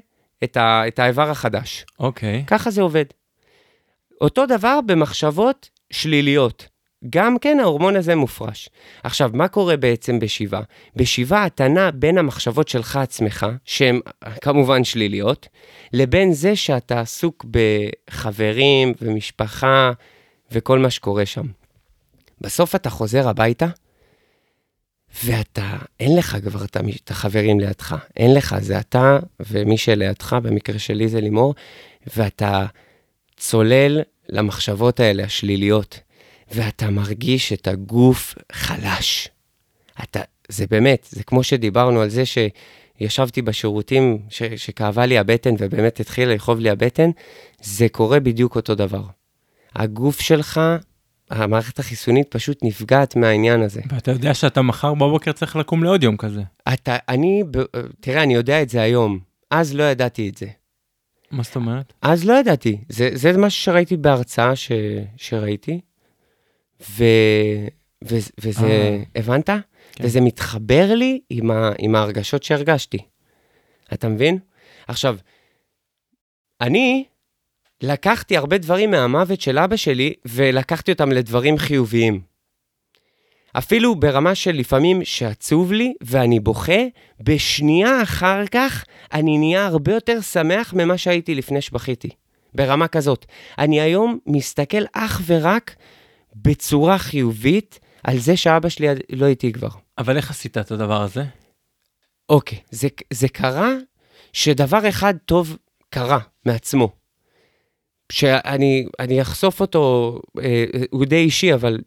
את, 0.44 0.56
ה- 0.56 0.82
את 0.88 0.98
האיבר 0.98 1.30
החדש. 1.30 1.84
אוקיי. 1.98 2.44
ככה 2.46 2.70
זה 2.70 2.82
עובד. 2.82 3.04
אותו 4.20 4.46
דבר 4.46 4.80
במחשבות 4.86 5.70
שליליות. 5.90 6.68
גם 7.10 7.38
כן 7.38 7.58
ההורמון 7.60 7.96
הזה 7.96 8.14
מופרש. 8.14 8.68
עכשיו, 9.02 9.30
מה 9.32 9.48
קורה 9.48 9.76
בעצם 9.76 10.18
בשבעה? 10.18 10.62
בשבעה 10.96 11.46
נע 11.60 11.90
בין 11.94 12.18
המחשבות 12.18 12.68
שלך 12.68 12.96
עצמך, 12.96 13.46
שהן 13.64 14.00
כמובן 14.40 14.84
שליליות, 14.84 15.48
לבין 15.92 16.32
זה 16.32 16.56
שאתה 16.56 17.00
עסוק 17.00 17.44
בחברים 17.50 18.92
ומשפחה 19.02 19.92
וכל 20.52 20.78
מה 20.78 20.90
שקורה 20.90 21.26
שם. 21.26 21.46
בסוף 22.40 22.74
אתה 22.74 22.90
חוזר 22.90 23.28
הביתה, 23.28 23.66
ואתה, 25.24 25.76
אין 26.00 26.16
לך 26.16 26.36
כבר 26.44 26.64
את 26.64 27.10
החברים 27.10 27.60
לידך, 27.60 27.96
אין 28.16 28.34
לך, 28.34 28.56
זה 28.58 28.78
אתה 28.78 29.18
ומי 29.40 29.78
שלידך, 29.78 30.36
במקרה 30.42 30.78
שלי 30.78 31.08
זה 31.08 31.20
לימור, 31.20 31.54
ואתה 32.16 32.66
צולל 33.36 34.00
למחשבות 34.28 35.00
האלה, 35.00 35.24
השליליות, 35.24 36.00
ואתה 36.50 36.90
מרגיש 36.90 37.52
את 37.52 37.68
הגוף 37.68 38.34
חלש. 38.52 39.28
אתה, 40.02 40.20
זה 40.48 40.66
באמת, 40.70 41.06
זה 41.10 41.24
כמו 41.24 41.42
שדיברנו 41.42 42.00
על 42.00 42.08
זה 42.08 42.22
שישבתי 42.26 43.42
בשירותים, 43.42 44.18
ש, 44.28 44.42
שכאבה 44.42 45.06
לי 45.06 45.18
הבטן 45.18 45.54
ובאמת 45.58 46.00
התחילה 46.00 46.34
לכאוב 46.34 46.58
לי 46.60 46.70
הבטן, 46.70 47.10
זה 47.62 47.88
קורה 47.88 48.20
בדיוק 48.20 48.56
אותו 48.56 48.74
דבר. 48.74 49.02
הגוף 49.74 50.20
שלך, 50.20 50.60
המערכת 51.30 51.78
החיסונית 51.78 52.26
פשוט 52.30 52.58
נפגעת 52.62 53.16
מהעניין 53.16 53.62
הזה. 53.62 53.80
ואתה 53.90 54.10
יודע 54.10 54.34
שאתה 54.34 54.62
מחר 54.62 54.94
בבוקר 54.94 55.32
צריך 55.32 55.56
לקום 55.56 55.84
לעוד 55.84 56.02
יום 56.02 56.16
כזה. 56.16 56.42
אתה, 56.72 56.96
אני, 57.08 57.42
תראה, 58.00 58.22
אני 58.22 58.34
יודע 58.34 58.62
את 58.62 58.68
זה 58.68 58.82
היום, 58.82 59.18
אז 59.50 59.74
לא 59.74 59.82
ידעתי 59.82 60.28
את 60.28 60.36
זה. 60.36 60.46
מה 61.30 61.42
זאת 61.42 61.56
אומרת? 61.56 61.92
אז 62.02 62.24
לא 62.24 62.38
ידעתי, 62.38 62.78
זה, 62.88 63.10
זה 63.12 63.38
משהו 63.38 63.62
שראיתי 63.62 63.96
בהרצאה 63.96 64.56
ש, 64.56 64.72
שראיתי, 65.16 65.80
ו, 66.80 67.04
ו, 68.04 68.16
וזה, 68.40 68.66
אה. 68.66 69.02
הבנת? 69.16 69.46
כן. 69.46 69.60
כן. 69.92 70.04
וזה 70.04 70.20
מתחבר 70.20 70.94
לי 70.94 71.20
עם, 71.30 71.50
ה, 71.50 71.72
עם 71.78 71.94
ההרגשות 71.94 72.42
שהרגשתי. 72.42 72.98
אתה 73.92 74.08
מבין? 74.08 74.38
עכשיו, 74.88 75.16
אני 76.60 77.04
לקחתי 77.82 78.36
הרבה 78.36 78.58
דברים 78.58 78.90
מהמוות 78.90 79.40
של 79.40 79.58
אבא 79.58 79.76
שלי, 79.76 80.14
ולקחתי 80.24 80.92
אותם 80.92 81.12
לדברים 81.12 81.58
חיוביים. 81.58 82.20
אפילו 83.58 83.94
ברמה 83.94 84.34
של 84.34 84.52
לפעמים 84.52 85.04
שעצוב 85.04 85.72
לי 85.72 85.92
ואני 86.00 86.40
בוכה, 86.40 86.82
בשנייה 87.20 88.02
אחר 88.02 88.46
כך 88.46 88.84
אני 89.12 89.38
נהיה 89.38 89.66
הרבה 89.66 89.92
יותר 89.92 90.20
שמח 90.20 90.74
ממה 90.74 90.98
שהייתי 90.98 91.34
לפני 91.34 91.60
שבכיתי. 91.60 92.08
ברמה 92.54 92.88
כזאת. 92.88 93.26
אני 93.58 93.80
היום 93.80 94.18
מסתכל 94.26 94.82
אך 94.92 95.22
ורק 95.26 95.74
בצורה 96.34 96.98
חיובית 96.98 97.80
על 98.04 98.18
זה 98.18 98.36
שאבא 98.36 98.68
שלי 98.68 98.86
לא 99.12 99.26
איתי 99.26 99.52
כבר. 99.52 99.68
אבל 99.98 100.16
איך 100.16 100.30
עשית 100.30 100.58
את 100.58 100.70
הדבר 100.70 101.02
הזה? 101.02 101.24
אוקיי, 102.28 102.58
זה, 102.70 102.88
זה 103.10 103.28
קרה 103.28 103.70
שדבר 104.32 104.88
אחד 104.88 105.14
טוב 105.24 105.56
קרה 105.90 106.18
מעצמו. 106.46 106.88
שאני 108.12 108.86
אני 108.98 109.22
אחשוף 109.22 109.60
אותו, 109.60 110.16
אה, 110.42 110.64
הוא 110.90 111.04
די 111.04 111.16
אישי, 111.16 111.54
אבל 111.54 111.78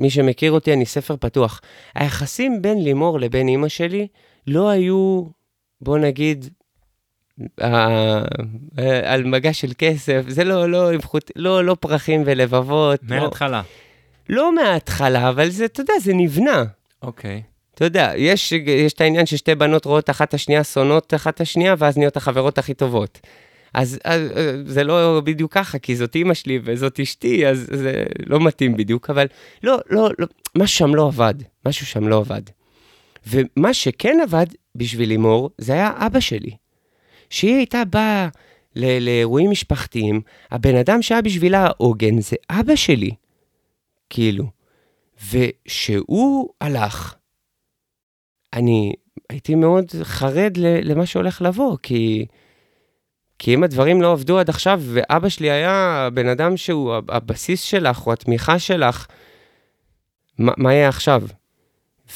מי 0.00 0.10
שמכיר 0.10 0.52
אותי, 0.52 0.72
אני 0.72 0.86
ספר 0.86 1.16
פתוח. 1.20 1.60
היחסים 1.94 2.62
בין 2.62 2.84
לימור 2.84 3.20
לבין 3.20 3.48
אימא 3.48 3.68
שלי 3.68 4.06
לא 4.46 4.70
היו, 4.70 5.24
בוא 5.80 5.98
נגיד, 5.98 6.48
אה, 7.62 8.22
אה, 8.78 9.12
על 9.12 9.24
מגע 9.24 9.52
של 9.52 9.72
כסף, 9.78 10.22
זה 10.28 10.44
לא, 10.44 10.70
לא, 10.70 10.90
לא, 11.36 11.64
לא 11.64 11.76
פרחים 11.80 12.22
ולבבות. 12.26 13.00
לא, 13.02 13.16
מההתחלה. 13.16 13.62
לא 13.62 13.91
מההתחלה, 14.52 15.28
אבל 15.28 15.50
זה, 15.50 15.64
אתה 15.64 15.80
יודע, 15.80 15.94
זה 16.00 16.14
נבנה. 16.14 16.64
אוקיי. 17.02 17.42
אתה 17.74 17.84
יודע, 17.84 18.12
יש, 18.16 18.52
יש 18.52 18.92
את 18.92 19.00
העניין 19.00 19.26
ששתי 19.26 19.54
בנות 19.54 19.84
רואות 19.84 20.10
אחת 20.10 20.28
את 20.28 20.34
השנייה, 20.34 20.64
שונאות 20.64 21.14
אחת 21.14 21.34
את 21.34 21.40
השנייה, 21.40 21.74
ואז 21.78 21.98
נהיות 21.98 22.16
החברות 22.16 22.58
הכי 22.58 22.74
טובות. 22.74 23.20
אז, 23.74 23.98
אז 24.04 24.20
זה 24.66 24.84
לא 24.84 25.20
בדיוק 25.24 25.52
ככה, 25.52 25.78
כי 25.78 25.96
זאת 25.96 26.14
אימא 26.14 26.34
שלי 26.34 26.58
וזאת 26.64 27.00
אשתי, 27.00 27.46
אז 27.46 27.66
זה 27.72 28.04
לא 28.26 28.40
מתאים 28.40 28.76
בדיוק, 28.76 29.10
אבל 29.10 29.26
לא, 29.62 29.78
לא, 29.90 30.10
לא, 30.18 30.26
משהו 30.56 30.78
שם 30.78 30.94
לא 30.94 31.06
עבד, 31.06 31.34
משהו 31.66 31.86
שם 31.86 32.08
לא 32.08 32.18
עבד. 32.18 32.42
ומה 33.26 33.74
שכן 33.74 34.18
עבד 34.22 34.46
בשביל 34.74 35.08
לימור, 35.08 35.50
זה 35.58 35.72
היה 35.72 35.92
אבא 35.96 36.20
שלי. 36.20 36.50
שהיא 37.30 37.54
הייתה 37.54 37.84
באה 37.84 38.28
לאירועים 38.76 39.50
משפחתיים, 39.50 40.20
הבן 40.50 40.76
אדם 40.76 41.02
שהיה 41.02 41.22
בשבילה 41.22 41.66
העוגן 41.66 42.20
זה 42.20 42.36
אבא 42.50 42.76
שלי, 42.76 43.10
כאילו. 44.12 44.44
ושהוא 45.30 46.48
הלך, 46.60 47.14
אני 48.52 48.92
הייתי 49.30 49.54
מאוד 49.54 49.86
חרד 50.02 50.56
למה 50.56 51.06
שהולך 51.06 51.42
לבוא, 51.42 51.76
כי, 51.82 52.26
כי 53.38 53.54
אם 53.54 53.64
הדברים 53.64 54.02
לא 54.02 54.12
עבדו 54.12 54.38
עד 54.38 54.48
עכשיו, 54.48 54.82
ואבא 54.84 55.28
שלי 55.28 55.50
היה 55.50 56.04
הבן 56.06 56.28
אדם 56.28 56.56
שהוא 56.56 56.94
הבסיס 57.08 57.62
שלך, 57.62 58.06
או 58.06 58.12
התמיכה 58.12 58.58
שלך, 58.58 59.06
מה, 60.38 60.52
מה 60.56 60.74
יהיה 60.74 60.88
עכשיו? 60.88 61.22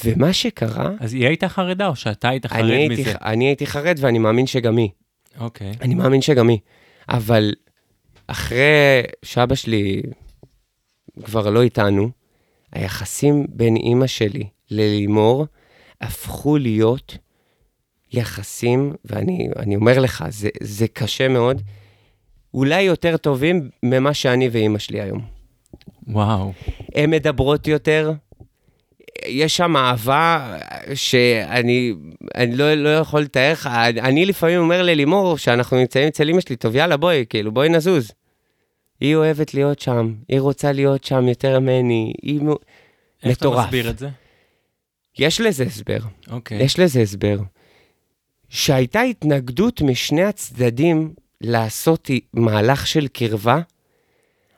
ומה 0.05 0.33
שקרה... 0.33 0.91
אז 1.01 1.15
היא 1.15 1.27
הייתה 1.27 1.49
חרדה, 1.49 1.87
או 1.87 1.97
שאתה 1.97 2.29
היית 2.29 2.47
חרד 2.47 2.59
אני 2.59 2.73
הייתי, 2.73 3.03
מזה? 3.03 3.15
אני 3.25 3.45
הייתי 3.45 3.67
חרד, 3.67 3.97
ואני 4.01 4.19
מאמין 4.19 4.47
שגם 4.47 4.77
היא. 4.77 4.91
אוקיי. 5.41 5.73
אני 5.81 5.95
מאמין 5.95 6.23
שגם 6.23 6.49
היא. 6.49 6.59
אבל 7.09 7.53
אחרי 8.27 9.03
שאבא 9.23 9.55
שלי 9.55 10.03
כבר 11.25 11.51
לא 11.51 11.63
איתנו, 11.63 12.11
היחסים 12.73 13.47
בין 13.49 13.77
אימא 13.77 14.07
שלי 14.07 14.45
ללימור 14.71 15.47
הפכו 16.01 16.57
להיות 16.57 17.19
יחסים, 18.13 18.93
ואני 19.05 19.49
אני 19.57 19.77
אומר 19.77 19.99
לך, 19.99 20.25
זה, 20.29 20.49
זה 20.63 20.89
קשה 20.89 21.29
מאוד, 21.29 21.63
אולי 22.55 22.83
יותר 22.83 23.17
טובים 23.17 23.71
ממה 23.83 24.15
שאני 24.15 24.49
ואימא 24.49 24.79
שלי 24.79 25.01
היום. 25.01 25.21
וואו. 26.09 26.53
הן 26.95 27.11
מדברות 27.11 27.67
יותר, 27.67 28.13
יש 29.27 29.57
שם 29.57 29.77
אהבה 29.77 30.57
שאני 30.95 31.95
אני 32.35 32.57
לא, 32.57 32.75
לא 32.75 32.89
יכול 32.89 33.21
לתאר 33.21 33.53
לך, 33.53 33.67
אני 34.03 34.27
לפעמים 34.27 34.59
אומר 34.59 34.83
ללימור, 34.83 35.39
שאנחנו 35.39 35.77
נמצאים 35.77 36.09
אצל 36.09 36.31
אמא 36.31 36.41
שלי, 36.41 36.57
טוב 36.57 36.77
יאללה 36.77 36.97
בואי, 36.97 37.25
כאילו 37.29 37.53
בואי 37.53 37.69
נזוז. 37.69 38.13
היא 39.01 39.17
אוהבת 39.17 39.55
להיות 39.55 39.79
שם, 39.81 40.15
היא 40.29 40.41
רוצה 40.41 40.73
להיות 40.73 41.05
שם 41.05 41.29
יותר 41.29 41.61
ממני, 41.61 42.13
היא 42.23 42.41
מ- 42.41 42.49
איך 42.51 42.59
אתה 43.23 43.31
מטורף. 43.49 43.65
מסביר 43.67 43.91
את 43.91 43.99
זה? 43.99 44.09
יש 45.19 45.41
לזה 45.41 45.65
הסבר, 45.65 45.99
אוקיי. 46.31 46.63
יש 46.63 46.79
לזה 46.79 47.01
הסבר. 47.01 47.37
שהייתה 48.49 49.01
התנגדות 49.01 49.83
משני 49.83 50.23
הצדדים 50.25 51.15
לעשות 51.41 52.11
מהלך 52.33 52.87
של 52.87 53.09
קרבה, 53.09 53.61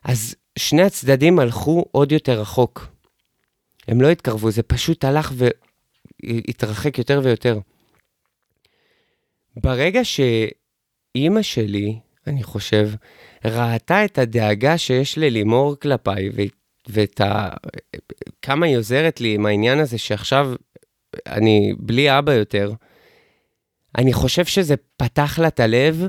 אז 0.04 0.34
שני 0.58 0.82
הצדדים 0.82 1.38
הלכו 1.38 1.84
עוד 1.92 2.12
יותר 2.12 2.40
רחוק. 2.40 2.86
הם 3.88 4.00
לא 4.00 4.10
התקרבו, 4.10 4.50
זה 4.50 4.62
פשוט 4.62 5.04
הלך 5.04 5.32
והתרחק 6.24 6.98
יותר 6.98 7.20
ויותר. 7.24 7.58
ברגע 9.56 10.00
שאימא 10.04 11.42
שלי, 11.42 11.98
אני 12.26 12.42
חושב, 12.42 12.90
ראתה 13.44 14.04
את 14.04 14.18
הדאגה 14.18 14.78
שיש 14.78 15.18
ללימור 15.18 15.76
כלפיי, 15.82 16.30
ואת 16.88 17.20
ה... 17.20 17.48
כמה 18.42 18.66
היא 18.66 18.76
עוזרת 18.76 19.20
לי 19.20 19.34
עם 19.34 19.46
העניין 19.46 19.78
הזה 19.78 19.98
שעכשיו 19.98 20.52
אני 21.26 21.72
בלי 21.78 22.18
אבא 22.18 22.32
יותר, 22.32 22.72
אני 23.98 24.12
חושב 24.12 24.44
שזה 24.44 24.74
פתח 24.96 25.38
לה 25.38 25.48
את 25.48 25.60
הלב, 25.60 26.08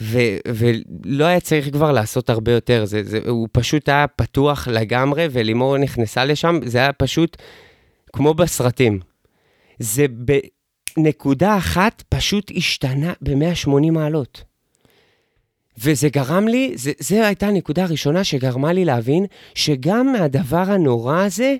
ו- 0.00 0.36
ולא 0.48 1.24
היה 1.24 1.40
צריך 1.40 1.70
כבר 1.72 1.92
לעשות 1.92 2.30
הרבה 2.30 2.52
יותר. 2.52 2.84
זה, 2.84 3.02
זה, 3.04 3.18
הוא 3.26 3.48
פשוט 3.52 3.88
היה 3.88 4.06
פתוח 4.06 4.68
לגמרי, 4.68 5.26
ולימור 5.30 5.78
נכנסה 5.78 6.24
לשם, 6.24 6.60
זה 6.64 6.78
היה 6.78 6.92
פשוט 6.92 7.36
כמו 8.12 8.34
בסרטים. 8.34 9.00
זה 9.78 10.06
בנקודה 10.96 11.56
אחת 11.56 12.02
פשוט 12.08 12.52
השתנה 12.56 13.12
ב-180 13.22 13.90
מעלות. 13.92 14.47
וזה 15.82 16.08
גרם 16.08 16.48
לי, 16.48 16.72
זה, 16.74 16.92
זה 16.98 17.26
הייתה 17.26 17.46
הנקודה 17.46 17.84
הראשונה 17.84 18.24
שגרמה 18.24 18.72
לי 18.72 18.84
להבין 18.84 19.26
שגם 19.54 20.12
מהדבר 20.12 20.64
הנורא 20.66 21.24
הזה 21.24 21.56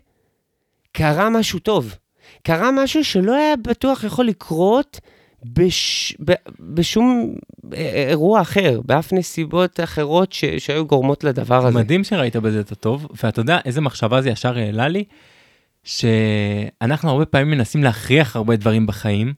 קרה 0.92 1.30
משהו 1.30 1.58
טוב. 1.58 1.94
קרה 2.42 2.70
משהו 2.70 3.04
שלא 3.04 3.34
היה 3.34 3.56
בטוח 3.56 4.04
יכול 4.04 4.26
לקרות 4.26 5.00
בש, 5.44 6.14
ב, 6.24 6.32
בשום 6.60 7.34
אה, 7.74 8.04
אירוע 8.08 8.40
אחר, 8.40 8.80
באף 8.84 9.12
נסיבות 9.12 9.80
אחרות 9.80 10.32
ש, 10.32 10.44
שהיו 10.44 10.86
גורמות 10.86 11.24
לדבר 11.24 11.66
הזה. 11.66 11.78
מדהים 11.78 12.04
שראית 12.04 12.36
בזה 12.36 12.60
את 12.60 12.72
הטוב, 12.72 13.06
ואתה 13.22 13.40
יודע 13.40 13.58
איזה 13.64 13.80
מחשבה 13.80 14.22
זה 14.22 14.30
ישר 14.30 14.58
העלה 14.58 14.88
לי? 14.88 15.04
שאנחנו 15.84 17.10
הרבה 17.10 17.26
פעמים 17.26 17.50
מנסים 17.50 17.84
להכריח 17.84 18.36
הרבה 18.36 18.56
דברים 18.56 18.86
בחיים, 18.86 19.32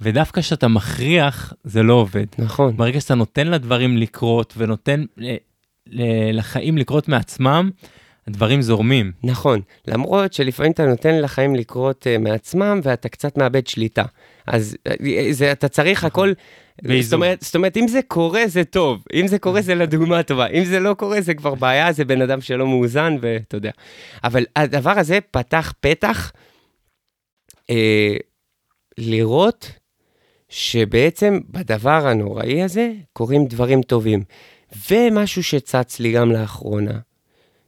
ודווקא 0.00 0.40
כשאתה 0.40 0.68
מכריח, 0.68 1.52
זה 1.64 1.82
לא 1.82 1.94
עובד. 1.94 2.26
נכון, 2.38 2.76
ברגע 2.76 3.00
שאתה 3.00 3.14
נותן 3.14 3.46
לדברים 3.46 3.96
לקרות 3.96 4.54
ונותן 4.56 5.04
לחיים 6.32 6.78
לקרות 6.78 7.08
מעצמם, 7.08 7.70
הדברים 8.26 8.62
זורמים. 8.62 9.12
נכון. 9.24 9.60
למרות 9.88 10.32
שלפעמים 10.32 10.72
אתה 10.72 10.86
נותן 10.86 11.20
לחיים 11.20 11.54
לקרות 11.54 12.06
uh, 12.06 12.22
מעצמם 12.22 12.80
ואתה 12.82 13.08
קצת 13.08 13.38
מאבד 13.38 13.66
שליטה. 13.66 14.04
אז 14.46 14.76
uh, 14.88 14.92
זה, 15.30 15.52
אתה 15.52 15.68
צריך 15.68 16.04
הכל... 16.04 16.32
באיזון. 16.82 17.02
זאת 17.02 17.12
אומרת, 17.12 17.40
זאת 17.42 17.54
אומרת, 17.54 17.76
אם 17.76 17.88
זה 17.88 18.00
קורה, 18.08 18.42
זה 18.46 18.64
טוב. 18.64 19.04
אם 19.14 19.26
זה 19.26 19.38
קורה, 19.38 19.62
זה 19.68 19.74
לדוגמה 19.74 20.22
טובה. 20.22 20.46
אם 20.46 20.64
זה 20.64 20.80
לא 20.80 20.94
קורה, 20.94 21.20
זה 21.20 21.34
כבר 21.34 21.54
בעיה, 21.54 21.92
זה 21.92 22.04
בן 22.04 22.22
אדם 22.22 22.40
שלא 22.40 22.66
מאוזן, 22.66 23.16
ואתה 23.20 23.56
יודע. 23.56 23.70
אבל 24.24 24.44
הדבר 24.56 24.98
הזה 24.98 25.18
פתח 25.30 25.72
פתח 25.80 26.32
אה, 27.70 28.16
לראות 28.98 29.70
שבעצם 30.56 31.38
בדבר 31.50 32.06
הנוראי 32.06 32.62
הזה 32.62 32.92
קורים 33.12 33.46
דברים 33.46 33.82
טובים. 33.82 34.24
ומשהו 34.90 35.42
שצץ 35.42 36.00
לי 36.00 36.12
גם 36.12 36.32
לאחרונה, 36.32 36.98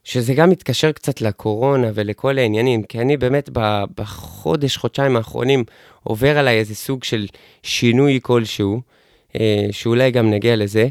שזה 0.03 0.33
גם 0.33 0.49
מתקשר 0.49 0.91
קצת 0.91 1.21
לקורונה 1.21 1.91
ולכל 1.93 2.37
העניינים, 2.37 2.83
כי 2.83 2.99
אני 2.99 3.17
באמת 3.17 3.49
בחודש, 3.95 4.77
חודשיים 4.77 5.15
האחרונים 5.15 5.63
עובר 6.03 6.37
עליי 6.37 6.59
איזה 6.59 6.75
סוג 6.75 7.03
של 7.03 7.27
שינוי 7.63 8.19
כלשהו, 8.21 8.81
אה, 9.39 9.67
שאולי 9.71 10.11
גם 10.11 10.29
נגיע 10.29 10.55
לזה, 10.55 10.87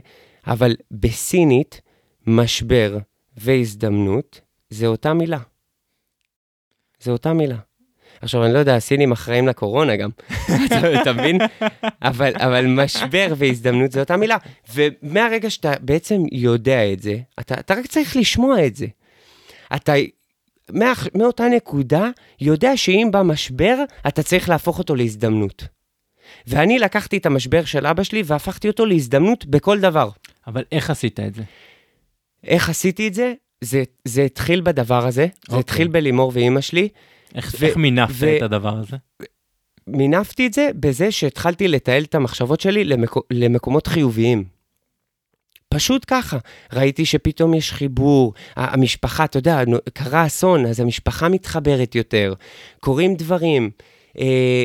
אבל 0.46 0.76
בסינית, 0.90 1.80
משבר 2.26 2.98
והזדמנות 3.36 4.40
זה 4.70 4.86
אותה 4.86 5.14
מילה. 5.14 5.40
זה 7.00 7.10
אותה 7.10 7.32
מילה. 7.32 7.58
עכשיו, 8.20 8.44
אני 8.44 8.52
לא 8.54 8.58
יודע, 8.58 8.76
הסינים 8.76 9.12
אחראים 9.12 9.48
לקורונה 9.48 9.96
גם, 9.96 10.10
אתה- 11.02 11.12
מבין? 11.12 11.38
אבל, 12.02 12.32
אבל 12.34 12.66
משבר 12.66 13.34
והזדמנות 13.36 13.92
זה 13.92 14.00
אותה 14.00 14.16
מילה. 14.16 14.36
ומהרגע 14.74 15.50
שאתה 15.50 15.72
בעצם 15.80 16.22
יודע 16.32 16.92
את 16.92 17.02
זה, 17.02 17.16
אתה, 17.40 17.54
אתה 17.54 17.74
רק 17.74 17.86
צריך 17.86 18.16
לשמוע 18.16 18.66
את 18.66 18.76
זה. 18.76 18.86
אתה 19.76 19.92
מה, 20.72 20.92
מאותה 21.14 21.44
נקודה 21.48 22.10
יודע 22.40 22.76
שאם 22.76 23.08
בא 23.12 23.22
משבר, 23.22 23.76
אתה 24.08 24.22
צריך 24.22 24.48
להפוך 24.48 24.78
אותו 24.78 24.94
להזדמנות. 24.94 25.64
ואני 26.46 26.78
לקחתי 26.78 27.16
את 27.16 27.26
המשבר 27.26 27.64
של 27.64 27.86
אבא 27.86 28.02
שלי 28.02 28.22
והפכתי 28.26 28.68
אותו 28.68 28.86
להזדמנות 28.86 29.46
בכל 29.46 29.80
דבר. 29.80 30.10
אבל 30.46 30.64
איך 30.72 30.90
עשית 30.90 31.20
את 31.20 31.34
זה? 31.34 31.42
איך 32.44 32.68
עשיתי 32.68 33.08
את 33.08 33.14
זה? 33.14 33.32
זה, 33.60 33.82
זה 34.04 34.22
התחיל 34.22 34.60
בדבר 34.60 35.06
הזה, 35.06 35.26
זה 35.26 35.46
אוקיי. 35.48 35.58
התחיל 35.60 35.88
בלימור 35.88 36.32
ואימא 36.34 36.60
שלי. 36.60 36.88
איך, 37.36 37.54
ו- 37.60 37.66
איך 37.66 37.76
מינפת 37.76 38.12
ו- 38.12 38.36
את 38.36 38.42
הדבר 38.42 38.78
הזה? 38.78 38.96
מינפתי 39.86 40.46
את 40.46 40.52
זה 40.52 40.68
בזה 40.80 41.10
שהתחלתי 41.10 41.68
לתעל 41.68 42.02
את 42.02 42.14
המחשבות 42.14 42.60
שלי 42.60 42.84
למקו, 42.84 43.22
למקומות 43.30 43.86
חיוביים. 43.86 44.44
פשוט 45.68 46.04
ככה. 46.06 46.38
ראיתי 46.72 47.04
שפתאום 47.04 47.54
יש 47.54 47.72
חיבור, 47.72 48.34
המשפחה, 48.56 49.24
אתה 49.24 49.38
יודע, 49.38 49.62
קרה 49.92 50.26
אסון, 50.26 50.66
אז 50.66 50.80
המשפחה 50.80 51.28
מתחברת 51.28 51.94
יותר, 51.94 52.34
קורים 52.80 53.14
דברים. 53.14 53.70
אה, 54.18 54.64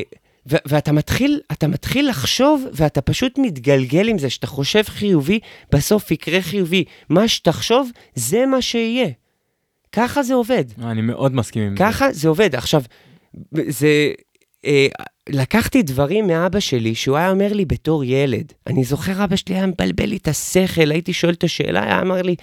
ו- 0.50 0.56
ואתה 0.66 0.92
מתחיל, 0.92 1.40
אתה 1.52 1.66
מתחיל 1.66 2.08
לחשוב, 2.08 2.66
ואתה 2.72 3.00
פשוט 3.00 3.38
מתגלגל 3.38 4.08
עם 4.08 4.18
זה, 4.18 4.30
שאתה 4.30 4.46
חושב 4.46 4.82
חיובי, 4.82 5.40
בסוף 5.72 6.10
יקרה 6.10 6.42
חיובי. 6.42 6.84
מה 7.08 7.28
שתחשוב, 7.28 7.90
זה 8.14 8.46
מה 8.46 8.62
שיהיה. 8.62 9.08
ככה 9.92 10.22
זה 10.22 10.34
עובד. 10.34 10.64
אני 10.82 11.00
מאוד 11.00 11.34
מסכים 11.34 11.62
עם 11.62 11.76
זה. 11.76 11.84
ככה 11.84 12.12
זה 12.12 12.28
עובד. 12.28 12.54
עכשיו, 12.54 12.82
זה... 13.68 14.12
אה, 14.66 14.86
לקחתי 15.28 15.82
דברים 15.82 16.26
מאבא 16.26 16.60
שלי, 16.60 16.94
שהוא 16.94 17.16
היה 17.16 17.30
אומר 17.30 17.52
לי 17.52 17.64
בתור 17.64 18.04
ילד. 18.04 18.52
אני 18.66 18.84
זוכר, 18.84 19.24
אבא 19.24 19.36
שלי 19.36 19.54
היה 19.54 19.66
מבלבל 19.66 20.04
לי 20.06 20.16
את 20.16 20.28
השכל, 20.28 20.90
הייתי 20.90 21.12
שואל 21.12 21.32
את 21.32 21.44
השאלה, 21.44 21.82
היה 21.84 22.00
אומר 22.00 22.22
לי, 22.22 22.36
"ת- 22.36 22.42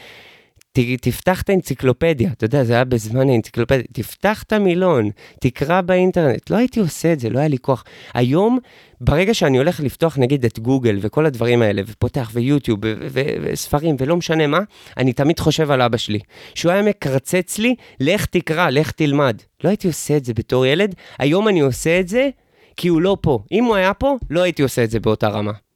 תפתח 0.74 1.42
את 1.42 1.50
האנציקלופדיה, 1.50 2.32
אתה 2.32 2.46
יודע, 2.46 2.64
זה 2.64 2.74
היה 2.74 2.84
בזמן 2.84 3.30
האנציקלופדיה, 3.30 3.84
תפתח 3.94 4.44
את 4.44 4.54
המילון, 4.54 5.10
תקרא 5.42 5.82
באינטרנט. 5.82 6.50
לא 6.50 6.58
הייתי 6.58 6.80
עושה 6.80 7.14
את 7.14 7.20
זה, 7.20 7.30
לא 7.30 7.40
היה 7.40 7.48
לי 7.48 7.58
כוח. 7.58 7.84
היום, 8.14 8.60
ברגע 9.02 9.34
שאני 9.34 9.58
הולך 9.58 9.80
לפתוח 9.80 10.18
נגיד 10.18 10.46
את 10.46 10.60
גוגל 10.60 10.98
וכל 11.02 11.26
הדברים 11.26 11.62
האלה, 11.62 11.82
ופותח 11.88 12.30
ויוטיוב 12.34 12.80
וספרים 13.12 13.96
ולא 14.00 14.16
משנה 14.16 14.48
מה, 14.48 14.60
אני 14.98 15.14
תמיד 15.14 15.40
חושב 15.40 15.72
על 15.72 15.82
אבא 15.82 15.98
שלי. 15.98 16.20
שהוא 16.56 16.72
היה 16.72 16.82
מקרצץ 16.82 17.58
לי, 17.58 17.76
לך 18.00 18.26
תקרא, 18.26 18.70
לך 18.70 18.92
תלמד. 18.92 19.42
לא 19.64 19.70
הייתי 19.70 19.88
עושה 19.88 20.18
את 20.18 20.26
זה 20.26 20.34
בתור 20.34 20.66
ילד, 20.66 20.96
היום 21.20 21.48
אני 21.48 21.60
עושה 21.60 22.00
את 22.00 22.08
זה 22.08 22.30
כי 22.78 22.88
הוא 22.88 23.02
לא 23.02 23.18
פה. 23.22 23.40
אם 23.52 23.64
הוא 23.64 23.76
היה 23.76 23.94
פה, 23.94 24.18
לא 24.30 24.42
הייתי 24.42 24.62
עושה 24.62 24.84
את 24.84 24.92
זה 24.92 25.00
באותה 25.00 25.28
רמה. 25.28 25.69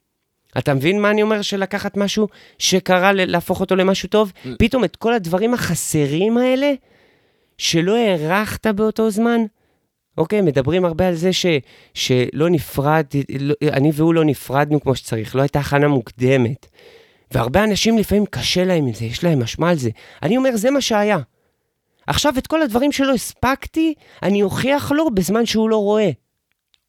אתה 0.58 0.74
מבין 0.74 1.02
מה 1.02 1.12
אני 1.12 1.22
אומר 1.22 1.42
של 1.42 1.60
לקחת 1.60 1.98
משהו 1.98 2.28
שקרה, 2.60 3.14
להפוך 3.14 3.60
אותו 3.62 3.76
למשהו 3.76 4.10
טוב? 4.10 4.32
פתאום 4.60 4.84
את 4.84 4.96
כל 4.96 5.14
הדברים 5.14 5.54
החסרים 5.54 6.38
האלה, 6.38 6.74
שלא 7.58 7.98
הערכת 7.98 8.68
באותו 8.68 9.10
זמן, 9.10 9.42
אוקיי? 10.18 10.42
מדברים 10.42 10.86
הרבה 10.86 11.08
על 11.08 11.16
זה 11.16 11.34
ש, 11.34 11.46
שלא 11.94 12.50
נפרד, 12.50 13.06
לא, 13.40 13.54
אני 13.64 13.92
והוא 13.94 14.14
לא 14.14 14.26
נפרדנו 14.26 14.82
כמו 14.82 14.96
שצריך, 14.96 15.36
לא 15.36 15.42
הייתה 15.42 15.60
הכנה 15.60 15.88
מוקדמת. 15.88 16.66
והרבה 17.32 17.64
אנשים 17.64 17.98
לפעמים 17.98 18.26
קשה 18.26 18.66
להם 18.66 18.86
עם 18.86 18.94
זה, 18.94 19.06
יש 19.06 19.24
להם 19.24 19.40
משמע 19.44 19.70
על 19.70 19.76
זה. 19.76 19.90
אני 20.24 20.38
אומר, 20.38 20.56
זה 20.56 20.72
מה 20.72 20.82
שהיה. 20.82 21.18
עכשיו, 22.08 22.34
את 22.38 22.48
כל 22.48 22.62
הדברים 22.62 22.92
שלא 22.92 23.14
הספקתי, 23.14 23.94
אני 24.24 24.44
אוכיח 24.44 24.92
לו 24.92 25.10
בזמן 25.10 25.46
שהוא 25.46 25.70
לא 25.70 25.78
רואה. 25.78 26.10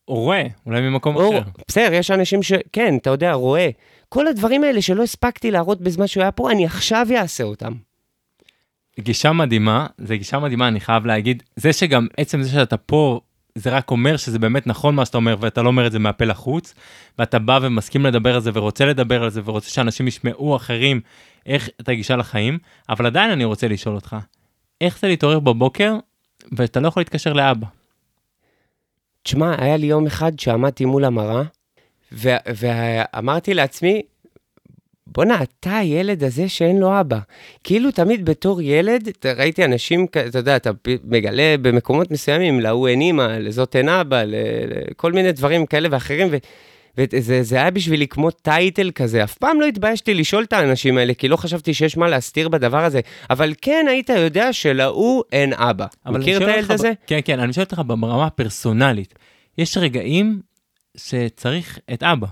רואה, 0.09 0.47
אולי 0.67 0.81
ממקום 0.81 1.17
אחר. 1.17 1.43
בסדר, 1.69 1.93
יש 1.93 2.11
אנשים 2.11 2.43
ש... 2.43 2.53
כן, 2.73 2.97
אתה 2.97 3.11
יודע, 3.11 3.33
רואה. 3.33 3.71
כל 4.09 4.27
הדברים 4.27 4.65
האלה 4.65 4.83
שלא 4.83 5.03
הספקתי 5.03 5.51
להראות 5.51 5.81
בזמן 5.81 6.07
שהוא 6.07 6.23
היה 6.23 6.33
פה, 6.33 6.51
אני 6.51 6.67
עכשיו 6.67 7.07
אעשה 7.17 7.45
אותם. 7.45 7.73
גישה 9.01 9.33
מדהימה, 9.33 9.87
זה 9.99 10.17
גישה 10.17 10.39
מדהימה, 10.39 10.69
אני 10.69 10.81
חייב 10.81 11.07
להגיד. 11.07 11.43
זה 11.57 11.73
שגם 11.73 12.07
עצם 12.17 12.43
זה 12.43 12.49
שאתה 12.49 12.77
פה, 12.77 13.21
זה 13.55 13.71
רק 13.71 13.91
אומר 13.91 14.17
שזה 14.17 14.39
באמת 14.39 14.67
נכון 14.67 14.95
מה 14.95 15.05
שאתה 15.05 15.19
אומר, 15.19 15.37
ואתה 15.41 15.63
לא 15.63 15.69
אומר 15.69 15.87
את 15.87 15.93
זה 15.93 15.99
מהפה 15.99 16.25
לחוץ, 16.25 16.75
ואתה 17.19 17.39
בא 17.39 17.59
ומסכים 17.63 18.07
לדבר 18.07 18.35
על 18.35 18.41
זה, 18.41 18.51
ורוצה 18.55 18.85
לדבר 18.85 19.23
על 19.23 19.31
זה, 19.31 19.41
ורוצה 19.45 19.71
שאנשים 19.71 20.09
ישמעו 20.09 20.57
אחרים 20.57 21.01
איך 21.47 21.69
את 21.81 21.89
הגישה 21.89 22.17
לחיים, 22.17 22.59
אבל 22.89 23.07
עדיין 23.07 23.31
אני 23.31 23.45
רוצה 23.45 23.69
לשאול 23.69 23.95
אותך, 23.95 24.17
איך 24.81 24.99
זה 24.99 25.09
להתעורר 25.09 25.41
בבוקר, 25.41 25.97
ואתה 26.53 26.81
לא 26.81 26.89
יכול 26.89 27.01
להתקשר 27.01 27.33
לאבא? 27.33 27.67
תשמע, 29.25 29.55
היה 29.59 29.77
לי 29.77 29.87
יום 29.87 30.07
אחד 30.07 30.39
שעמדתי 30.39 30.85
מול 30.85 31.05
המראה, 31.05 31.43
ואמרתי 32.13 33.55
לעצמי, 33.55 34.03
בואנה, 35.07 35.43
אתה 35.43 35.77
הילד 35.77 36.25
הזה 36.25 36.49
שאין 36.49 36.79
לו 36.79 37.01
אבא. 37.01 37.19
כאילו 37.65 37.91
תמיד 37.91 38.25
בתור 38.25 38.63
ילד, 38.63 39.09
ראיתי 39.37 39.65
אנשים, 39.65 40.07
אתה 40.29 40.39
יודע, 40.39 40.57
אתה 40.57 40.71
מגלה 41.05 41.55
במקומות 41.63 42.11
מסוימים, 42.11 42.61
להוא 42.61 42.89
אין 42.89 43.01
אימא, 43.01 43.23
לזאת 43.23 43.77
אין 43.77 43.89
אבא, 43.89 44.23
לכל 44.27 45.13
מיני 45.13 45.33
דברים 45.33 45.67
כאלה 45.67 45.89
ואחרים, 45.91 46.29
ו- 46.31 46.37
וזה 46.99 47.43
זה 47.43 47.57
היה 47.57 47.71
בשבילי 47.71 48.09
כמו 48.09 48.31
טייטל 48.31 48.91
כזה. 48.95 49.25
אף 49.25 49.35
פעם 49.39 49.61
לא 49.61 49.67
התביישתי 49.67 50.15
לשאול 50.15 50.45
את 50.45 50.53
האנשים 50.53 50.99
האלה, 50.99 51.15
כי 51.15 51.29
לא 51.29 51.37
חשבתי 51.37 51.75
שיש 51.75 51.97
מה 51.97 52.09
להסתיר 52.09 52.49
בדבר 52.49 52.85
הזה, 52.85 53.01
אבל 53.31 53.55
כן 53.63 53.87
היית 53.89 54.09
יודע 54.09 54.53
שלהוא 54.53 55.23
אין 55.33 55.53
אבא. 55.53 55.87
מכיר 56.07 56.43
את 56.43 56.49
הילד 56.49 56.73
הזה? 56.73 56.93
כן, 57.07 57.19
כן, 57.25 57.41
אני 57.41 57.53
שואל 57.53 57.65
אותך 57.65 57.83
ברמה 57.87 58.27
הפרסונלית. 58.27 59.15
יש 59.59 59.77
רגעים 59.77 60.41
שצריך 60.97 61.79
את 61.93 62.03
אבא. 62.03 62.27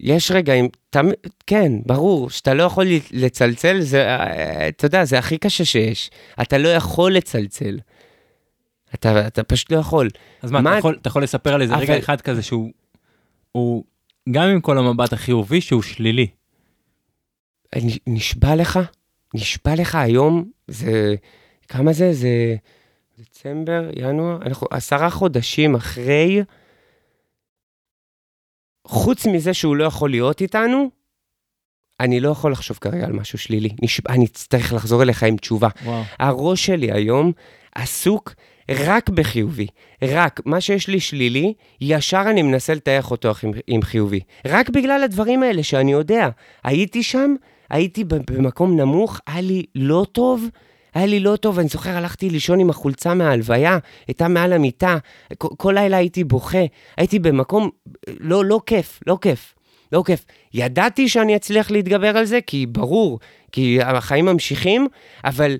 יש 0.00 0.30
רגעים, 0.30 0.68
תמ... 0.90 1.06
כן, 1.46 1.72
ברור, 1.86 2.30
שאתה 2.30 2.54
לא 2.54 2.62
יכול 2.62 2.86
לצלצל, 3.12 3.80
זה, 3.80 4.06
אה, 4.08 4.68
אתה 4.68 4.86
יודע, 4.86 5.04
זה 5.04 5.18
הכי 5.18 5.38
קשה 5.38 5.64
שיש. 5.64 6.10
אתה 6.42 6.58
לא 6.58 6.68
יכול 6.68 7.12
לצלצל. 7.14 7.78
אתה, 8.94 9.26
אתה 9.26 9.42
פשוט 9.42 9.72
לא 9.72 9.76
יכול. 9.78 10.08
אז 10.42 10.50
מה, 10.50 10.60
מה- 10.60 10.70
אתה, 10.70 10.78
יכול, 10.78 10.98
אתה 11.00 11.08
יכול 11.08 11.22
לספר 11.22 11.54
על 11.54 11.62
איזה 11.62 11.74
רגע 11.76 11.92
אבל- 11.92 11.98
אחד 12.02 12.20
כזה 12.20 12.42
שהוא, 12.42 12.70
הוא, 13.58 13.84
גם 14.30 14.48
עם 14.48 14.60
כל 14.60 14.78
המבט 14.78 15.12
החיובי, 15.12 15.60
שהוא 15.60 15.82
שלילי. 15.82 16.26
נשבע 18.06 18.56
לך, 18.56 18.78
נשבע 19.34 19.74
לך 19.74 19.94
היום, 19.94 20.50
זה, 20.68 21.14
כמה 21.68 21.92
זה? 21.92 22.12
זה 22.12 22.56
דצמבר, 23.18 23.90
ינואר, 23.96 24.42
אנחנו 24.42 24.66
עשרה 24.70 25.10
חודשים 25.10 25.74
אחרי, 25.74 26.42
חוץ 28.86 29.26
מזה 29.26 29.54
שהוא 29.54 29.76
לא 29.76 29.84
יכול 29.84 30.10
להיות 30.10 30.40
איתנו, 30.40 30.90
אני 32.00 32.20
לא 32.20 32.28
יכול 32.28 32.52
לחשוב 32.52 32.78
כרגע 32.80 33.06
על 33.06 33.12
משהו 33.12 33.38
שלילי. 33.38 33.68
נשבע, 33.82 34.12
אני 34.12 34.24
אצטרך 34.24 34.72
לחזור 34.72 35.02
אליך 35.02 35.22
עם 35.22 35.36
תשובה. 35.36 35.68
וואו. 35.84 36.02
הראש 36.18 36.66
שלי 36.66 36.92
היום 36.92 37.32
עסוק 37.74 38.34
רק 38.70 39.08
בחיובי. 39.08 39.66
רק. 40.02 40.40
מה 40.44 40.60
שיש 40.60 40.88
לי 40.88 41.00
שלילי, 41.00 41.54
ישר 41.80 42.22
אני 42.26 42.42
מנסה 42.42 42.74
לטייח 42.74 43.10
אותו 43.10 43.32
עם, 43.66 43.82
חיובי. 43.82 44.20
רק 44.46 44.70
בגלל 44.70 45.02
הדברים 45.02 45.42
האלה 45.42 45.62
שאני 45.62 45.92
יודע. 45.92 46.28
הייתי 46.64 47.02
שם, 47.02 47.34
הייתי 47.70 48.04
במקום 48.04 48.80
נמוך, 48.80 49.20
היה 49.26 49.40
לי 49.40 49.62
לא 49.74 50.06
טוב. 50.12 50.44
היה 50.94 51.06
לי 51.06 51.20
לא 51.20 51.36
טוב, 51.36 51.58
אני 51.58 51.68
זוכר, 51.68 51.90
הלכתי 51.90 52.30
לישון 52.30 52.60
עם 52.60 52.70
החולצה 52.70 53.14
מההלוויה, 53.14 53.78
הייתה 54.08 54.28
מעל 54.28 54.52
המיטה, 54.52 54.98
כל, 55.38 55.48
כל 55.56 55.72
לילה 55.74 55.96
הייתי 55.96 56.24
בוכה, 56.24 56.64
הייתי 56.96 57.18
במקום 57.18 57.70
לא, 58.06 58.44
לא 58.44 58.60
כיף, 58.66 59.00
לא 59.06 59.18
כיף, 59.20 59.54
לא 59.92 60.02
כיף. 60.06 60.24
ידעתי 60.54 61.08
שאני 61.08 61.36
אצליח 61.36 61.70
להתגבר 61.70 62.16
על 62.16 62.24
זה, 62.24 62.38
כי 62.46 62.66
ברור, 62.66 63.18
כי 63.52 63.82
החיים 63.82 64.24
ממשיכים, 64.24 64.86
אבל 65.24 65.56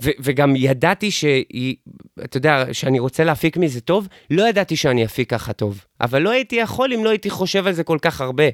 ו- 0.00 0.10
וגם 0.20 0.56
ידעתי 0.56 1.10
שהיא, 1.10 1.76
אתה 2.24 2.36
יודע, 2.36 2.64
שאני 2.72 2.98
רוצה 2.98 3.24
להפיק 3.24 3.56
מזה 3.56 3.80
טוב, 3.80 4.08
לא 4.30 4.48
ידעתי 4.48 4.76
שאני 4.76 5.04
אפיק 5.04 5.30
ככה 5.30 5.52
טוב. 5.52 5.84
אבל 6.00 6.22
לא 6.22 6.30
הייתי 6.30 6.56
יכול 6.56 6.92
אם 6.92 7.04
לא 7.04 7.10
הייתי 7.10 7.30
חושב 7.30 7.66
על 7.66 7.72
זה 7.72 7.84
כל 7.84 7.98
כך 8.02 8.20
הרבה. 8.20 8.44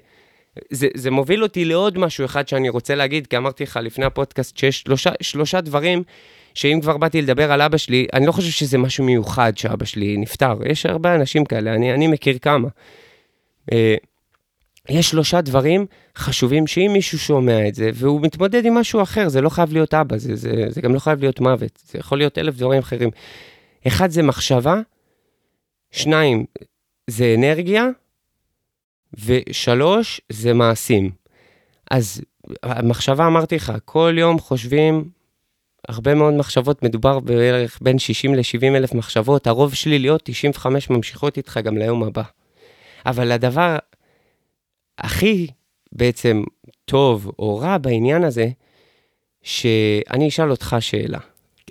זה, 0.71 0.89
זה 0.95 1.11
מוביל 1.11 1.43
אותי 1.43 1.65
לעוד 1.65 1.99
משהו 1.99 2.25
אחד 2.25 2.49
שאני 2.49 2.69
רוצה 2.69 2.95
להגיד, 2.95 3.27
כי 3.27 3.37
אמרתי 3.37 3.63
לך 3.63 3.79
לפני 3.83 4.05
הפודקאסט 4.05 4.57
שיש 4.57 4.81
שלושה, 4.81 5.11
שלושה 5.21 5.61
דברים 5.61 6.03
שאם 6.55 6.79
כבר 6.83 6.97
באתי 6.97 7.23
לדבר 7.23 7.53
על 7.53 7.63
אבא 7.63 7.77
שלי, 7.77 8.07
אני 8.13 8.27
לא 8.27 8.33
חושב 8.33 8.51
שזה 8.51 8.79
משהו 8.79 9.05
מיוחד 9.05 9.53
שאבא 9.59 9.85
שלי 9.85 10.17
נפטר. 10.17 10.55
יש 10.67 10.87
הרבה 10.87 11.15
אנשים 11.15 11.45
כאלה, 11.45 11.75
אני, 11.75 11.95
אני 11.95 12.07
מכיר 12.07 12.39
כמה. 12.39 12.69
יש 14.89 15.11
שלושה 15.11 15.41
דברים 15.41 15.87
חשובים 16.17 16.67
שאם 16.67 16.91
מישהו 16.93 17.19
שומע 17.19 17.69
את 17.69 17.75
זה 17.75 17.91
והוא 17.95 18.21
מתמודד 18.23 18.65
עם 18.65 18.75
משהו 18.75 19.03
אחר, 19.03 19.29
זה 19.29 19.41
לא 19.41 19.49
חייב 19.49 19.73
להיות 19.73 19.95
אבא, 19.95 20.19
זה, 20.19 20.37
זה, 20.37 20.67
זה 20.69 20.81
גם 20.81 20.95
לא 20.95 20.99
חייב 20.99 21.21
להיות 21.21 21.41
מוות, 21.41 21.83
זה 21.87 21.99
יכול 21.99 22.19
להיות 22.19 22.39
אלף 22.39 22.57
דברים 22.57 22.79
אחרים. 22.79 23.11
אחד 23.87 24.11
זה 24.11 24.23
מחשבה, 24.23 24.81
שניים 25.91 26.45
זה 27.07 27.35
אנרגיה, 27.39 27.87
ושלוש 29.25 30.21
זה 30.29 30.53
מעשים. 30.53 31.11
אז 31.91 32.23
המחשבה, 32.63 33.27
אמרתי 33.27 33.57
לך, 33.57 33.73
כל 33.85 34.15
יום 34.19 34.39
חושבים 34.39 35.11
הרבה 35.89 36.15
מאוד 36.15 36.35
מחשבות, 36.35 36.83
מדובר 36.83 37.21
בערך 37.21 37.79
בין 37.83 37.99
60 37.99 38.35
ל-70 38.35 38.77
אלף 38.77 38.95
מחשבות, 38.95 39.47
הרוב 39.47 39.75
שליליות, 39.75 40.21
95 40.25 40.91
ממשיכות 40.91 41.37
איתך 41.37 41.61
גם 41.65 41.79
ליום 41.79 42.03
הבא. 42.03 42.23
אבל 43.07 43.33
הדבר 43.33 43.77
הכי 44.99 45.47
בעצם 45.93 46.43
טוב 46.85 47.33
או 47.39 47.59
רע 47.59 47.79
בעניין 47.79 48.25
הזה, 48.25 48.49
שאני 49.43 50.29
אשאל 50.29 50.51
אותך 50.51 50.77
שאלה. 50.81 51.19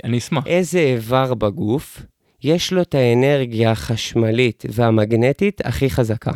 אני 0.03 0.17
אשמח. 0.17 0.47
איזה 0.47 0.79
איבר 0.79 1.33
בגוף 1.33 2.01
יש 2.43 2.73
לו 2.73 2.81
את 2.81 2.95
האנרגיה 2.95 3.71
החשמלית 3.71 4.63
והמגנטית 4.69 5.61
הכי 5.65 5.89
חזקה? 5.89 6.31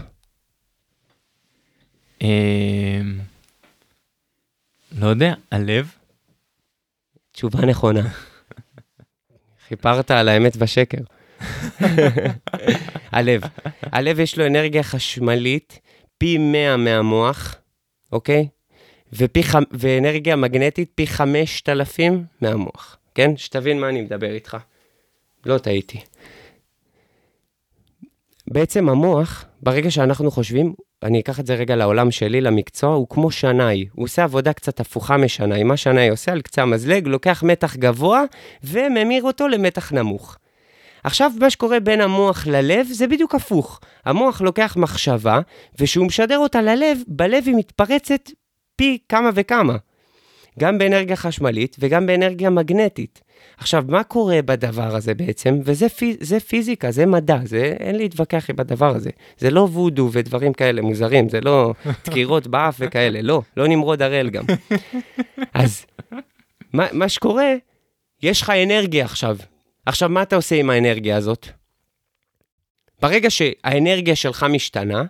אמ, 2.21 3.19
לא 4.99 5.07
יודע, 5.07 5.33
הלב? 5.51 5.91
תשובה 7.31 7.65
נכונה. 7.65 8.09
חיפרת 9.67 10.11
על 10.11 10.29
האמת 10.29 10.57
בשקר. 10.57 11.03
הלב. 13.11 13.41
הלב 13.81 14.19
יש 14.19 14.37
לו 14.37 14.47
אנרגיה 14.47 14.83
חשמלית 14.83 15.79
פי 16.22 16.38
100 16.38 16.78
מהמוח, 16.78 17.55
אוקיי? 18.11 18.47
ופי 19.13 19.43
חמ... 19.43 19.63
ואנרגיה 19.72 20.36
מגנטית 20.36 20.91
פי 20.95 21.07
5,000 21.07 22.24
מהמוח, 22.41 22.97
כן? 23.15 23.38
שתבין 23.38 23.80
מה 23.80 23.89
אני 23.89 24.01
מדבר 24.01 24.32
איתך. 24.32 24.57
לא 25.45 25.57
טעיתי. 25.57 25.99
בעצם 28.47 28.89
המוח, 28.89 29.45
ברגע 29.61 29.91
שאנחנו 29.91 30.32
חושבים, 30.32 30.74
אני 31.03 31.19
אקח 31.19 31.39
את 31.39 31.45
זה 31.45 31.55
רגע 31.55 31.76
לעולם 31.76 32.11
שלי, 32.11 32.41
למקצוע, 32.41 32.93
הוא 32.93 33.07
כמו 33.09 33.32
שנאי. 33.32 33.86
הוא 33.93 34.03
עושה 34.03 34.24
עבודה 34.24 34.53
קצת 34.53 34.80
הפוכה 34.80 35.17
משנאי. 35.17 35.63
מה 35.63 35.78
שנאי 35.78 36.09
עושה 36.09 36.32
על 36.32 36.41
קצה 36.41 36.61
המזלג, 36.61 37.07
לוקח 37.07 37.43
מתח 37.43 37.76
גבוה 37.76 38.24
וממיר 38.63 39.24
אותו 39.24 39.47
למתח 39.47 39.91
נמוך. 39.91 40.38
עכשיו, 41.04 41.32
מה 41.39 41.49
שקורה 41.49 41.80
בין 41.80 42.02
המוח 42.02 42.47
ללב 42.47 42.88
זה 42.91 43.08
בדיוק 43.08 43.36
הפוך. 43.36 43.80
המוח 44.06 44.41
לוקח 44.41 44.78
מחשבה, 44.78 45.39
וכשהוא 45.80 46.06
משדר 46.06 46.38
אותה 46.38 46.62
ללב, 46.62 46.97
בלב 47.08 47.43
היא 47.45 47.56
מתפרצת 47.56 48.30
פי 48.76 48.97
כמה 49.10 49.30
וכמה. 49.36 49.78
גם 50.60 50.78
באנרגיה 50.78 51.16
חשמלית 51.16 51.76
וגם 51.80 52.06
באנרגיה 52.06 52.49
מגנטית. 52.49 53.22
עכשיו, 53.58 53.84
מה 53.88 54.04
קורה 54.04 54.41
בדבר 54.41 54.95
הזה 54.95 55.14
בעצם? 55.14 55.60
וזה 55.64 55.89
פי, 55.89 56.18
זה 56.20 56.39
פיזיקה, 56.39 56.91
זה 56.91 57.06
מדע, 57.06 57.38
זה, 57.43 57.76
אין 57.80 57.95
להתווכח 57.95 58.49
עם 58.49 58.56
הדבר 58.60 58.95
הזה. 58.95 59.10
זה 59.38 59.52
לא 59.52 59.62
וודו 59.62 60.10
ודברים 60.12 60.54
כאלה 60.54 60.82
מוזרים, 60.82 61.30
זה 61.30 61.41
לא 61.41 61.74
דקירות 62.06 62.47
באף 62.47 62.76
וכאלה, 62.80 63.22
לא, 63.22 63.41
לא 63.58 63.68
נמרוד 63.68 64.02
הראל 64.02 64.30
גם. 64.30 64.43
אז 65.54 65.86
מה, 66.74 66.88
מה 66.91 67.10
שקורה, 67.10 67.54
יש 68.24 68.41
לך 68.41 68.49
אנרגיה 68.49 69.06
עכשיו. 69.06 69.38
עכשיו, 69.86 70.09
מה 70.09 70.21
אתה 70.21 70.36
עושה 70.36 70.55
עם 70.55 70.69
האנרגיה 70.69 71.17
הזאת? 71.17 71.47
ברגע 73.01 73.29
שהאנרגיה 73.29 74.15
שלך 74.15 74.45
משתנה, 74.49 75.03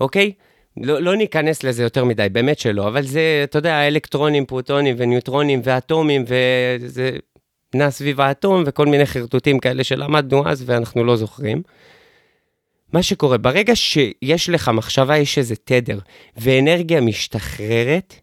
אוקיי? 0.00 0.32
לא, 0.76 1.02
לא 1.02 1.16
ניכנס 1.16 1.62
לזה 1.62 1.82
יותר 1.82 2.04
מדי, 2.04 2.28
באמת 2.32 2.58
שלא, 2.58 2.88
אבל 2.88 3.02
זה, 3.02 3.40
אתה 3.44 3.58
יודע, 3.58 3.86
אלקטרונים, 3.86 4.46
פרוטונים 4.46 4.94
וניוטרונים 4.98 5.60
ואטומים, 5.64 6.24
וזה 6.26 7.10
נע 7.74 7.90
סביב 7.90 8.20
האטום 8.20 8.62
וכל 8.66 8.86
מיני 8.86 9.06
חרטוטים 9.06 9.58
כאלה 9.58 9.84
שלמדנו 9.84 10.48
אז 10.48 10.62
ואנחנו 10.66 11.04
לא 11.04 11.16
זוכרים. 11.16 11.62
מה 12.92 13.02
שקורה, 13.02 13.38
ברגע 13.38 13.76
שיש 13.76 14.48
לך 14.48 14.68
מחשבה, 14.68 15.18
יש 15.18 15.38
איזה 15.38 15.56
תדר, 15.56 15.98
ואנרגיה 16.36 17.00
משתחררת, 17.00 18.14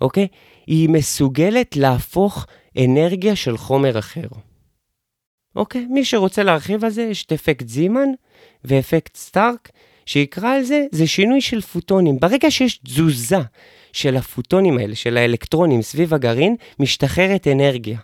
אוקיי? 0.00 0.28
היא 0.66 0.88
מסוגלת 0.88 1.76
להפוך 1.76 2.46
אנרגיה 2.78 3.36
של 3.36 3.56
חומר 3.56 3.98
אחר. 3.98 4.26
אוקיי? 5.56 5.86
מי 5.90 6.04
שרוצה 6.04 6.42
להרחיב 6.42 6.84
על 6.84 6.90
זה, 6.90 7.02
יש 7.02 7.24
את 7.24 7.32
אפקט 7.32 7.68
זימן 7.68 8.08
ואפקט 8.64 9.16
סטארק, 9.16 9.68
שיקרא 10.06 10.48
על 10.48 10.62
זה, 10.62 10.86
זה 10.92 11.06
שינוי 11.06 11.40
של 11.40 11.60
פוטונים. 11.60 12.18
ברגע 12.20 12.50
שיש 12.50 12.78
תזוזה 12.78 13.40
של 13.92 14.16
הפוטונים 14.16 14.78
האלה, 14.78 14.94
של 14.94 15.16
האלקטרונים 15.16 15.82
סביב 15.82 16.14
הגרעין, 16.14 16.56
משתחררת 16.78 17.46
אנרגיה. 17.46 17.98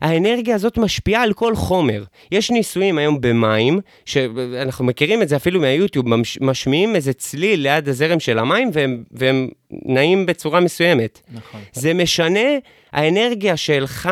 האנרגיה 0.00 0.54
הזאת 0.54 0.78
משפיעה 0.78 1.22
על 1.22 1.32
כל 1.32 1.56
חומר. 1.56 2.04
יש 2.32 2.50
ניסויים 2.50 2.98
היום 2.98 3.20
במים, 3.20 3.80
שאנחנו 4.04 4.84
מכירים 4.84 5.22
את 5.22 5.28
זה 5.28 5.36
אפילו 5.36 5.60
מהיוטיוב, 5.60 6.06
משמיעים 6.40 6.96
איזה 6.96 7.12
צליל 7.12 7.60
ליד 7.60 7.88
הזרם 7.88 8.20
של 8.20 8.38
המים 8.38 8.70
והם, 8.72 9.04
והם 9.10 9.48
נעים 9.70 10.26
בצורה 10.26 10.60
מסוימת. 10.60 11.20
נכון. 11.32 11.60
זה 11.72 11.94
משנה, 11.94 12.48
האנרגיה 12.92 13.56
שלך 13.56 14.10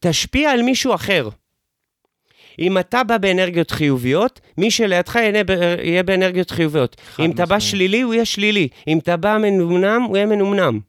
תשפיע 0.00 0.50
על 0.50 0.62
מישהו 0.62 0.94
אחר. 0.94 1.28
אם 2.58 2.78
אתה 2.78 3.04
בא 3.04 3.18
באנרגיות 3.18 3.70
חיוביות, 3.70 4.40
מי 4.58 4.70
שלידך 4.70 5.18
יהיה 5.82 6.02
באנרגיות 6.02 6.50
חיוביות. 6.50 6.96
אם 7.18 7.30
אתה 7.30 7.46
בא 7.46 7.58
שלילי, 7.58 8.00
הוא 8.00 8.14
יהיה 8.14 8.24
שלילי. 8.24 8.68
אם 8.88 8.98
אתה 8.98 9.16
בא 9.16 9.38
מנומנם, 9.42 10.02
הוא 10.08 10.16
יהיה 10.16 10.26
מנומנם. 10.26 10.80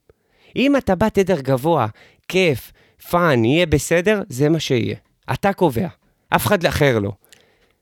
אם 0.56 0.78
אתה 0.78 0.96
בא 0.96 1.10
תדר 1.10 1.42
גבוה, 1.42 1.88
כיף, 2.28 2.72
fun, 3.10 3.46
יהיה 3.46 3.66
בסדר, 3.66 4.22
זה 4.30 4.50
מה 4.50 4.60
שיהיה. 4.60 4.96
אתה 5.34 5.54
קובע, 5.54 5.88
אף 6.30 6.46
אחד 6.46 6.66
אחר 6.66 7.00
לא. 7.00 7.12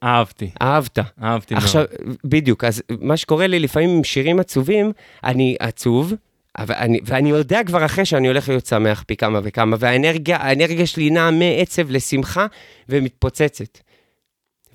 אהבתי. 0.04 0.50
אהבת. 0.62 1.00
אהבתי 1.24 1.54
מאוד. 1.54 1.64
עכשיו, 1.64 1.86
בדיוק, 2.24 2.64
אז 2.64 2.84
מה 3.02 3.18
שקורה 3.18 3.48
לי 3.48 3.60
לפעמים 3.60 3.90
עם 3.90 4.04
שירים 4.04 4.40
עצובים, 4.40 4.92
אני 5.24 5.56
עצוב, 5.60 6.14
ואני, 6.60 6.99
ואני 7.06 7.30
יודע 7.30 7.62
כבר 7.66 7.86
אחרי 7.86 8.06
שאני 8.06 8.28
הולך 8.28 8.49
להיות 8.49 8.66
שמח 8.66 9.04
פי 9.08 9.16
כמה 9.16 9.39
וכמה, 9.43 9.76
והאנרגיה, 9.80 10.38
האנרגיה 10.38 10.88
שלי 10.88 11.10
נעה 11.10 11.32
מעצב 11.32 11.91
לשמחה 11.91 12.45
ומתפוצצת. 12.89 13.80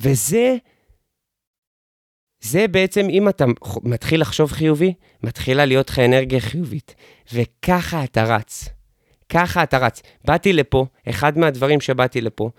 וזה, 0.00 0.56
זה 2.40 2.68
בעצם, 2.68 3.06
אם 3.10 3.28
אתה 3.28 3.44
מתחיל 3.82 4.20
לחשוב 4.20 4.52
חיובי, 4.52 4.94
מתחילה 5.22 5.64
להיות 5.64 5.90
לך 5.90 5.98
אנרגיה 5.98 6.40
חיובית. 6.40 6.94
וככה 7.32 8.04
אתה 8.04 8.24
רץ. 8.24 8.68
ככה 9.28 9.62
אתה 9.62 9.78
רץ. 9.78 10.02
באתי 10.24 10.52
לפה, 10.52 10.86
אחד 11.08 11.38
מהדברים 11.38 11.80
שבאתי 11.80 12.20
לפה, 12.20 12.50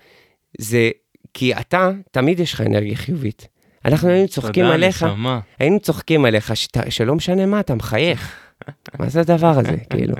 זה 0.58 0.90
כי 1.34 1.54
אתה, 1.54 1.90
תמיד 2.10 2.40
יש 2.40 2.54
לך 2.54 2.60
אנרגיה 2.60 2.96
חיובית. 2.96 3.48
אנחנו 3.84 4.08
היינו 4.08 4.28
צוחקים 4.28 4.64
עליך, 4.64 5.02
נשמה. 5.02 5.40
היינו 5.58 5.80
צוחקים 5.80 6.24
עליך, 6.24 6.56
שת, 6.56 6.76
שלא 6.90 7.14
משנה 7.14 7.46
מה, 7.46 7.60
אתה 7.60 7.74
מחייך. 7.74 8.49
מה 8.98 9.08
זה 9.08 9.20
הדבר 9.20 9.58
הזה, 9.58 9.76
כאילו? 9.90 10.14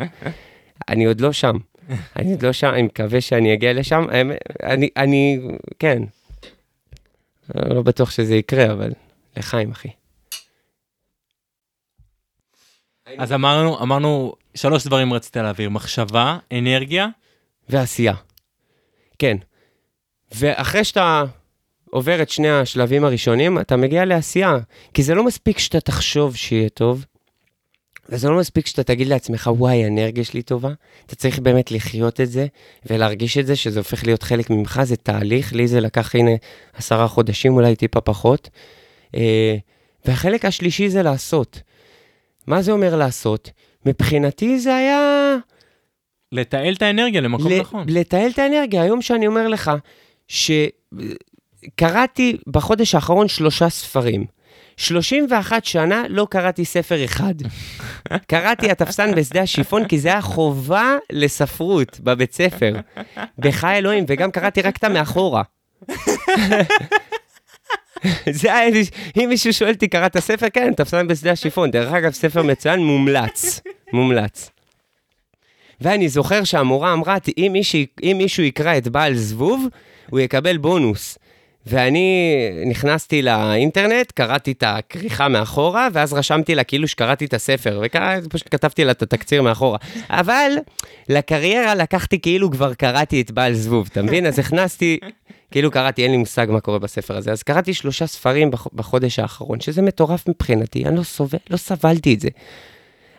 אני 0.88 1.04
עוד 1.04 1.20
לא 1.20 1.32
שם. 1.32 1.56
אני 2.16 2.32
עוד 2.32 2.42
לא 2.42 2.52
שם, 2.52 2.68
אני 2.68 2.82
מקווה 2.82 3.20
שאני 3.20 3.54
אגיע 3.54 3.72
לשם. 3.72 4.06
אני, 4.62 4.88
אני, 4.96 5.40
כן. 5.78 6.02
לא 7.54 7.82
בטוח 7.82 8.10
שזה 8.10 8.34
יקרה, 8.34 8.72
אבל 8.72 8.92
לחיים, 9.36 9.70
אחי. 9.70 9.88
אז 13.18 13.32
אמרנו, 13.32 13.82
אמרנו, 13.82 14.34
שלוש 14.54 14.86
דברים 14.86 15.12
רצית 15.12 15.36
להעביר, 15.36 15.70
מחשבה, 15.70 16.38
אנרגיה. 16.52 17.08
ועשייה. 17.68 18.14
כן. 19.18 19.36
ואחרי 20.34 20.84
שאתה 20.84 21.24
עובר 21.90 22.22
את 22.22 22.30
שני 22.30 22.50
השלבים 22.50 23.04
הראשונים, 23.04 23.58
אתה 23.58 23.76
מגיע 23.76 24.04
לעשייה. 24.04 24.56
כי 24.94 25.02
זה 25.02 25.14
לא 25.14 25.24
מספיק 25.24 25.58
שאתה 25.58 25.80
תחשוב 25.80 26.36
שיהיה 26.36 26.68
טוב, 26.68 27.04
וזה 28.10 28.28
לא 28.28 28.36
מספיק 28.38 28.66
שאתה 28.66 28.84
תגיד 28.84 29.06
לעצמך, 29.06 29.50
וואי, 29.56 29.84
האנרגיה 29.84 30.24
שלי 30.24 30.42
טובה. 30.42 30.70
אתה 31.06 31.14
צריך 31.16 31.38
באמת 31.38 31.70
לחיות 31.70 32.20
את 32.20 32.30
זה 32.30 32.46
ולהרגיש 32.86 33.38
את 33.38 33.46
זה, 33.46 33.56
שזה 33.56 33.80
הופך 33.80 34.04
להיות 34.04 34.22
חלק 34.22 34.50
ממך, 34.50 34.80
זה 34.84 34.96
תהליך. 34.96 35.52
לי 35.52 35.68
זה 35.68 35.80
לקח, 35.80 36.14
הנה, 36.14 36.30
עשרה 36.74 37.08
חודשים, 37.08 37.54
אולי 37.54 37.76
טיפה 37.76 38.00
פחות. 38.00 38.48
אה, 39.14 39.56
והחלק 40.04 40.44
השלישי 40.44 40.88
זה 40.88 41.02
לעשות. 41.02 41.62
מה 42.46 42.62
זה 42.62 42.72
אומר 42.72 42.96
לעשות? 42.96 43.50
מבחינתי 43.86 44.60
זה 44.60 44.76
היה... 44.76 45.36
לתעל 46.32 46.74
את 46.74 46.82
האנרגיה 46.82 47.20
למקום 47.20 47.52
נכון. 47.52 47.84
לתעל 47.88 48.30
את 48.30 48.38
האנרגיה. 48.38 48.82
היום 48.82 49.02
שאני 49.02 49.26
אומר 49.26 49.48
לך, 49.48 49.70
שקראתי 51.68 52.36
בחודש 52.46 52.94
האחרון 52.94 53.28
שלושה 53.28 53.68
ספרים. 53.68 54.24
31 54.80 55.64
שנה 55.64 56.02
לא 56.08 56.26
קראתי 56.30 56.64
ספר 56.64 57.04
אחד. 57.04 57.34
קראתי 58.26 58.70
התפסן 58.70 59.14
בשדה 59.14 59.42
השיפון 59.42 59.88
כי 59.88 59.98
זה 59.98 60.08
היה 60.08 60.20
חובה 60.20 60.96
לספרות 61.12 62.00
בבית 62.00 62.32
ספר. 62.32 62.74
בחי 63.38 63.74
אלוהים, 63.78 64.04
וגם 64.08 64.30
קראתי 64.30 64.62
רק 64.62 64.76
את 64.76 64.84
המאחורה. 64.84 65.42
זה 68.30 68.54
היה, 68.54 68.80
אם 69.16 69.28
מישהו 69.28 69.52
שואל 69.52 69.72
אותי, 69.72 69.88
קראת 69.88 70.18
ספר? 70.18 70.46
כן, 70.52 70.72
תפסן 70.74 71.06
בשדה 71.06 71.32
השיפון. 71.32 71.70
דרך 71.70 71.92
אגב, 71.92 72.12
ספר 72.12 72.42
מצוין, 72.42 72.80
מומלץ. 72.80 73.60
מומלץ. 73.92 74.50
ואני 75.80 76.08
זוכר 76.08 76.44
שהמורה 76.44 76.92
אמרה, 76.92 77.16
אם 77.38 77.50
מישהו, 77.52 77.80
אם 78.02 78.14
מישהו 78.18 78.42
יקרא 78.42 78.78
את 78.78 78.88
בעל 78.88 79.14
זבוב, 79.14 79.66
הוא 80.10 80.20
יקבל 80.20 80.56
בונוס. 80.56 81.18
ואני 81.66 82.48
נכנסתי 82.66 83.22
לאינטרנט, 83.22 84.12
קראתי 84.12 84.52
את 84.52 84.64
הכריכה 84.66 85.28
מאחורה, 85.28 85.88
ואז 85.92 86.12
רשמתי 86.12 86.54
לה 86.54 86.64
כאילו 86.64 86.88
שקראתי 86.88 87.24
את 87.24 87.34
הספר, 87.34 87.82
ופשוט 88.22 88.48
כתבתי 88.50 88.84
לה 88.84 88.92
את 88.92 89.02
התקציר 89.02 89.42
מאחורה. 89.42 89.78
אבל 90.10 90.52
לקריירה 91.08 91.74
לקחתי 91.74 92.20
כאילו 92.20 92.50
כבר 92.50 92.74
קראתי 92.74 93.20
את 93.20 93.30
בעל 93.30 93.54
זבוב, 93.54 93.88
אתה 93.92 94.02
מבין? 94.02 94.26
אז 94.26 94.38
הכנסתי, 94.38 94.98
כאילו 95.50 95.70
קראתי, 95.70 96.02
אין 96.02 96.10
לי 96.10 96.16
מושג 96.16 96.46
מה 96.50 96.60
קורה 96.60 96.78
בספר 96.78 97.16
הזה. 97.16 97.32
אז 97.32 97.42
קראתי 97.42 97.74
שלושה 97.74 98.06
ספרים 98.06 98.50
בחודש 98.72 99.18
האחרון, 99.18 99.60
שזה 99.60 99.82
מטורף 99.82 100.28
מבחינתי, 100.28 100.84
אני 100.84 100.96
לא 100.96 101.02
סובל, 101.02 101.38
לא 101.50 101.56
סבלתי 101.56 102.14
את 102.14 102.20
זה. 102.20 102.28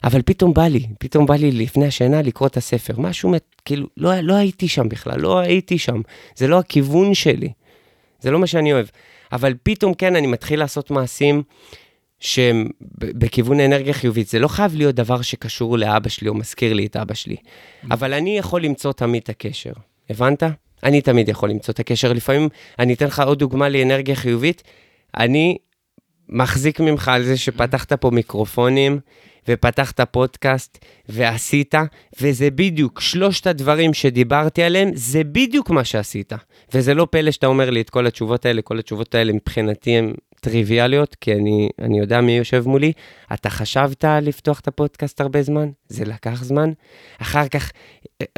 אבל 0.04 0.22
פתאום 0.22 0.54
בא 0.54 0.68
לי, 0.68 0.88
פתאום 1.00 1.26
בא 1.26 1.36
לי 1.36 1.52
לפני 1.52 1.86
השינה 1.88 2.22
לקרוא 2.22 2.48
את 2.48 2.58
הספר. 2.58 2.94
משהו, 2.98 3.34
כאילו, 3.66 3.88
לא, 3.98 4.20
לא 4.20 4.34
הייתי 4.34 4.68
שם 4.68 4.90
בכלל, 4.90 5.20
לא 5.20 5.40
הייתי 5.40 5.78
שם. 5.78 6.02
זה 6.36 6.48
לא 6.48 6.60
הכיוון 6.60 7.14
שלי. 7.14 7.50
זה 8.22 8.32
לא 8.32 8.40
מה 8.40 8.48
שאני 8.48 8.74
אוהב. 8.74 8.86
אבל 9.32 9.54
פתאום 9.64 9.94
כן, 9.94 10.16
אני 10.16 10.28
מתחיל 10.28 10.60
לעשות 10.60 10.92
מעשים 10.92 11.44
שהם 12.20 12.68
בכיוון 12.98 13.60
אנרגיה 13.60 13.94
חיובית. 13.94 14.28
זה 14.28 14.40
לא 14.40 14.48
חייב 14.48 14.76
להיות 14.76 14.96
דבר 14.96 15.22
שקשור 15.22 15.78
לאבא 15.78 16.10
שלי 16.10 16.28
או 16.28 16.34
מזכיר 16.34 16.74
לי 16.74 16.86
את 16.86 16.98
אבא 16.98 17.14
שלי, 17.14 17.36
אבל 17.92 18.14
אני 18.14 18.38
יכול 18.38 18.64
למצוא 18.64 18.94
תמיד 18.94 19.22
את 19.24 19.30
הקשר. 19.30 19.72
הבנת? 20.10 20.44
אני 20.84 21.02
תמיד 21.02 21.30
יכול 21.30 21.50
למצוא 21.50 21.72
את 21.72 21.80
הקשר. 21.80 22.14
לפעמים, 22.14 22.50
אני 22.80 22.94
אתן 22.94 23.06
לך 23.06 23.20
עוד 23.20 23.40
דוגמה 23.40 23.70
לאנרגיה 23.70 24.16
חיובית. 24.16 24.64
אני 25.18 25.58
מחזיק 26.30 26.80
ממך 26.80 27.08
על 27.08 27.24
זה 27.24 27.38
שפתחת 27.38 27.94
פה 27.94 28.10
מיקרופונים, 28.10 29.00
ופתחת 29.48 30.02
פודקאסט, 30.02 30.86
ועשית, 31.10 31.76
וזה 32.22 32.52
בדיוק, 32.52 33.02
שלושת 33.02 33.48
הדברים 33.48 33.94
שדיברתי 33.94 34.64
עליהם, 34.64 34.92
זה 34.94 35.24
בדיוק 35.24 35.70
מה 35.70 35.84
שעשית. 35.84 36.34
וזה 36.74 36.94
לא 36.94 37.08
פלא 37.12 37.32
שאתה 37.32 37.48
אומר 37.48 37.70
לי 37.70 37.82
את 37.82 37.90
כל 37.90 38.08
התשובות 38.08 38.46
האלה, 38.46 38.62
כל 38.62 38.80
התשובות 38.80 39.16
האלה 39.16 39.34
מבחינתי 39.34 39.92
הן 39.92 40.14
טריוויאליות, 40.42 41.16
כי 41.22 41.34
אני, 41.34 41.70
אני 41.82 42.00
יודע 42.00 42.22
מי 42.22 42.38
יושב 42.38 42.64
מולי. 42.68 42.92
אתה 43.34 43.50
חשבת 43.50 44.06
לפתוח 44.22 44.60
את 44.60 44.68
הפודקאסט 44.68 45.22
הרבה 45.22 45.42
זמן? 45.42 45.70
זה 45.90 46.06
לקח 46.06 46.44
זמן. 46.44 46.72
אחר 47.22 47.48
כך 47.48 47.72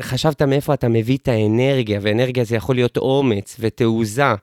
חשבת 0.02 0.42
מאיפה 0.42 0.74
אתה 0.74 0.88
מביא 0.88 1.18
את 1.18 1.28
האנרגיה, 1.28 2.00
ואנרגיה 2.02 2.44
זה 2.44 2.56
יכול 2.56 2.76
להיות 2.76 2.98
אומץ 2.98 3.58
ותעוזה. 3.60 4.34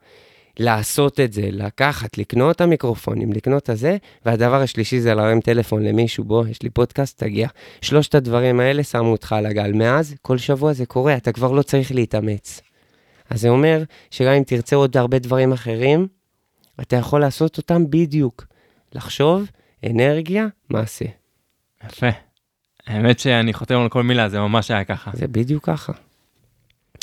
לעשות 0.62 1.20
את 1.20 1.32
זה, 1.32 1.48
לקחת, 1.52 2.18
לקנות 2.18 2.56
את 2.56 2.60
המיקרופונים, 2.60 3.32
לקנות 3.32 3.62
את 3.62 3.68
הזה, 3.68 3.96
והדבר 4.26 4.62
השלישי 4.62 5.00
זה 5.00 5.14
להרים 5.14 5.40
טלפון 5.40 5.82
למישהו, 5.82 6.24
בוא, 6.24 6.46
יש 6.46 6.62
לי 6.62 6.70
פודקאסט, 6.70 7.18
תגיע. 7.18 7.48
שלושת 7.80 8.14
הדברים 8.14 8.60
האלה 8.60 8.82
שמו 8.82 9.12
אותך 9.12 9.32
על 9.32 9.46
הגל. 9.46 9.72
מאז, 9.72 10.14
כל 10.22 10.38
שבוע 10.38 10.72
זה 10.72 10.86
קורה, 10.86 11.16
אתה 11.16 11.32
כבר 11.32 11.52
לא 11.52 11.62
צריך 11.62 11.92
להתאמץ. 11.92 12.60
אז 13.30 13.40
זה 13.40 13.48
אומר 13.48 13.82
שגם 14.10 14.32
אם 14.32 14.42
תרצה 14.42 14.76
עוד 14.76 14.96
הרבה 14.96 15.18
דברים 15.18 15.52
אחרים, 15.52 16.06
אתה 16.80 16.96
יכול 16.96 17.20
לעשות 17.20 17.58
אותם 17.58 17.90
בדיוק. 17.90 18.46
לחשוב, 18.94 19.50
אנרגיה, 19.90 20.46
מעשה. 20.70 21.04
יפה. 21.86 22.08
האמת 22.86 23.18
שאני 23.18 23.52
חותם 23.52 23.80
על 23.80 23.88
כל 23.88 24.02
מילה, 24.02 24.28
זה 24.28 24.40
ממש 24.40 24.70
היה 24.70 24.84
ככה. 24.84 25.10
זה 25.14 25.28
בדיוק 25.28 25.66
ככה. 25.66 25.92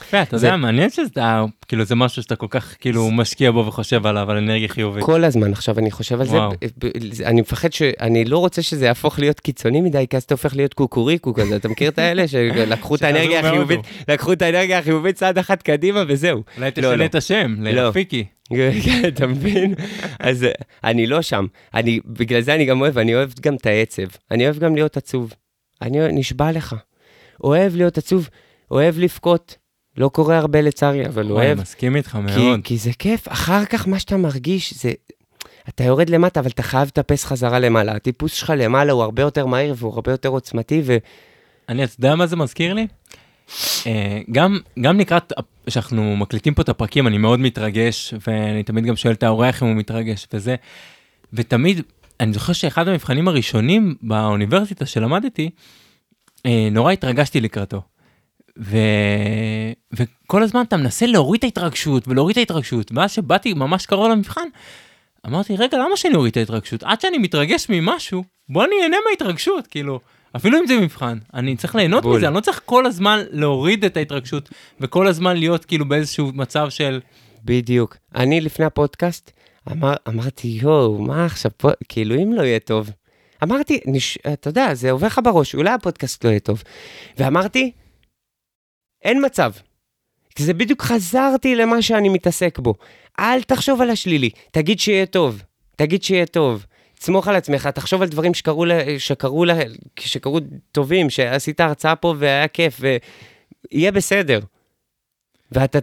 אתה 0.10 0.36
יודע, 0.36 0.56
מעניין 0.56 0.90
שאתה, 0.90 1.46
כאילו 1.68 1.86
זה 1.86 1.96
משהו 1.96 2.24
שאתה 2.24 2.36
כל 2.36 2.48
כך 2.50 2.76
כאילו 2.80 3.12
משקיע 3.12 3.52
בו 3.52 3.66
וחושב 3.68 4.06
עליו, 4.06 4.32
על 4.32 4.38
אנרגיה 4.38 4.68
חיובית. 4.68 5.04
כל 5.04 5.24
הזמן, 5.24 5.52
עכשיו 5.52 5.80
אני 5.80 5.92
חושב 5.92 6.22
על 6.22 6.28
זה, 6.28 6.38
אני 7.26 7.42
מפחד 7.42 7.74
ש... 7.74 7.82
אני 7.82 8.26
לא 8.26 8.38
רוצה 8.38 8.62
שזה 8.62 8.86
יהפוך 8.86 9.20
להיות 9.20 9.40
קיצוני 9.40 9.82
מדי, 9.82 10.06
כי 10.10 10.18
אז 10.18 10.24
אתה 10.24 10.34
הופך 10.34 10.56
להיות 10.56 10.74
קוקוריקו 10.74 11.34
כזה, 11.34 11.56
אתה 11.56 11.68
מכיר 11.68 11.90
את 11.90 12.00
האלה 12.00 12.28
שלקחו 12.28 12.96
את 12.96 13.02
האנרגיה 13.04 13.40
החיובית, 13.40 13.80
לקחו 14.08 14.34
את 14.34 14.42
האנרגיה 14.42 14.80
החיובית 14.80 15.16
צעד 15.16 15.38
אחד 15.38 15.62
קדימה 15.62 16.04
וזהו. 16.08 16.44
אולי 16.58 16.72
לא, 16.78 16.90
לא. 16.90 16.94
תשנה 16.94 17.06
את 17.06 17.16
השם, 17.16 17.56
לא. 17.60 17.72
לרפיקי. 17.72 18.26
כן, 18.86 19.08
אתה 19.08 19.28
מבין? 19.28 19.74
אז 20.20 20.44
אה, 20.44 20.50
אני 20.84 21.08
לא 21.08 21.22
שם. 21.22 21.46
אני, 21.74 22.00
בגלל 22.06 22.42
זה 22.42 22.56
אני 22.56 22.66
גם 22.66 22.82
אוהב, 22.82 22.98
אני 22.98 23.16
אוהב 23.16 23.30
גם 23.42 23.56
את 23.56 23.66
העצב. 23.66 24.04
אני 24.32 24.44
אוהב 24.46 24.60
גם 24.60 24.76
להיות 24.76 24.98
עצוב. 24.98 25.34
אני 25.82 25.98
נשבע 26.12 26.52
לך. 26.52 26.76
אוהב 27.44 27.76
להיות 27.76 27.98
עצוב, 27.98 28.30
אוהב 28.72 29.00
לבכות. 29.00 29.58
לא 29.98 30.10
קורה 30.10 30.38
הרבה 30.38 30.62
לצערי, 30.62 31.06
אבל 31.06 31.32
וואי, 31.32 31.46
אוהב. 31.46 31.62
מסכים 31.62 31.96
איתך 31.96 32.12
כי, 32.12 32.18
מאוד. 32.20 32.60
כי 32.64 32.78
זה 32.78 32.92
כיף, 33.00 33.28
אחר 33.28 33.66
כך 33.66 33.88
מה 33.88 34.00
שאתה 34.00 34.18
מרגיש 34.18 34.74
זה... 34.74 34.92
אתה 35.70 35.84
יורד 35.84 36.10
למטה, 36.10 36.40
אבל 36.40 36.50
אתה 36.50 36.64
חייב 36.64 36.88
לטפס 36.88 37.26
חזרה 37.26 37.60
למעלה. 37.60 37.92
הטיפוס 37.92 38.34
שלך 38.34 38.54
למעלה 38.58 38.92
הוא 38.92 39.04
הרבה 39.04 39.22
יותר 39.22 39.46
מהיר 39.46 39.76
והוא 39.78 39.94
הרבה 39.94 40.12
יותר 40.12 40.30
עוצמתי, 40.30 40.82
ו... 40.86 40.98
אני, 41.70 41.84
אתה 41.84 41.94
יודע 42.00 42.16
מה 42.16 42.28
זה 42.28 42.36
מזכיר 42.36 42.74
לי? 42.74 42.88
אה, 43.88 44.20
גם, 44.32 44.60
גם 44.82 45.00
לקראת 45.00 45.34
שאנחנו 45.70 46.18
מקליטים 46.18 46.54
פה 46.54 46.62
את 46.62 46.70
הפרקים, 46.70 47.08
אני 47.08 47.18
מאוד 47.18 47.40
מתרגש, 47.40 48.14
ואני 48.28 48.64
תמיד 48.64 48.86
גם 48.86 48.96
שואל 48.96 49.14
את 49.14 49.24
האורח 49.24 49.64
אם 49.64 49.68
הוא 49.68 49.76
מתרגש 49.76 50.28
וזה, 50.34 50.56
ותמיד, 51.34 51.82
אני 52.20 52.34
זוכר 52.34 52.54
שאחד 52.54 52.88
המבחנים 52.88 53.28
הראשונים 53.28 53.96
באוניברסיטה 54.02 54.86
שלמדתי, 54.86 55.50
אה, 56.46 56.68
נורא 56.72 56.92
התרגשתי 56.92 57.42
לקראתו. 57.42 57.82
ו... 58.60 58.78
וכל 59.94 60.44
הזמן 60.44 60.62
אתה 60.62 60.78
מנסה 60.78 61.06
להוריד 61.06 61.40
את 61.40 61.44
ההתרגשות 61.44 62.08
ולהוריד 62.08 62.34
את 62.34 62.38
ההתרגשות, 62.38 62.92
ואז 62.96 63.12
שבאתי 63.12 63.54
ממש 63.54 63.86
קרוב 63.86 64.12
למבחן, 64.12 64.48
אמרתי, 65.28 65.56
רגע, 65.56 65.78
למה 65.78 65.98
שאני 65.98 66.16
אוריד 66.16 66.32
את 66.32 66.38
ההתרגשות? 66.38 66.84
עד 66.84 67.02
שאני 67.02 67.18
מתרגש 67.18 67.68
ממשהו, 67.70 68.24
בוא 68.50 68.66
אני 68.66 68.76
אהנה 68.84 68.98
מההתרגשות, 69.08 69.68
כאילו, 69.68 70.00
אפילו 70.36 70.60
אם 70.60 70.68
זה 70.68 70.78
מבחן, 70.78 71.18
אני 71.34 71.56
צריך 71.56 71.76
ליהנות 71.76 72.04
בול. 72.04 72.18
מזה, 72.18 72.28
אני 72.28 72.36
לא 72.36 72.40
צריך 72.40 72.62
כל 72.66 72.86
הזמן 72.86 73.20
להוריד 73.32 73.86
את 73.86 73.98
ההתרגשות, 73.98 74.50
וכל 74.80 75.08
הזמן 75.08 75.38
להיות 75.38 75.66
כאילו 75.66 75.88
באיזשהו 75.88 76.32
מצב 76.34 76.70
של, 76.70 77.00
בדיוק. 77.46 77.98
אני 78.16 78.42
לפני 78.42 78.66
הפודקאסט, 78.66 79.32
אמר, 79.72 79.94
אמרתי, 80.08 80.48
יואו, 80.62 80.98
מה 80.98 81.26
עכשיו 81.26 81.52
פה, 81.58 81.70
כאילו, 81.90 82.16
אם 82.16 82.34
לא 82.34 82.42
יהיה 82.42 82.60
טוב. 82.60 82.92
אמרתי, 83.44 83.80
נש... 83.86 84.18
אתה 84.34 84.50
יודע, 84.50 84.74
זה 84.74 84.92
עובר 84.92 85.08
לך 85.08 85.20
בראש, 85.24 85.56
אולי 85.56 85.70
הפודקאסט 85.70 86.26
לא 86.26 86.30
יהיה 86.30 86.40
טוב. 86.40 86.64
ואמרתי, 87.18 87.72
אין 89.04 89.26
מצב. 89.26 89.52
כי 90.36 90.44
זה 90.44 90.54
בדיוק 90.54 90.82
חזרתי 90.82 91.56
למה 91.56 91.82
שאני 91.82 92.10
מתעסק 92.10 92.60
בו. 92.60 92.74
אל 93.20 93.42
תחשוב 93.42 93.82
על 93.82 93.90
השלילי, 93.90 94.30
תגיד 94.52 94.80
שיהיה 94.80 95.06
טוב. 95.06 95.44
תגיד 95.76 96.04
שיהיה 96.04 96.26
טוב. 96.26 96.66
תסמוך 97.00 97.28
על 97.28 97.36
עצמך, 97.36 97.68
תחשוב 97.68 98.02
על 98.02 98.08
דברים 98.08 98.34
שקרו, 98.34 98.66
ל... 98.66 98.72
שקרו, 98.98 99.46
ל... 99.46 99.52
שקרו 100.00 100.40
טובים, 100.72 101.10
שעשית 101.10 101.60
הרצאה 101.60 101.96
פה 101.96 102.16
והיה 102.18 102.48
כיף, 102.48 102.80
ויהיה 103.72 103.92
בסדר. 103.92 104.40
ואתה, 105.52 105.80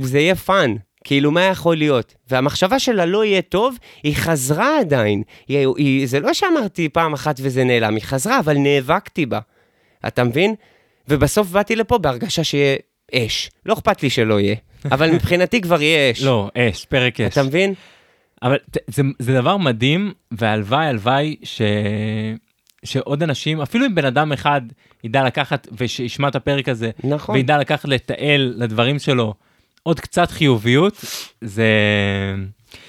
זה 0.00 0.18
יהיה 0.18 0.34
fun, 0.34 0.74
כאילו 1.04 1.30
מה 1.30 1.42
יכול 1.44 1.76
להיות? 1.76 2.14
והמחשבה 2.30 2.78
שלה 2.78 3.06
לא 3.06 3.24
יהיה 3.24 3.42
טוב, 3.42 3.76
היא 4.02 4.16
חזרה 4.16 4.78
עדיין. 4.80 5.22
היא, 5.48 5.68
היא, 5.76 6.06
זה 6.06 6.20
לא 6.20 6.34
שאמרתי 6.34 6.88
פעם 6.88 7.12
אחת 7.12 7.36
וזה 7.42 7.64
נעלם, 7.64 7.94
היא 7.94 8.02
חזרה, 8.02 8.38
אבל 8.38 8.56
נאבקתי 8.56 9.26
בה. 9.26 9.40
אתה 10.06 10.24
מבין? 10.24 10.54
ובסוף 11.08 11.50
באתי 11.50 11.76
לפה 11.76 11.98
בהרגשה 11.98 12.44
שיהיה 12.44 12.76
אש. 13.14 13.50
לא 13.66 13.74
אכפת 13.74 14.02
לי 14.02 14.10
שלא 14.10 14.40
יהיה, 14.40 14.56
אבל 14.84 15.10
מבחינתי 15.10 15.60
כבר 15.60 15.82
יהיה 15.82 16.12
אש. 16.12 16.22
לא, 16.22 16.50
אש, 16.58 16.84
פרק 16.84 17.20
אש. 17.20 17.32
אתה 17.32 17.42
מבין? 17.42 17.74
אבל 18.42 18.56
זה, 18.86 19.02
זה 19.18 19.34
דבר 19.34 19.56
מדהים, 19.56 20.12
והלוואי, 20.32 20.86
הלוואי 20.86 21.36
ש... 21.42 21.62
שעוד 22.84 23.22
אנשים, 23.22 23.60
אפילו 23.60 23.86
אם 23.86 23.94
בן 23.94 24.04
אדם 24.04 24.32
אחד 24.32 24.60
ידע 25.04 25.24
לקחת 25.24 25.68
ושישמע 25.78 26.28
את 26.28 26.34
הפרק 26.34 26.68
הזה, 26.68 26.90
נכון. 27.04 27.34
וידע 27.34 27.58
לקחת 27.58 27.84
לתעל 27.84 28.54
לדברים 28.56 28.98
שלו 28.98 29.34
עוד 29.82 30.00
קצת 30.00 30.30
חיוביות, 30.30 31.04
זה, 31.40 31.64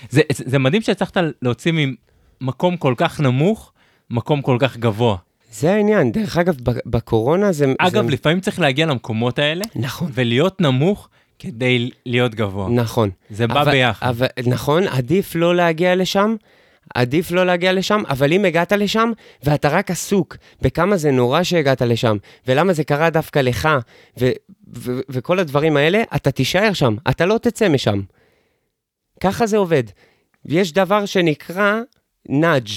זה, 0.09 0.22
זה, 0.32 0.43
זה 0.47 0.59
מדהים 0.59 0.82
שהצלחת 0.82 1.18
להוציא 1.41 1.72
ממקום 2.41 2.78
כל 2.78 2.93
כך 2.97 3.20
נמוך, 3.20 3.72
מקום 4.09 4.41
כל 4.41 4.57
כך 4.59 4.78
גבוה. 4.78 5.18
זה 5.60 5.74
העניין. 5.74 6.12
דרך 6.12 6.38
אגב, 6.38 6.56
בקורונה 6.86 7.51
זה... 7.51 7.66
אגב, 7.80 8.06
זה... 8.06 8.12
לפעמים 8.12 8.39
צריך 8.39 8.60
להגיע 8.60 8.86
למקומות 8.86 9.39
האלה, 9.39 9.66
נכון. 9.76 10.12
ולהיות 10.14 10.62
נמוך 10.62 11.10
כדי 11.39 11.89
להיות 12.06 12.36
גבוה. 12.36 12.70
נכון. 12.70 13.10
זה 13.30 13.47
בא 13.47 13.62
אבל- 13.62 13.72
ביחד. 13.72 14.08
אבל, 14.08 14.28
נכון, 14.47 14.88
עדיף 14.88 15.36
לא 15.36 15.56
להגיע 15.56 15.95
לשם, 15.95 16.36
עדיף 16.95 17.32
לא 17.32 17.45
להגיע 17.45 17.74
לשם, 17.74 18.03
אבל 18.10 18.34
אם 18.34 18.45
הגעת 18.45 18.72
לשם, 18.72 19.12
ואתה 19.43 19.70
רק 19.70 19.91
עסוק 19.91 20.38
בכמה 20.62 20.97
זה 20.97 21.12
נורא 21.12 21.43
שהגעת 21.43 21.82
לשם, 21.82 22.18
ולמה 22.47 22.74
זה 22.74 22.84
קרה 22.84 23.10
דווקא 23.10 23.39
לך, 23.39 23.70
ו- 24.20 24.32
ו- 24.78 24.99
וכל 25.10 25.39
הדברים 25.39 25.78
האלה, 25.78 26.03
אתה 26.16 26.32
תישאר 26.32 26.74
שם, 26.74 26.95
אתה 27.10 27.26
לא 27.26 27.38
תצא 27.41 27.70
משם. 27.70 28.01
ככה 29.20 29.47
זה 29.47 29.58
עובד. 29.58 29.84
יש 30.45 30.74
דבר 30.74 31.06
שנקרא 31.06 31.80
נאג', 32.30 32.68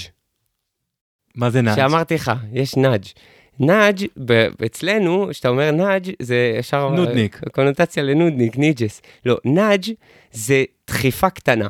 מה 1.39 1.51
זה 1.51 1.63
nudge? 1.63 1.77
שאמרתי 1.77 2.15
לך, 2.15 2.33
יש 2.53 2.77
nudge. 2.77 3.05
nudge, 3.61 4.07
אצלנו, 4.67 5.27
כשאתה 5.31 5.49
אומר 5.49 5.71
nudge, 5.71 6.11
זה 6.23 6.55
ישר... 6.59 6.89
נודניק. 6.89 7.41
קונוטציה 7.53 8.03
לנודניק, 8.03 8.57
ניג'ס. 8.57 9.03
לא, 9.27 9.39
nudge 9.45 9.85
זה 10.33 10.65
דחיפה 10.87 11.31
קטנה. 11.31 11.69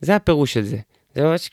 זה 0.00 0.16
הפירוש 0.16 0.52
של 0.52 0.62
זה. 0.62 0.76
זה 1.14 1.22
ממש... 1.22 1.50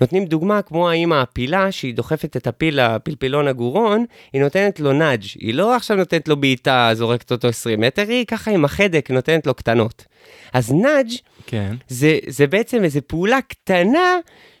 נותנים 0.00 0.24
דוגמה 0.24 0.62
כמו 0.62 0.90
האמא 0.90 1.14
הפילה, 1.14 1.72
שהיא 1.72 1.94
דוחפת 1.94 2.36
את 2.36 2.46
הפיל 2.46 2.80
לפילפילון 2.80 3.48
הגורון, 3.48 4.04
היא 4.32 4.42
נותנת 4.42 4.80
לו 4.80 4.92
nudge. 4.92 5.22
היא 5.38 5.54
לא 5.54 5.76
עכשיו 5.76 5.96
נותנת 5.96 6.28
לו 6.28 6.36
בעיטה, 6.36 6.90
זורקת 6.92 7.32
אותו 7.32 7.48
20 7.48 7.80
מטר, 7.80 8.04
היא 8.08 8.26
ככה 8.26 8.50
עם 8.50 8.64
החדק 8.64 9.10
נותנת 9.10 9.46
לו 9.46 9.54
קטנות. 9.54 10.04
אז 10.52 10.72
nudge 10.72 11.10
כן. 11.46 11.74
זה, 11.88 12.18
זה 12.26 12.46
בעצם 12.46 12.84
איזו 12.84 13.00
פעולה 13.06 13.38
קטנה 13.40 14.18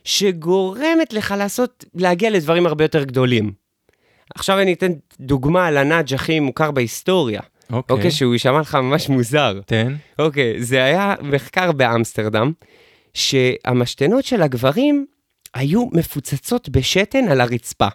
שגורמת 0.08 1.12
לך 1.12 1.34
לעשות, 1.38 1.84
להגיע 1.94 2.30
לדברים 2.30 2.66
הרבה 2.66 2.84
יותר 2.84 3.04
גדולים. 3.04 3.52
עכשיו 4.34 4.60
אני 4.60 4.72
אתן 4.72 4.92
דוגמה 5.20 5.66
על 5.66 5.76
הנאג' 5.76 6.14
הכי 6.14 6.40
מוכר 6.40 6.70
בהיסטוריה. 6.70 7.40
אוקיי. 7.72 7.96
אוקיי, 7.96 8.10
שהוא 8.10 8.32
יישמע 8.32 8.60
לך 8.60 8.74
ממש 8.74 9.08
מוזר. 9.08 9.60
תן. 9.66 9.94
אוקיי, 10.18 10.62
זה 10.62 10.84
היה 10.84 11.14
מחקר 11.22 11.72
באמסטרדם, 11.72 12.52
שהמשתנות 13.14 14.24
של 14.24 14.42
הגברים 14.42 15.06
היו 15.54 15.86
מפוצצות 15.92 16.68
בשתן 16.68 17.28
על 17.28 17.40
הרצפה. 17.40 17.88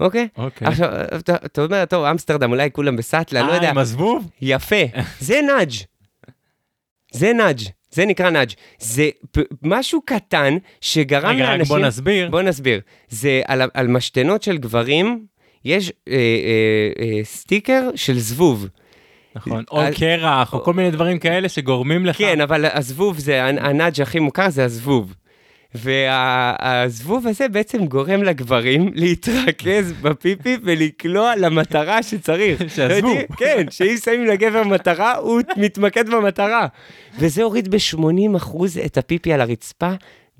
אוקיי? 0.00 0.28
אוקיי. 0.36 0.68
עכשיו, 0.68 0.88
אתה, 1.18 1.36
אתה 1.44 1.62
אומר, 1.62 1.84
טוב, 1.84 2.04
אמסטרדם, 2.04 2.50
אולי 2.50 2.70
כולם 2.72 2.96
בסאטלה, 2.96 3.42
לא 3.42 3.50
אה, 3.50 3.54
יודע. 3.54 3.70
עם 3.70 3.78
הזבוב? 3.78 4.30
יפה, 4.42 4.82
זה 5.20 5.40
nudge. 5.46 5.72
זה 7.12 7.32
nudge, 7.32 7.60
זה 7.90 8.06
נקרא 8.06 8.30
nudge. 8.30 8.48
זה 8.78 9.08
משהו 9.62 10.00
קטן 10.04 10.56
שגרם 10.80 11.30
רגע, 11.30 11.44
רק 11.44 11.50
לאנשים... 11.50 11.76
בוא 11.76 11.86
נסביר. 11.86 12.30
בוא 12.30 12.42
נסביר. 12.42 12.80
זה 13.08 13.42
על, 13.46 13.62
על 13.74 13.86
משתנות 13.88 14.42
של 14.42 14.58
גברים, 14.58 15.24
יש 15.64 15.92
אה, 16.08 16.14
אה, 16.14 16.18
אה, 17.04 17.20
סטיקר 17.24 17.88
של 17.94 18.18
זבוב. 18.18 18.66
נכון. 19.34 19.64
או 19.70 19.80
על- 19.80 19.94
קרח, 19.94 20.52
או 20.54 20.64
כל 20.64 20.74
מיני 20.74 20.90
דברים 20.90 21.18
כאלה 21.18 21.48
שגורמים 21.48 22.06
לך. 22.06 22.18
כן, 22.18 22.40
אבל 22.40 22.64
הזבוב 22.72 23.18
זה, 23.18 23.44
הנ- 23.48 23.58
ה 23.64 23.70
nudge 23.70 24.00
הכי 24.02 24.18
מוכר 24.20 24.48
זה 24.50 24.64
הזבוב. 24.64 25.14
והזבוב 25.74 27.26
הזה 27.26 27.48
בעצם 27.48 27.86
גורם 27.86 28.22
לגברים 28.22 28.90
להתרכז 28.94 29.92
בפיפי 30.02 30.56
ולקלוע 30.62 31.36
למטרה 31.36 32.02
שצריך. 32.02 32.60
יודעים? 32.96 33.26
כן, 33.36 33.66
שאם 33.70 33.96
שמים 34.04 34.26
לגבר 34.26 34.64
מטרה, 34.64 35.16
הוא 35.16 35.40
מתמקד 35.56 36.08
במטרה. 36.08 36.66
וזה 37.18 37.42
הוריד 37.42 37.70
ב-80% 37.70 38.56
את 38.86 38.98
הפיפי 38.98 39.32
על 39.32 39.40
הרצפה. 39.40 39.90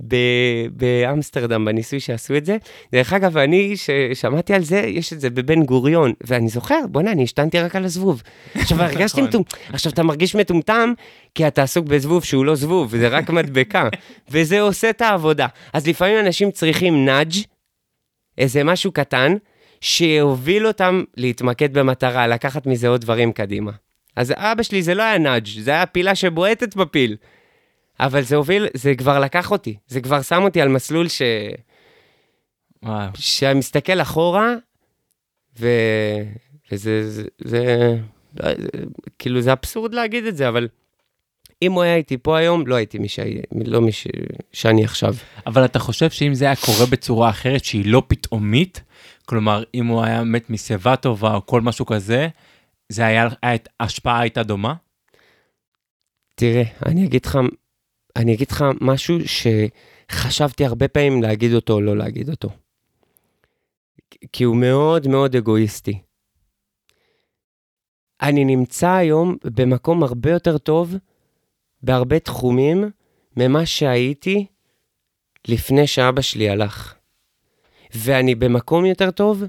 ב- 0.08 0.66
באמסטרדם, 0.72 1.64
בניסוי 1.64 2.00
שעשו 2.00 2.36
את 2.36 2.44
זה. 2.44 2.56
דרך 2.92 3.12
אגב, 3.12 3.36
אני, 3.36 3.74
ששמעתי 3.76 4.54
על 4.54 4.62
זה, 4.62 4.78
יש 4.78 5.12
את 5.12 5.20
זה 5.20 5.30
בבן 5.30 5.62
גוריון, 5.62 6.12
ואני 6.20 6.48
זוכר, 6.48 6.80
בוא'נה, 6.88 7.12
אני 7.12 7.22
השתנתי 7.22 7.60
רק 7.60 7.76
על 7.76 7.84
הזבוב. 7.84 8.22
עכשיו, 8.54 8.82
הרגשתי 8.82 9.20
נכון. 9.20 9.28
מטומטם, 9.28 9.56
עכשיו, 9.72 9.92
אתה 9.92 10.02
מרגיש 10.02 10.34
מטומטם, 10.34 10.92
כי 11.34 11.46
אתה 11.46 11.62
עסוק 11.62 11.86
בזבוב 11.86 12.24
שהוא 12.24 12.44
לא 12.44 12.54
זבוב, 12.54 12.96
זה 12.96 13.08
רק 13.08 13.30
מדבקה, 13.40 13.88
וזה 14.30 14.60
עושה 14.60 14.90
את 14.90 15.00
העבודה. 15.00 15.46
אז 15.72 15.86
לפעמים 15.86 16.18
אנשים 16.18 16.50
צריכים 16.50 17.04
נאג', 17.04 17.32
איזה 18.38 18.64
משהו 18.64 18.92
קטן, 18.92 19.34
שיוביל 19.80 20.66
אותם 20.66 21.02
להתמקד 21.16 21.78
במטרה, 21.78 22.26
לקחת 22.26 22.66
מזה 22.66 22.88
עוד 22.88 23.00
דברים 23.00 23.32
קדימה. 23.32 23.72
אז 24.16 24.34
אבא 24.36 24.62
שלי 24.62 24.82
זה 24.82 24.94
לא 24.94 25.02
היה 25.02 25.18
נאג', 25.18 25.46
זה 25.60 25.70
היה 25.70 25.86
פילה 25.86 26.14
שבועטת 26.14 26.76
בפיל. 26.76 27.16
אבל 28.00 28.22
זה 28.22 28.36
הוביל, 28.36 28.66
זה 28.74 28.94
כבר 28.94 29.18
לקח 29.18 29.50
אותי, 29.50 29.76
זה 29.88 30.00
כבר 30.00 30.22
שם 30.22 30.42
אותי 30.42 30.60
על 30.60 30.68
מסלול 30.68 31.08
ש... 31.08 31.22
וואו. 32.82 33.08
שאני 33.14 33.58
מסתכל 33.58 34.00
אחורה, 34.00 34.54
ו... 35.60 35.68
וזה 36.72 37.10
זה, 37.10 37.22
זה... 37.38 37.96
לא, 38.40 38.48
זה- 38.54 38.68
כאילו, 39.18 39.40
זה 39.40 39.52
אבסורד 39.52 39.94
להגיד 39.94 40.24
את 40.26 40.36
זה, 40.36 40.48
אבל 40.48 40.68
אם 41.62 41.72
הוא 41.72 41.82
היה 41.82 41.96
איתי 41.96 42.16
פה 42.18 42.38
היום, 42.38 42.66
לא 42.66 42.74
הייתי 42.74 42.98
מי 42.98 43.08
שהי- 43.08 43.42
לא 43.64 43.80
מי 43.80 43.92
ש... 43.92 44.06
שאני 44.52 44.84
עכשיו. 44.84 45.14
אבל 45.46 45.64
אתה 45.64 45.78
חושב 45.78 46.10
שאם 46.10 46.34
זה 46.34 46.44
היה 46.44 46.56
קורה 46.56 46.86
בצורה 46.86 47.30
אחרת, 47.30 47.64
שהיא 47.64 47.86
לא 47.86 48.02
פתאומית, 48.08 48.82
כלומר, 49.26 49.62
אם 49.74 49.86
הוא 49.86 50.02
היה 50.02 50.24
מת 50.24 50.50
משיבה 50.50 50.96
טובה 50.96 51.34
או 51.34 51.46
כל 51.46 51.60
משהו 51.60 51.86
כזה, 51.86 52.28
זה 52.88 53.06
היה, 53.06 53.28
ההשפעה 53.80 54.20
הייתה 54.20 54.42
דומה? 54.42 54.74
תראה, 56.34 56.62
אני 56.86 57.06
אגיד 57.06 57.24
לך, 57.26 57.38
אני 58.20 58.34
אגיד 58.34 58.50
לך 58.50 58.64
משהו 58.80 59.16
שחשבתי 59.26 60.64
הרבה 60.64 60.88
פעמים 60.88 61.22
להגיד 61.22 61.54
אותו 61.54 61.72
או 61.72 61.80
לא 61.80 61.96
להגיד 61.96 62.30
אותו. 62.30 62.48
כי 64.32 64.44
הוא 64.44 64.56
מאוד 64.56 65.08
מאוד 65.08 65.36
אגואיסטי. 65.36 65.98
אני 68.22 68.44
נמצא 68.44 68.90
היום 68.90 69.36
במקום 69.44 70.02
הרבה 70.02 70.30
יותר 70.30 70.58
טוב 70.58 70.94
בהרבה 71.82 72.18
תחומים 72.18 72.90
ממה 73.36 73.66
שהייתי 73.66 74.46
לפני 75.48 75.86
שאבא 75.86 76.20
שלי 76.20 76.50
הלך. 76.50 76.94
ואני 77.94 78.34
במקום 78.34 78.84
יותר 78.86 79.10
טוב, 79.10 79.42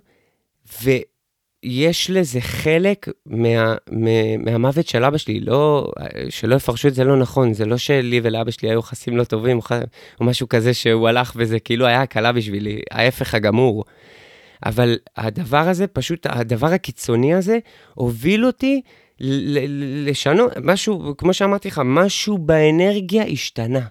ויש 1.63 2.09
לזה 2.09 2.41
חלק 2.41 3.07
מה, 3.25 3.75
מה, 3.91 4.37
מהמוות 4.37 4.87
של 4.87 5.03
אבא 5.03 5.17
שלי. 5.17 5.39
לא, 5.39 5.91
שלא 6.29 6.55
יפרשו 6.55 6.87
את 6.87 6.93
זה 6.93 7.03
לא 7.03 7.17
נכון, 7.17 7.53
זה 7.53 7.65
לא 7.65 7.77
שלי 7.77 8.19
ולאבא 8.23 8.51
שלי 8.51 8.69
היו 8.69 8.79
יחסים 8.79 9.17
לא 9.17 9.23
טובים 9.23 9.57
או, 9.57 9.63
או 10.19 10.25
משהו 10.25 10.49
כזה 10.49 10.73
שהוא 10.73 11.07
הלך 11.07 11.33
וזה 11.35 11.59
כאילו 11.59 11.85
היה 11.85 12.01
הקלה 12.01 12.31
בשבילי, 12.31 12.81
ההפך 12.91 13.33
הגמור. 13.33 13.83
אבל 14.65 14.97
הדבר 15.17 15.57
הזה, 15.69 15.87
פשוט 15.87 16.27
הדבר 16.29 16.67
הקיצוני 16.67 17.33
הזה, 17.33 17.59
הוביל 17.93 18.45
אותי 18.45 18.81
לשנות, 20.05 20.51
משהו, 20.63 21.13
כמו 21.17 21.33
שאמרתי 21.33 21.67
לך, 21.67 21.81
משהו 21.85 22.37
באנרגיה 22.37 23.23
השתנה. 23.23 23.85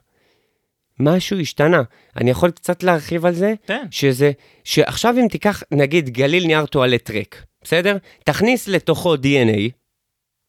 משהו 1.00 1.38
השתנה. 1.40 1.82
אני 2.16 2.30
יכול 2.30 2.50
קצת 2.50 2.82
להרחיב 2.82 3.26
על 3.26 3.34
זה? 3.34 3.54
תן. 3.64 3.82
שזה, 3.90 4.32
שעכשיו 4.64 5.14
אם 5.22 5.28
תיקח, 5.28 5.62
נגיד, 5.70 6.08
גליל 6.08 6.46
נייר 6.46 6.66
טואלט 6.66 7.10
ריק, 7.10 7.42
בסדר? 7.62 7.96
תכניס 8.24 8.68
לתוכו 8.68 9.14
DNA, 9.14 9.70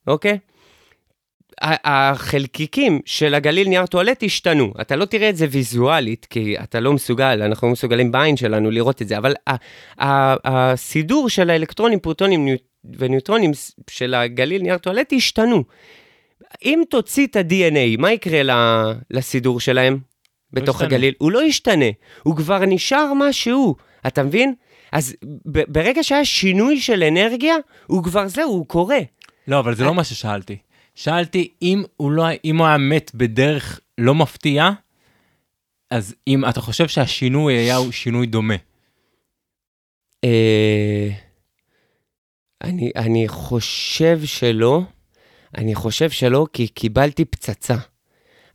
אוקיי? 0.08 0.38
החלקיקים 1.62 3.00
של 3.06 3.34
הגליל 3.34 3.68
נייר 3.68 3.86
טואלט 3.86 4.24
השתנו. 4.24 4.74
אתה 4.82 4.96
לא 4.96 5.06
תראה 5.06 5.30
את 5.30 5.36
זה 5.38 5.48
ויזואלית, 5.52 6.26
כי 6.30 6.56
אתה 6.64 6.80
לא 6.80 6.94
מסוגל, 6.94 7.42
אנחנו 7.42 7.68
לא 7.68 7.74
מסוגלים 7.74 8.12
בעין 8.12 8.38
שלנו 8.38 8.72
לראות 8.72 9.02
את 9.02 9.08
זה, 9.08 9.18
אבל 9.18 9.34
הסידור 10.46 11.30
של 11.30 11.50
האלקטרונים, 11.50 12.00
פרוטונים 12.00 12.46
ניו- 12.46 12.58
וניוטרונים 13.00 13.52
של 13.90 14.14
הגליל 14.14 14.62
נייר 14.62 14.78
טואלט 14.78 15.14
השתנו. 15.14 15.64
אם 16.66 16.82
תוציא 16.90 17.28
את 17.28 17.36
ה-DNA, 17.36 17.98
מה 18.02 18.12
יקרה 18.12 18.42
לסידור 19.12 19.60
שלהם? 19.60 20.00
בתוך 20.54 20.76
ישתנה. 20.76 20.88
הגליל? 20.96 21.14
הוא 21.18 21.32
לא 21.32 21.44
ישתנה, 21.44 21.86
הוא 22.24 22.36
כבר 22.38 22.66
נשאר 22.66 23.14
מה 23.14 23.34
שהוא, 23.34 23.76
אתה 24.08 24.24
מבין? 24.24 24.54
אז 24.92 25.16
ב- 25.52 25.72
ברגע 25.74 26.04
שהיה 26.04 26.26
שינוי 26.26 26.82
של 26.82 27.04
אנרגיה, 27.04 27.56
הוא 27.88 28.04
כבר 28.04 28.28
זהו, 28.28 28.50
הוא 28.50 28.68
קורה. 28.68 29.00
לא, 29.48 29.60
אבל 29.60 29.76
זה 29.76 29.84
לא 29.84 29.94
מה 29.94 30.04
ששאלתי. 30.04 30.58
שאלתי 30.96 31.54
אם 31.62 31.84
הוא 31.98 32.12
לא, 32.12 32.26
אם 32.46 32.58
הוא 32.58 32.68
היה 32.68 32.78
מת 32.78 33.12
בדרך 33.16 33.80
לא 33.98 34.16
מפתיעה, 34.16 34.72
אז 35.90 36.16
אם 36.28 36.46
אתה 36.50 36.62
חושב 36.62 36.88
שהשינוי 36.88 37.54
היה 37.54 37.76
הוא 37.76 37.92
שינוי 37.92 38.28
דומה. 38.28 38.56
אה, 40.24 41.10
אני, 42.64 42.92
אני 42.96 43.28
חושב 43.28 44.20
שלא, 44.26 44.82
אני 45.58 45.76
חושב 45.76 46.10
שלא, 46.10 46.48
כי 46.54 46.68
קיבלתי 46.68 47.26
פצצה. 47.26 47.76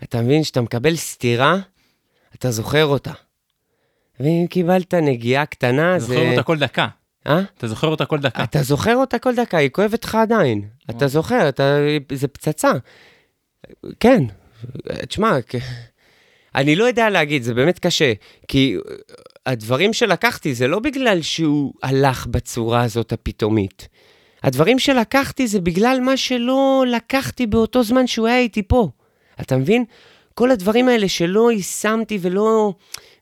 אתה 0.03 0.23
מבין, 0.23 0.43
כשאתה 0.43 0.61
מקבל 0.61 0.97
סטירה, 0.97 1.57
אתה 2.35 2.51
זוכר 2.51 2.85
אותה. 2.85 3.13
ואם 4.21 4.47
קיבלת 4.51 4.95
נגיעה 4.95 5.47
קטנה, 5.47 5.99
זה... 5.99 6.07
זוכר 6.07 6.31
אותה 6.31 6.43
כל 6.43 6.59
דקה. 6.59 6.87
אה? 7.27 7.41
אתה 7.59 7.67
זוכר 7.69 7.87
אותה 7.87 8.07
כל 8.07 8.19
דקה. 8.19 8.45
אתה 8.45 8.63
זוכר 8.63 8.97
אותה 8.97 9.19
כל 9.19 9.35
דקה, 9.35 9.59
היא 9.59 9.71
כואבת 9.71 10.05
לך 10.05 10.15
עדיין. 10.15 10.63
אתה 10.91 11.07
זוכר, 11.07 11.49
אתה, 11.49 11.79
זה 12.13 12.29
פצצה. 12.29 12.73
כן, 14.01 14.23
תשמע, 15.09 15.39
אני 16.55 16.77
לא 16.77 16.85
יודע 16.85 17.11
להגיד, 17.11 17.43
זה 17.43 17.55
באמת 17.55 17.79
קשה, 17.79 18.13
כי 18.49 18.77
הדברים 19.47 19.93
שלקחתי 19.93 20.55
זה 20.55 20.69
לא 20.69 20.79
בגלל 20.79 21.23
שהוא 21.23 21.73
הלך 21.83 22.27
בצורה 22.27 22.83
הזאת 22.83 23.13
הפתאומית. 23.13 23.89
הדברים 24.43 24.79
שלקחתי 24.79 25.47
זה 25.47 25.61
בגלל 25.61 26.01
מה 26.01 26.17
שלא 26.17 26.85
לקחתי 26.89 27.47
באותו 27.47 27.83
זמן 27.83 28.07
שהוא 28.07 28.27
היה 28.27 28.39
איתי 28.39 28.63
פה. 28.63 28.89
אתה 29.41 29.57
מבין? 29.57 29.85
כל 30.35 30.51
הדברים 30.51 30.89
האלה 30.89 31.09
שלא 31.09 31.53
יישמתי 31.53 32.19
ולא, 32.21 32.75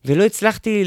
ולא 0.05 0.25
הצלחתי 0.25 0.85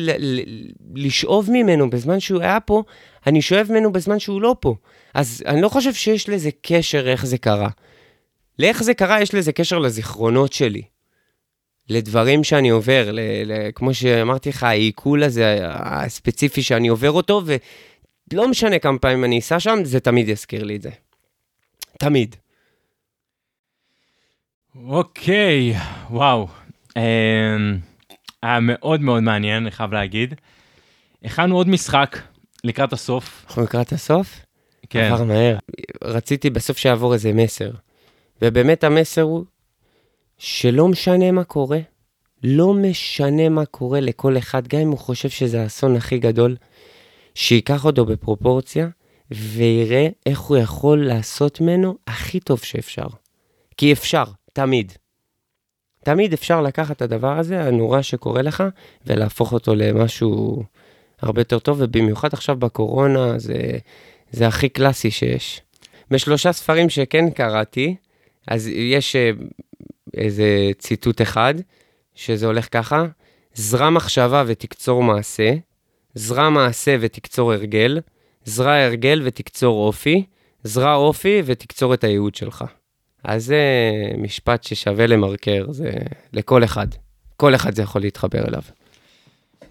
לשאוב 0.95 1.51
ממנו 1.51 1.89
בזמן 1.89 2.19
שהוא 2.19 2.41
היה 2.41 2.59
פה, 2.59 2.83
אני 3.27 3.41
שואב 3.41 3.67
ממנו 3.69 3.91
בזמן 3.91 4.19
שהוא 4.19 4.41
לא 4.41 4.55
פה. 4.59 4.75
אז 5.13 5.43
אני 5.45 5.61
לא 5.61 5.69
חושב 5.69 5.93
שיש 5.93 6.29
לזה 6.29 6.49
קשר 6.61 7.07
איך 7.07 7.25
זה 7.25 7.37
קרה. 7.37 7.69
לאיך 8.59 8.83
זה 8.83 8.93
קרה, 8.93 9.21
יש 9.21 9.33
לזה 9.33 9.51
קשר 9.51 9.79
לזיכרונות 9.79 10.53
שלי. 10.53 10.81
לדברים 11.89 12.43
שאני 12.43 12.69
עובר, 12.69 13.11
ל, 13.11 13.19
ל, 13.45 13.71
כמו 13.75 13.93
שאמרתי 13.93 14.49
לך, 14.49 14.63
העיכול 14.63 15.23
הזה 15.23 15.57
הספציפי 15.69 16.61
שאני 16.61 16.87
עובר 16.87 17.11
אותו, 17.11 17.41
ולא 18.31 18.47
משנה 18.47 18.79
כמה 18.79 18.99
פעמים 18.99 19.23
אני 19.23 19.39
אסע 19.39 19.59
שם, 19.59 19.79
זה 19.83 19.99
תמיד 19.99 20.29
יזכיר 20.29 20.63
לי 20.63 20.75
את 20.75 20.81
זה. 20.81 20.89
תמיד. 21.99 22.35
אוקיי, 24.85 25.73
וואו. 26.09 26.47
אמ, 26.97 27.77
היה 28.43 28.59
מאוד 28.59 29.01
מאוד 29.01 29.23
מעניין, 29.23 29.63
אני 29.63 29.71
חייב 29.71 29.93
להגיד. 29.93 30.33
הכנו 31.23 31.55
עוד 31.55 31.67
משחק 31.67 32.17
לקראת 32.63 32.93
הסוף. 32.93 33.45
אנחנו 33.47 33.63
לקראת 33.63 33.91
הסוף? 33.91 34.39
כן. 34.89 35.11
עבר 35.13 35.23
מהר. 35.23 35.57
רציתי 36.03 36.49
בסוף 36.49 36.77
שיעבור 36.77 37.13
איזה 37.13 37.33
מסר. 37.33 37.71
ובאמת 38.41 38.83
המסר 38.83 39.21
הוא 39.21 39.45
שלא 40.37 40.87
משנה 40.87 41.31
מה 41.31 41.43
קורה, 41.43 41.79
לא 42.43 42.73
משנה 42.73 43.49
מה 43.49 43.65
קורה 43.65 43.99
לכל 43.99 44.37
אחד, 44.37 44.67
גם 44.67 44.79
אם 44.79 44.87
הוא 44.87 44.97
חושב 44.97 45.29
שזה 45.29 45.61
האסון 45.63 45.95
הכי 45.95 46.17
גדול, 46.17 46.55
שייקח 47.35 47.85
אותו 47.85 48.05
בפרופורציה 48.05 48.87
ויראה 49.31 50.07
איך 50.25 50.39
הוא 50.39 50.57
יכול 50.57 51.07
לעשות 51.07 51.61
ממנו 51.61 51.97
הכי 52.07 52.39
טוב 52.39 52.59
שאפשר. 52.59 53.07
כי 53.77 53.93
אפשר, 53.93 54.23
תמיד. 54.53 54.93
תמיד 56.07 56.33
אפשר 56.33 56.61
לקחת 56.61 56.95
את 56.95 57.01
הדבר 57.01 57.39
הזה, 57.39 57.63
הנורא 57.63 58.01
שקורה 58.01 58.41
לך, 58.41 58.63
ולהפוך 59.05 59.53
אותו 59.53 59.75
למשהו 59.75 60.63
הרבה 61.21 61.41
יותר 61.41 61.59
טוב, 61.59 61.77
ובמיוחד 61.81 62.33
עכשיו 62.33 62.55
בקורונה, 62.55 63.39
זה, 63.39 63.77
זה 64.31 64.47
הכי 64.47 64.69
קלאסי 64.69 65.11
שיש. 65.11 65.61
בשלושה 66.11 66.51
ספרים 66.51 66.89
שכן 66.89 67.29
קראתי, 67.29 67.95
אז 68.47 68.67
יש 68.67 69.15
אה, 69.15 69.31
איזה 70.17 70.71
ציטוט 70.77 71.21
אחד, 71.21 71.53
שזה 72.15 72.45
הולך 72.45 72.67
ככה, 72.71 73.05
זרע 73.53 73.89
מחשבה 73.89 74.43
ותקצור 74.47 75.03
מעשה, 75.03 75.53
זרע 76.13 76.49
מעשה 76.49 76.95
ותקצור 76.99 77.53
הרגל, 77.53 77.99
זרע 78.45 78.73
הרגל 78.73 79.21
ותקצור 79.25 79.87
אופי, 79.87 80.25
זרע 80.63 80.93
אופי 80.95 81.41
ותקצור 81.45 81.93
את 81.93 82.03
הייעוד 82.03 82.35
שלך. 82.35 82.65
אז 83.23 83.45
זה 83.45 83.61
משפט 84.17 84.63
ששווה 84.63 85.07
למרקר, 85.07 85.65
זה 85.69 85.91
לכל 86.33 86.63
אחד. 86.63 86.87
כל 87.37 87.55
אחד 87.55 87.75
זה 87.75 87.81
יכול 87.81 88.01
להתחבר 88.01 88.47
אליו. 88.47 88.61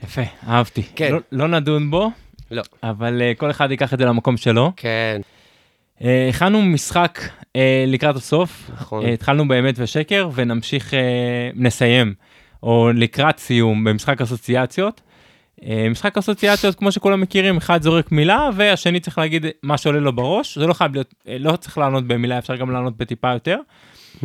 יפה, 0.05 0.23
אהבתי. 0.47 0.83
כן. 0.83 1.13
לא, 1.13 1.19
לא 1.33 1.49
נדון 1.49 1.91
בו, 1.91 2.11
לא. 2.51 2.63
אבל 2.83 3.21
uh, 3.21 3.39
כל 3.39 3.51
אחד 3.51 3.71
ייקח 3.71 3.95
את 3.95 3.99
זה 3.99 4.05
למקום 4.05 4.37
שלו. 4.37 4.73
כן, 4.77 5.21
Uh, 5.99 6.03
הכנו 6.29 6.63
משחק 6.63 7.19
uh, 7.23 7.59
לקראת 7.87 8.17
הסוף, 8.17 8.71
נכון. 8.75 9.05
uh, 9.05 9.09
התחלנו 9.09 9.49
באמת 9.49 9.75
ושקר 9.79 10.31
ונמשיך, 10.35 10.91
uh, 10.91 10.97
נסיים, 11.55 12.15
או 12.63 12.91
לקראת 12.95 13.39
סיום 13.39 13.85
במשחק 13.85 14.21
אסוציאציות. 14.21 15.01
Uh, 15.61 15.65
משחק 15.91 16.19
אסוציאציות, 16.19 16.75
כמו 16.75 16.93
שכולם 16.93 17.21
מכירים, 17.21 17.57
אחד 17.57 17.83
זורק 17.83 18.13
מילה 18.13 18.49
והשני 18.57 19.01
צריך 19.01 19.19
להגיד 19.19 19.47
מה 19.63 19.79
שעולה 19.79 20.01
לו 20.01 20.13
בראש, 20.13 20.59
זה 20.59 20.67
לא 20.67 20.73
חייב 20.73 20.95
להיות, 20.95 21.15
uh, 21.19 21.29
לא 21.39 21.57
צריך 21.57 21.79
לענות 21.79 22.07
במילה, 22.07 22.39
אפשר 22.39 22.57
גם 22.57 22.71
לענות 22.71 22.97
בטיפה 22.97 23.33
יותר. 23.33 23.59
Uh, 24.17 24.25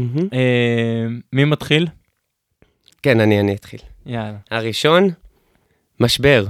מי 1.34 1.46
מתחיל? 1.46 1.88
כן, 3.04 3.20
אני, 3.20 3.40
אני 3.40 3.56
אתחיל. 3.56 3.80
יאללה. 4.06 4.38
הראשון, 4.52 5.10
משבר. 6.00 6.46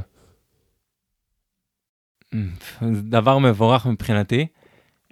זה 2.81 3.01
דבר 3.01 3.37
מבורך 3.37 3.85
מבחינתי. 3.85 4.47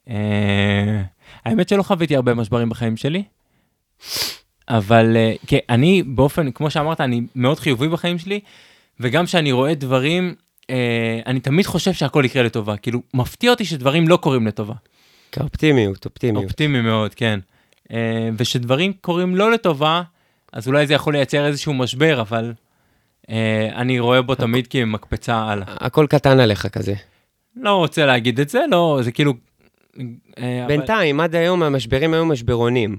אה, 0.09 1.01
האמת 1.45 1.69
שלא 1.69 1.83
חוויתי 1.83 2.15
הרבה 2.15 2.33
משברים 2.33 2.69
בחיים 2.69 2.97
שלי, 2.97 3.23
אבל 4.69 5.17
אה, 5.17 5.57
אני 5.69 6.03
באופן, 6.03 6.51
כמו 6.51 6.69
שאמרת, 6.71 7.01
אני 7.01 7.21
מאוד 7.35 7.59
חיובי 7.59 7.87
בחיים 7.87 8.17
שלי, 8.17 8.39
וגם 8.99 9.25
כשאני 9.25 9.51
רואה 9.51 9.73
דברים, 9.75 10.35
אה, 10.69 11.19
אני 11.25 11.39
תמיד 11.39 11.65
חושב 11.65 11.93
שהכל 11.93 12.23
יקרה 12.25 12.43
לטובה. 12.43 12.77
כאילו, 12.77 13.01
מפתיע 13.13 13.51
אותי 13.51 13.65
שדברים 13.65 14.07
לא 14.07 14.17
קורים 14.17 14.47
לטובה. 14.47 14.73
כאופטימיות, 15.31 16.05
אופטימיות. 16.05 16.43
אופטימי 16.43 16.81
מאוד, 16.81 17.13
כן. 17.13 17.39
אה, 17.93 18.29
ושדברים 18.37 18.93
קורים 19.01 19.35
לא 19.35 19.51
לטובה, 19.51 20.01
אז 20.53 20.67
אולי 20.67 20.87
זה 20.87 20.93
יכול 20.93 21.13
לייצר 21.13 21.45
איזשהו 21.45 21.73
משבר, 21.73 22.21
אבל 22.21 22.53
אה, 23.29 23.69
אני 23.75 23.99
רואה 23.99 24.21
בו 24.21 24.35
תמיד 24.35 24.67
כמקפצה 24.67 25.35
הלאה. 25.37 25.65
הכל 25.67 26.05
קטן 26.09 26.39
עליך 26.39 26.67
כזה. 26.67 26.93
לא 27.55 27.75
רוצה 27.75 28.05
להגיד 28.05 28.39
את 28.39 28.49
זה, 28.49 28.61
לא, 28.71 28.99
זה 29.01 29.11
כאילו... 29.11 29.33
אה, 30.37 30.59
אבל- 30.59 30.67
בינתיים, 30.67 31.19
עד 31.19 31.35
היום 31.35 31.63
המשברים 31.63 32.13
היו 32.13 32.25
משברונים. 32.25 32.97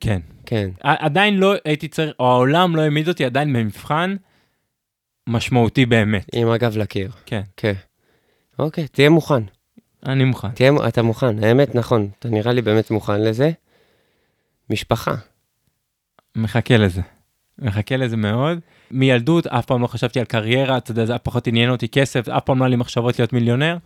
כן. 0.00 0.20
כן. 0.46 0.68
עדיין 0.80 1.36
לא 1.36 1.54
הייתי 1.64 1.88
צריך, 1.88 2.12
או 2.20 2.26
העולם 2.30 2.76
לא 2.76 2.82
העמיד 2.82 3.08
אותי 3.08 3.24
עדיין 3.24 3.52
במבחן 3.52 4.16
משמעותי 5.26 5.86
באמת. 5.86 6.26
עם 6.34 6.48
הגב 6.48 6.76
לקיר. 6.76 7.10
כן. 7.26 7.42
כן. 7.56 7.72
אוקיי, 8.58 8.88
תהיה 8.88 9.10
מוכן. 9.10 9.42
אני 10.06 10.24
מוכן. 10.24 10.50
תהיה, 10.50 10.72
אתה 10.88 11.02
מוכן, 11.02 11.44
האמת, 11.44 11.74
נכון. 11.74 12.08
אתה 12.18 12.28
נראה 12.28 12.52
לי 12.52 12.62
באמת 12.62 12.90
מוכן 12.90 13.22
לזה. 13.22 13.50
משפחה. 14.70 15.14
מחכה 16.36 16.76
לזה. 16.76 17.00
מחכה 17.58 17.96
לזה 17.96 18.16
מאוד. 18.16 18.58
מילדות 18.90 19.46
אף 19.46 19.66
פעם 19.66 19.82
לא 19.82 19.86
חשבתי 19.86 20.18
על 20.18 20.24
קריירה, 20.24 20.76
אתה 20.76 20.90
יודע, 20.90 21.04
זה 21.04 21.18
פחות 21.18 21.46
עניין 21.46 21.70
אותי 21.70 21.88
כסף, 21.88 22.28
אף 22.28 22.44
פעם 22.44 22.58
לא 22.58 22.64
היה 22.64 22.70
לי 22.70 22.76
מחשבות 22.76 23.18
להיות 23.18 23.32
מיליונר. 23.32 23.76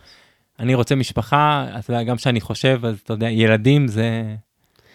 אני 0.59 0.74
רוצה 0.74 0.95
משפחה, 0.95 1.66
אתה 1.78 1.93
יודע, 1.93 2.03
גם 2.03 2.16
כשאני 2.16 2.41
חושב, 2.41 2.80
אז 2.84 2.99
אתה 3.05 3.12
יודע, 3.12 3.30
ילדים 3.30 3.88
זה... 3.88 4.34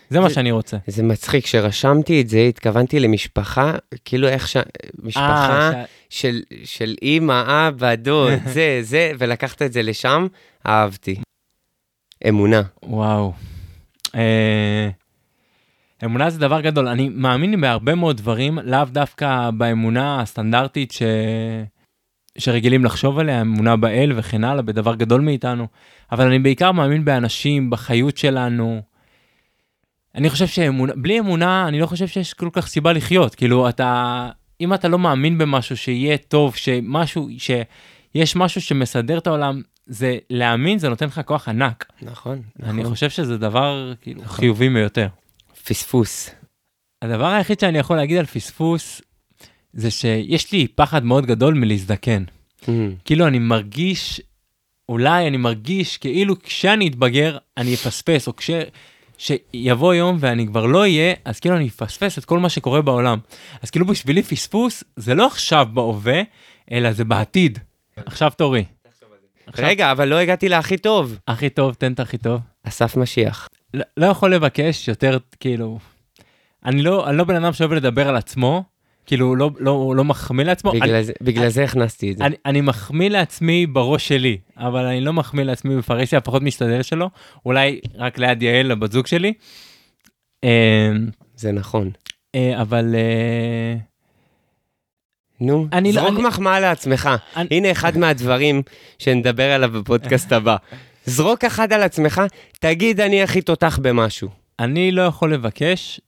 זה 0.09 0.19
מה 0.19 0.29
שאני 0.29 0.51
רוצה. 0.51 0.77
זה 0.87 1.03
מצחיק, 1.03 1.43
כשרשמתי 1.43 2.21
את 2.21 2.29
זה, 2.29 2.39
התכוונתי 2.39 2.99
למשפחה, 2.99 3.73
כאילו 4.05 4.27
איך 4.27 4.47
ש... 4.47 4.57
משפחה 5.03 5.71
אה, 5.73 5.83
ש- 6.09 6.21
של, 6.21 6.41
של 6.63 6.95
אימא, 7.01 7.67
אבא, 7.67 7.95
דוד, 7.95 8.39
זה, 8.53 8.79
זה, 8.81 9.11
ולקחת 9.17 9.61
את 9.61 9.73
זה 9.73 9.81
לשם, 9.81 10.27
אהבתי. 10.67 11.15
אמונה. 12.29 12.61
וואו. 12.83 13.33
אה, 14.15 14.89
אמונה 16.05 16.29
זה 16.29 16.39
דבר 16.39 16.61
גדול. 16.61 16.87
אני 16.87 17.09
מאמין 17.09 17.61
בהרבה 17.61 17.95
מאוד 17.95 18.17
דברים, 18.17 18.59
לאו 18.63 18.85
דווקא 18.85 19.49
באמונה 19.57 20.21
הסטנדרטית 20.21 20.91
ש... 20.91 21.01
שרגילים 22.37 22.85
לחשוב 22.85 23.19
עליה, 23.19 23.41
אמונה 23.41 23.75
באל 23.75 24.11
וכן 24.15 24.43
הלאה, 24.43 24.61
בדבר 24.61 24.95
גדול 24.95 25.21
מאיתנו, 25.21 25.67
אבל 26.11 26.27
אני 26.27 26.39
בעיקר 26.39 26.71
מאמין 26.71 27.05
באנשים, 27.05 27.69
בחיות 27.69 28.17
שלנו. 28.17 28.81
אני 30.15 30.29
חושב 30.29 30.47
שאמונה, 30.47 30.93
בלי 30.95 31.19
אמונה, 31.19 31.67
אני 31.67 31.79
לא 31.79 31.85
חושב 31.85 32.07
שיש 32.07 32.33
כל 32.33 32.49
כך 32.53 32.67
סיבה 32.67 32.93
לחיות. 32.93 33.35
כאילו, 33.35 33.69
אתה, 33.69 34.29
אם 34.61 34.73
אתה 34.73 34.87
לא 34.87 34.99
מאמין 34.99 35.37
במשהו 35.37 35.77
שיהיה 35.77 36.17
טוב, 36.17 36.55
שמשהו, 36.55 37.29
שיש 37.37 38.35
משהו 38.35 38.61
שמסדר 38.61 39.17
את 39.17 39.27
העולם, 39.27 39.61
זה 39.87 40.17
להאמין, 40.29 40.79
זה 40.79 40.89
נותן 40.89 41.05
לך 41.05 41.21
כוח 41.25 41.49
ענק. 41.49 41.85
נכון, 42.01 42.41
אני 42.63 42.81
נכון. 42.81 42.93
חושב 42.93 43.09
שזה 43.09 43.37
דבר 43.37 43.93
כאילו 44.01 44.21
נכון. 44.21 44.37
חיובי 44.37 44.69
ביותר. 44.69 45.07
פספוס. 45.65 46.29
הדבר 47.01 47.25
היחיד 47.25 47.59
שאני 47.59 47.77
יכול 47.77 47.97
להגיד 47.97 48.17
על 48.17 48.25
פספוס, 48.25 49.01
זה 49.73 49.91
שיש 49.91 50.51
לי 50.51 50.67
פחד 50.67 51.03
מאוד 51.03 51.25
גדול 51.25 51.53
מלהזדקן. 51.53 52.23
Mm, 52.61 52.67
כאילו 53.05 53.27
אני 53.27 53.39
מרגיש, 53.39 54.21
אולי 54.89 55.27
אני 55.27 55.37
מרגיש 55.37 55.97
כאילו 55.97 56.39
כשאני 56.39 56.87
אתבגר, 56.87 57.37
אני 57.57 57.73
אפספס, 57.73 58.27
או 58.27 58.35
כש... 58.35 58.49
שיבוא 59.17 59.93
יום 59.93 60.17
ואני 60.19 60.47
כבר 60.47 60.65
לא 60.65 60.79
אהיה, 60.79 61.13
אז 61.25 61.39
כאילו 61.39 61.55
אני 61.55 61.67
אפספס 61.67 62.17
את 62.17 62.25
כל 62.25 62.39
מה 62.39 62.49
שקורה 62.49 62.81
בעולם. 62.81 63.19
אז 63.61 63.69
כאילו 63.69 63.85
בשבילי 63.85 64.23
פספוס 64.23 64.83
זה 64.95 65.13
לא 65.15 65.27
עכשיו 65.27 65.67
בהווה, 65.73 66.21
אלא 66.71 66.91
זה 66.91 67.05
בעתיד. 67.05 67.59
עכשיו 68.05 68.31
תורי. 68.37 68.65
עכשיו, 69.47 69.65
רגע, 69.67 69.91
אבל 69.91 70.07
לא 70.07 70.15
הגעתי 70.15 70.49
להכי 70.49 70.77
טוב. 70.77 71.19
הכי 71.27 71.49
טוב, 71.49 71.73
תן 71.73 71.93
את 71.93 71.99
הכי 71.99 72.17
טוב. 72.17 72.41
אסף 72.63 72.97
משיח. 72.97 73.49
לא, 73.73 73.83
לא 73.97 74.05
יכול 74.05 74.33
לבקש 74.33 74.87
יותר, 74.87 75.17
כאילו, 75.39 75.79
אני 76.65 76.81
לא, 76.81 77.09
אני 77.09 77.17
לא 77.17 77.23
בן 77.23 77.35
אדם 77.35 77.53
שאוהב 77.53 77.73
לדבר 77.73 78.09
על 78.09 78.15
עצמו, 78.15 78.63
כאילו, 79.05 79.35
לא, 79.35 79.51
לא, 79.59 79.93
לא 79.95 80.03
מחמיא 80.03 80.45
לעצמו, 80.45 80.71
אני, 80.71 80.79
בגלל 80.79 81.01
זה- 81.03 81.13
בגלל 81.21 81.49
זה 81.49 81.63
הכנסתי 81.63 82.11
את 82.11 82.17
זה. 82.17 82.25
אני, 82.25 82.35
אני 82.45 82.61
מחמיא 82.61 83.09
לעצמי 83.09 83.65
בראש 83.67 84.07
שלי, 84.07 84.37
אבל 84.57 84.85
אני 84.85 85.01
לא 85.01 85.13
מחמיא 85.13 85.43
לעצמי 85.43 85.77
בפרהסיה, 85.77 86.21
פחות 86.21 86.41
משתדל 86.41 86.81
שלו, 86.81 87.09
אולי 87.45 87.79
רק 87.95 88.17
ליד 88.17 88.41
יעל, 88.43 88.71
הבת 88.71 88.91
זוג 88.91 89.07
שלי. 89.07 89.33
אה, 90.43 90.91
זה 91.35 91.51
נכון. 91.51 91.89
אה, 92.35 92.61
אבל 92.61 92.95
אה, 92.95 93.75
נו, 95.41 95.67
אני 95.73 95.93
לא- 95.93 96.01
זרוק 96.01 96.13
אני- 96.19 96.27
מחמאה 96.27 96.59
לעצמך. 96.59 97.09
אני- 97.35 97.47
הנה 97.51 97.71
אחד 97.71 97.97
מהדברים 97.97 98.61
שנדבר 98.99 99.51
עליו 99.51 99.69
בפודקאסט 99.71 100.31
הבא. 100.31 100.55
זרוק 101.05 101.43
אחד 101.43 101.73
על 101.73 101.83
עצמך, 101.83 102.21
תגיד 102.59 103.01
אני 103.01 103.21
הכי 103.23 103.41
תותח 103.41 103.79
במשהו. 103.81 104.29
אני 104.59 104.91
לא 104.91 105.01
יכול 105.01 105.33
לבקש 105.33 106.01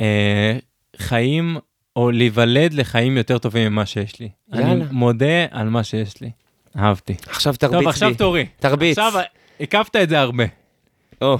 אה, 0.00 0.58
חיים, 0.96 1.56
או 1.96 2.10
להיוולד 2.10 2.74
לחיים 2.74 3.16
יותר 3.16 3.38
טובים 3.38 3.72
ממה 3.72 3.86
שיש 3.86 4.20
לי. 4.20 4.28
אני 4.52 4.62
יאללה. 4.70 4.84
מודה 4.90 5.46
על 5.50 5.68
מה 5.68 5.84
שיש 5.84 6.20
לי. 6.20 6.30
אהבתי. 6.78 7.14
עכשיו 7.26 7.54
תרביץ 7.56 7.78
טוב, 7.78 7.88
עכשיו 7.88 8.08
לי. 8.08 8.14
תורי. 8.14 8.46
תרביץ. 8.60 8.98
עכשיו 8.98 9.20
הקפת 9.60 9.96
את 9.96 10.08
זה 10.08 10.20
הרבה. 10.20 10.44
או, 11.22 11.38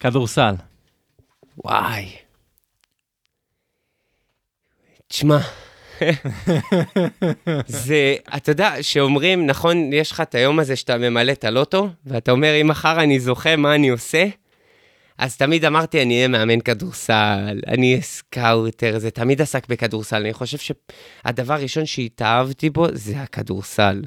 כדורסל. 0.00 0.54
וואי. 1.64 2.12
תשמע, 5.08 5.38
זה, 7.66 8.14
אתה 8.36 8.50
יודע, 8.50 8.82
שאומרים, 8.82 9.46
נכון, 9.46 9.92
יש 9.92 10.10
לך 10.10 10.20
את 10.20 10.34
היום 10.34 10.58
הזה 10.58 10.76
שאתה 10.76 10.98
ממלא 10.98 11.32
את 11.32 11.44
הלוטו, 11.44 11.88
ואתה 12.06 12.32
אומר, 12.32 12.60
אם 12.60 12.68
מחר 12.68 13.00
אני 13.00 13.20
זוכה, 13.20 13.56
מה 13.56 13.74
אני 13.74 13.88
עושה? 13.88 14.24
אז 15.18 15.36
תמיד 15.36 15.64
אמרתי, 15.64 16.02
אני 16.02 16.14
אהיה 16.16 16.28
מאמן 16.28 16.60
כדורסל, 16.60 17.60
אני 17.66 17.90
אהיה 17.90 18.02
scouter, 18.02 18.98
זה 18.98 19.10
תמיד 19.10 19.42
עסק 19.42 19.68
בכדורסל. 19.68 20.16
אני 20.16 20.32
חושב 20.32 20.58
שהדבר 20.58 21.54
הראשון 21.54 21.86
שהתאהבתי 21.86 22.70
בו 22.70 22.86
זה 22.92 23.20
הכדורסל. 23.20 24.02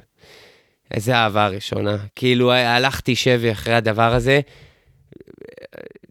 זה 0.98 1.16
האהבה 1.16 1.46
הראשונה. 1.46 1.98
כאילו, 2.16 2.52
הלכתי 2.52 3.16
שבי 3.16 3.52
אחרי 3.52 3.74
הדבר 3.74 4.14
הזה. 4.14 4.40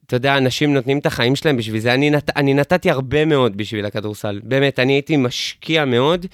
אתה 0.07 0.17
יודע, 0.17 0.39
אנשים 0.39 0.75
נותנים 0.75 0.99
את 0.99 1.07
החיים 1.07 1.37
שלהם 1.37 1.57
בשביל 1.57 1.81
זה. 1.81 1.95
אני, 1.95 2.11
נת, 2.11 2.37
אני 2.37 2.55
נתתי 2.55 2.91
הרבה 2.91 3.25
מאוד 3.25 3.57
בשביל 3.57 3.87
הכדורסל. 3.87 4.41
באמת, 4.45 4.79
אני 4.79 4.93
הייתי 4.93 5.17
משקיע 5.17 5.85
מאוד. 5.85 6.27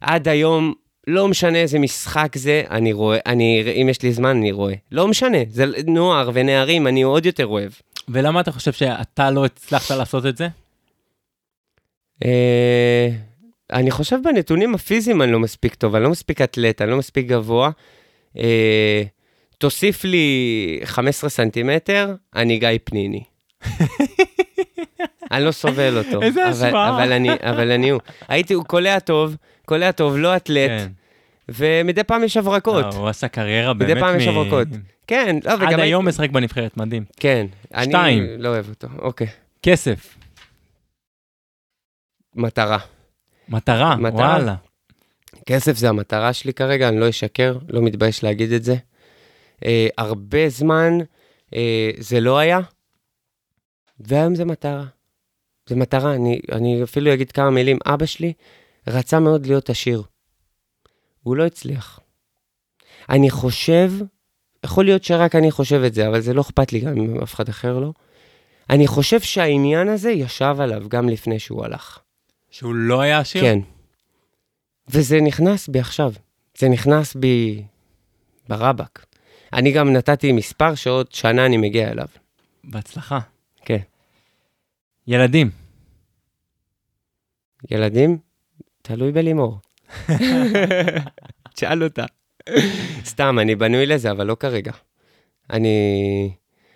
עד 0.00 0.28
היום, 0.28 0.74
לא 1.06 1.28
משנה 1.28 1.58
איזה 1.58 1.78
משחק 1.78 2.36
זה, 2.36 2.62
אני 2.70 2.92
רואה, 2.92 3.18
אני, 3.26 3.62
אם 3.82 3.88
יש 3.88 4.02
לי 4.02 4.12
זמן, 4.12 4.36
אני 4.36 4.52
רואה. 4.52 4.74
לא 4.92 5.08
משנה, 5.08 5.38
זה 5.48 5.64
נוער 5.86 6.30
ונערים, 6.34 6.86
אני 6.86 7.02
עוד 7.02 7.26
יותר 7.26 7.46
אוהב. 7.46 7.72
ולמה 8.08 8.40
אתה 8.40 8.52
חושב 8.52 8.72
שאתה 8.72 9.30
לא 9.30 9.44
הצלחת 9.44 9.90
לעשות 9.90 10.26
את 10.26 10.36
זה? 10.36 10.48
אה, 12.24 13.08
אני 13.72 13.90
חושב 13.90 14.16
בנתונים 14.24 14.74
הפיזיים 14.74 15.22
אני 15.22 15.32
לא 15.32 15.40
מספיק 15.40 15.74
טוב, 15.74 15.94
אני 15.94 16.04
לא 16.04 16.10
מספיק 16.10 16.40
אתלט, 16.40 16.82
אני 16.82 16.90
לא 16.90 16.96
מספיק 16.96 17.26
גבוה. 17.26 17.70
אה, 18.38 19.02
תוסיף 19.58 20.04
לי 20.04 20.80
15 20.84 21.30
סנטימטר, 21.30 22.14
אני 22.36 22.58
גיא 22.58 22.68
פניני. 22.84 23.22
אני 25.32 25.44
לא 25.44 25.52
סובל 25.52 25.98
אותו. 25.98 26.22
איזה 26.22 26.44
השוואה. 26.44 26.88
אבל 26.88 27.12
אני, 27.12 27.30
אבל 27.42 27.70
אני 27.70 27.90
הוא. 27.90 28.00
הייתי, 28.28 28.54
הוא 28.54 28.64
קולע 28.64 28.98
טוב, 28.98 29.36
קולע 29.66 29.92
טוב, 29.92 30.16
לא 30.16 30.36
אתלט, 30.36 30.70
כן. 30.70 30.88
ומדי 31.54 32.04
פעם 32.04 32.24
יש 32.24 32.36
הברקות. 32.36 32.84
לא, 32.94 32.98
הוא 32.98 33.08
עשה 33.08 33.28
קריירה 33.28 33.74
מדי 33.74 33.86
באמת 33.86 34.00
פעם 34.00 34.16
יש 34.16 34.26
הברקות. 34.26 34.68
כן, 35.06 35.36
לא, 35.44 35.52
וגם 35.54 35.72
עד. 35.72 35.80
היום 35.80 36.08
משחק 36.08 36.30
בנבחרת, 36.30 36.76
מדהים. 36.76 37.04
כן. 37.16 37.46
אני 37.74 37.84
שתיים. 37.84 38.24
לא 38.38 38.48
אוהב 38.48 38.68
אותו, 38.68 38.88
אוקיי. 38.98 39.26
כסף, 39.62 40.16
מטרה. 42.34 42.78
מטרה, 43.48 43.96
מטרה. 43.96 44.18
וואלה. 44.18 44.54
כסף 45.46 45.76
זה 45.76 45.88
המטרה 45.88 46.32
שלי 46.32 46.52
כרגע, 46.52 46.88
אני 46.88 47.00
לא 47.00 47.08
אשקר, 47.08 47.58
לא 47.68 47.82
מתבייש 47.82 48.24
להגיד 48.24 48.52
את 48.52 48.64
זה. 48.64 48.76
אה, 49.64 49.88
הרבה 49.98 50.48
זמן 50.48 50.98
אה, 51.54 51.90
זה 51.98 52.20
לא 52.20 52.38
היה, 52.38 52.60
והיום 54.00 54.34
זה 54.34 54.44
מטרה. 54.44 54.84
זה 55.68 55.76
מטרה, 55.76 56.14
אני, 56.14 56.40
אני 56.52 56.82
אפילו 56.82 57.14
אגיד 57.14 57.32
כמה 57.32 57.50
מילים. 57.50 57.78
אבא 57.86 58.06
שלי 58.06 58.32
רצה 58.86 59.20
מאוד 59.20 59.46
להיות 59.46 59.70
עשיר. 59.70 60.02
הוא 61.22 61.36
לא 61.36 61.46
הצליח. 61.46 62.00
אני 63.08 63.30
חושב, 63.30 63.92
יכול 64.64 64.84
להיות 64.84 65.04
שרק 65.04 65.34
אני 65.34 65.50
חושב 65.50 65.82
את 65.86 65.94
זה, 65.94 66.08
אבל 66.08 66.20
זה 66.20 66.34
לא 66.34 66.40
אכפת 66.40 66.72
לי 66.72 66.80
גם 66.80 66.96
אם 66.96 67.20
אף 67.22 67.34
אחד 67.34 67.48
אחר 67.48 67.78
לא. 67.78 67.92
אני 68.70 68.86
חושב 68.86 69.20
שהעניין 69.20 69.88
הזה 69.88 70.10
ישב 70.10 70.56
עליו 70.60 70.88
גם 70.88 71.08
לפני 71.08 71.38
שהוא 71.38 71.64
הלך. 71.64 71.98
שהוא 72.50 72.74
לא 72.74 73.00
היה 73.00 73.18
עשיר? 73.18 73.42
כן. 73.42 73.58
וזה 74.88 75.20
נכנס 75.20 75.68
בי 75.68 75.80
עכשיו. 75.80 76.12
זה 76.58 76.68
נכנס 76.68 77.14
בי 77.14 77.64
ברבק. 78.48 79.06
אני 79.52 79.72
גם 79.72 79.92
נתתי 79.92 80.32
מספר 80.32 80.74
שעוד 80.74 81.12
שנה 81.12 81.46
אני 81.46 81.56
מגיע 81.56 81.90
אליו. 81.90 82.06
בהצלחה. 82.64 83.18
כן. 83.64 83.78
ילדים, 85.06 85.50
ילדים? 87.70 88.18
תלוי 88.82 89.12
בלימור. 89.12 89.58
תשאל 91.54 91.84
אותה. 91.84 92.04
סתם, 93.04 93.38
אני 93.38 93.54
בנוי 93.54 93.86
לזה, 93.86 94.10
אבל 94.10 94.26
לא 94.26 94.34
כרגע. 94.34 94.72
אני... 95.50 96.30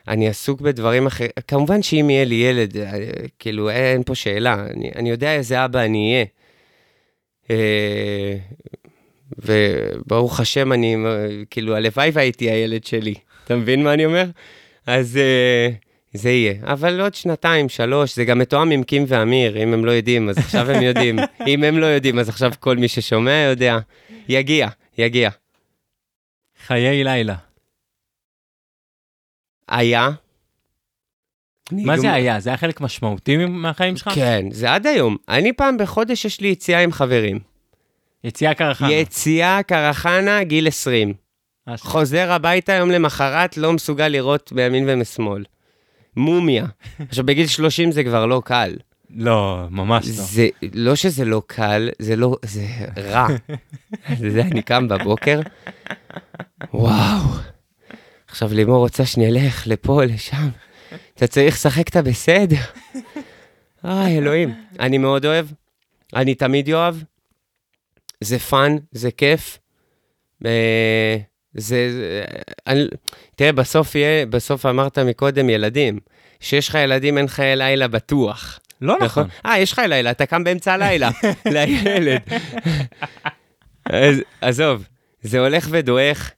אני 0.09 0.29
עסוק 0.29 0.61
בדברים 0.61 1.07
אחרים. 1.07 1.31
כמובן 1.49 1.83
שאם 1.83 2.11
יהיה 2.11 2.25
לי 2.25 2.35
ילד, 2.35 2.77
אה, 2.77 2.93
כאילו, 3.39 3.71
אין 3.71 4.03
פה 4.03 4.15
שאלה. 4.15 4.67
אני, 4.75 4.91
אני 4.97 5.11
יודע 5.11 5.35
איזה 5.35 5.65
אבא 5.65 5.85
אני 5.85 6.13
אהיה. 6.13 6.25
אה, 7.51 8.37
וברוך 9.39 10.41
השם, 10.41 10.73
אני, 10.73 10.97
כאילו, 11.51 11.77
הלוואי 11.77 12.11
והייתי 12.13 12.51
הילד 12.51 12.85
שלי. 12.85 13.15
אתה 13.45 13.57
מבין 13.57 13.83
מה 13.83 13.95
אני 13.95 14.07
אומר? 14.07 14.25
אז 14.87 15.17
אה, 15.17 15.69
זה 16.17 16.31
יהיה. 16.31 16.55
אבל 16.63 17.01
עוד 17.01 17.15
שנתיים, 17.15 17.69
שלוש, 17.69 18.17
זה 18.17 18.25
גם 18.25 18.39
מתואם 18.39 18.71
עם 18.71 18.83
קים 18.83 19.05
ואמיר, 19.09 19.63
אם 19.63 19.75
הם 19.75 19.85
לא 19.85 19.91
יודעים, 19.91 20.29
אז 20.29 20.39
עכשיו 20.39 20.71
הם 20.71 20.83
יודעים. 20.83 21.19
אם 21.47 21.65
הם 21.65 21.79
לא 21.79 21.87
יודעים, 21.87 22.19
אז 22.19 22.29
עכשיו 22.29 22.53
כל 22.61 22.77
מי 22.77 22.89
ששומע 22.89 23.47
יודע. 23.51 23.79
יגיע, 24.29 24.69
יגיע. 24.99 25.31
חיי 26.67 27.05
לילה. 27.05 27.35
היה. 29.69 30.11
מה 31.73 31.99
זה 31.99 32.13
היה? 32.13 32.41
זה 32.41 32.51
היה 32.51 32.57
חלק 32.57 32.81
משמעותי 32.81 33.37
מהחיים 33.37 33.97
שלך? 33.97 34.09
כן, 34.15 34.45
זה 34.51 34.73
עד 34.73 34.87
היום. 34.87 35.17
אני 35.29 35.53
פעם 35.53 35.77
בחודש 35.79 36.25
יש 36.25 36.41
לי 36.41 36.49
יציאה 36.49 36.81
עם 36.81 36.93
חברים. 36.93 37.39
יציאה 38.25 38.55
קרחנה. 38.55 38.93
יציאה 38.93 39.63
קרחנה, 39.63 40.45
גיל 40.45 40.69
20. 40.69 41.15
אשכרה. 41.67 41.91
חוזר 41.91 42.33
הביתה 42.33 42.73
יום 42.73 42.91
למחרת, 42.91 43.57
לא 43.57 43.73
מסוגל 43.73 44.09
לראות 44.09 44.53
מימין 44.53 44.85
ומשמאל. 44.89 45.45
מומיה. 46.17 46.67
עכשיו, 46.99 47.27
בגיל 47.27 47.47
30 47.47 47.93
זה 47.93 48.05
כבר 48.05 48.27
לא 48.27 48.43
קל. 48.45 48.77
לא, 49.11 49.67
ממש 49.71 50.07
לא. 50.07 50.13
זה, 50.13 50.49
לא 50.75 50.95
שזה 50.95 51.25
לא 51.25 51.43
קל, 51.47 51.89
זה 51.99 52.17
לא, 52.17 52.37
זה 52.43 52.67
רע. 52.97 53.27
זה, 54.33 54.41
אני 54.41 54.63
קם 54.63 54.89
בבוקר, 54.89 55.41
וואו. 56.75 57.25
עכשיו 58.29 58.53
לימור 58.53 58.79
רוצה 58.79 59.07
שנלך 59.07 59.67
לפה, 59.67 60.05
לשם. 60.05 60.49
אתה 61.15 61.27
צריך 61.27 61.55
לשחק 61.55 61.89
את 61.89 61.97
הבסדר. 61.97 62.61
איי, 63.85 64.19
אלוהים. 64.19 64.55
אני 64.81 64.99
מאוד 64.99 65.27
אוהב, 65.27 65.47
אני 66.15 66.35
תמיד 66.35 66.73
אוהב. 66.73 66.97
זה 68.21 68.39
fun, 68.39 68.77
זה 68.93 69.11
כיף. 69.11 69.59
זה, 71.57 71.91
אני, 72.67 72.85
תראה, 73.37 73.53
בסוף 73.53 73.95
יהיה, 73.95 74.27
בסוף 74.27 74.67
אמרת 74.67 74.99
מקודם 74.99 75.51
ילדים. 75.51 75.99
כשיש 76.41 76.69
לך 76.69 76.75
ילדים 76.75 77.19
אין 77.19 77.29
חיי 77.29 77.57
לילה 77.57 77.89
בטוח. 77.89 78.61
לא 78.81 78.97
נכון. 79.01 79.29
אה, 79.47 79.59
יש 79.59 79.73
לך 79.73 79.79
לילה, 79.89 80.11
אתה 80.11 80.27
קם 80.27 80.45
באמצע 80.45 80.73
הלילה, 80.73 81.11
לילד. 81.55 82.21
אז 83.85 84.17
עזוב, 84.41 84.85
זה 85.23 85.41
הולך 85.41 85.69
ודועך. 85.71 86.33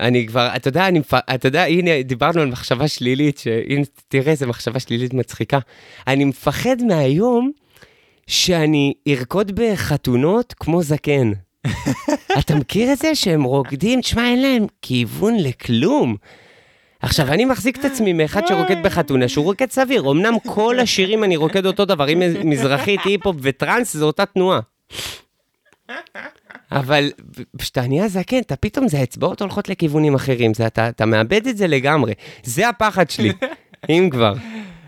אני 0.00 0.26
כבר, 0.26 0.48
אתה 0.56 0.68
יודע, 0.68 0.88
אני, 0.88 1.00
אתה 1.34 1.48
יודע, 1.48 1.64
הנה, 1.64 2.02
דיברנו 2.02 2.40
על 2.40 2.48
מחשבה 2.48 2.88
שלילית, 2.88 3.38
שהנה, 3.38 3.82
תראה 4.08 4.30
איזה 4.30 4.46
מחשבה 4.46 4.80
שלילית 4.80 5.14
מצחיקה. 5.14 5.58
אני 6.06 6.24
מפחד 6.24 6.76
מהיום 6.88 7.50
שאני 8.26 8.94
ארקוד 9.08 9.60
בחתונות 9.60 10.54
כמו 10.60 10.82
זקן. 10.82 11.32
אתה 12.38 12.54
מכיר 12.54 12.92
את 12.92 12.98
זה 12.98 13.14
שהם 13.14 13.42
רוקדים? 13.42 14.00
תשמע, 14.00 14.24
אין 14.24 14.42
להם 14.42 14.66
כיוון 14.82 15.36
לכלום. 15.36 16.16
עכשיו, 17.00 17.28
אני 17.28 17.44
מחזיק 17.44 17.78
את 17.78 17.84
עצמי 17.84 18.12
מאחד 18.12 18.46
שרוקד 18.46 18.82
בחתונה, 18.82 19.28
שהוא 19.28 19.44
רוקד 19.44 19.70
סביר. 19.70 20.10
אמנם 20.10 20.34
כל 20.46 20.80
השירים 20.80 21.24
אני 21.24 21.36
רוקד 21.36 21.66
אותו 21.66 21.84
דבר, 21.84 22.08
אם 22.12 22.22
מזרחית, 22.44 23.00
היפ-הופ 23.04 23.36
וטראנס, 23.40 23.96
זו 23.96 24.06
אותה 24.06 24.26
תנועה. 24.26 24.60
אבל 26.72 27.10
כשאתה 27.58 27.80
נהיה 27.86 28.08
זקן, 28.08 28.38
אתה 28.38 28.56
פתאום, 28.56 28.88
זה 28.88 28.98
האצבעות 28.98 29.40
הולכות 29.40 29.68
לכיוונים 29.68 30.14
אחרים, 30.14 30.54
זה, 30.54 30.66
אתה, 30.66 30.88
אתה 30.88 31.06
מאבד 31.06 31.46
את 31.46 31.56
זה 31.56 31.66
לגמרי. 31.66 32.12
זה 32.42 32.68
הפחד 32.68 33.10
שלי, 33.10 33.32
אם 33.88 34.08
כבר. 34.12 34.34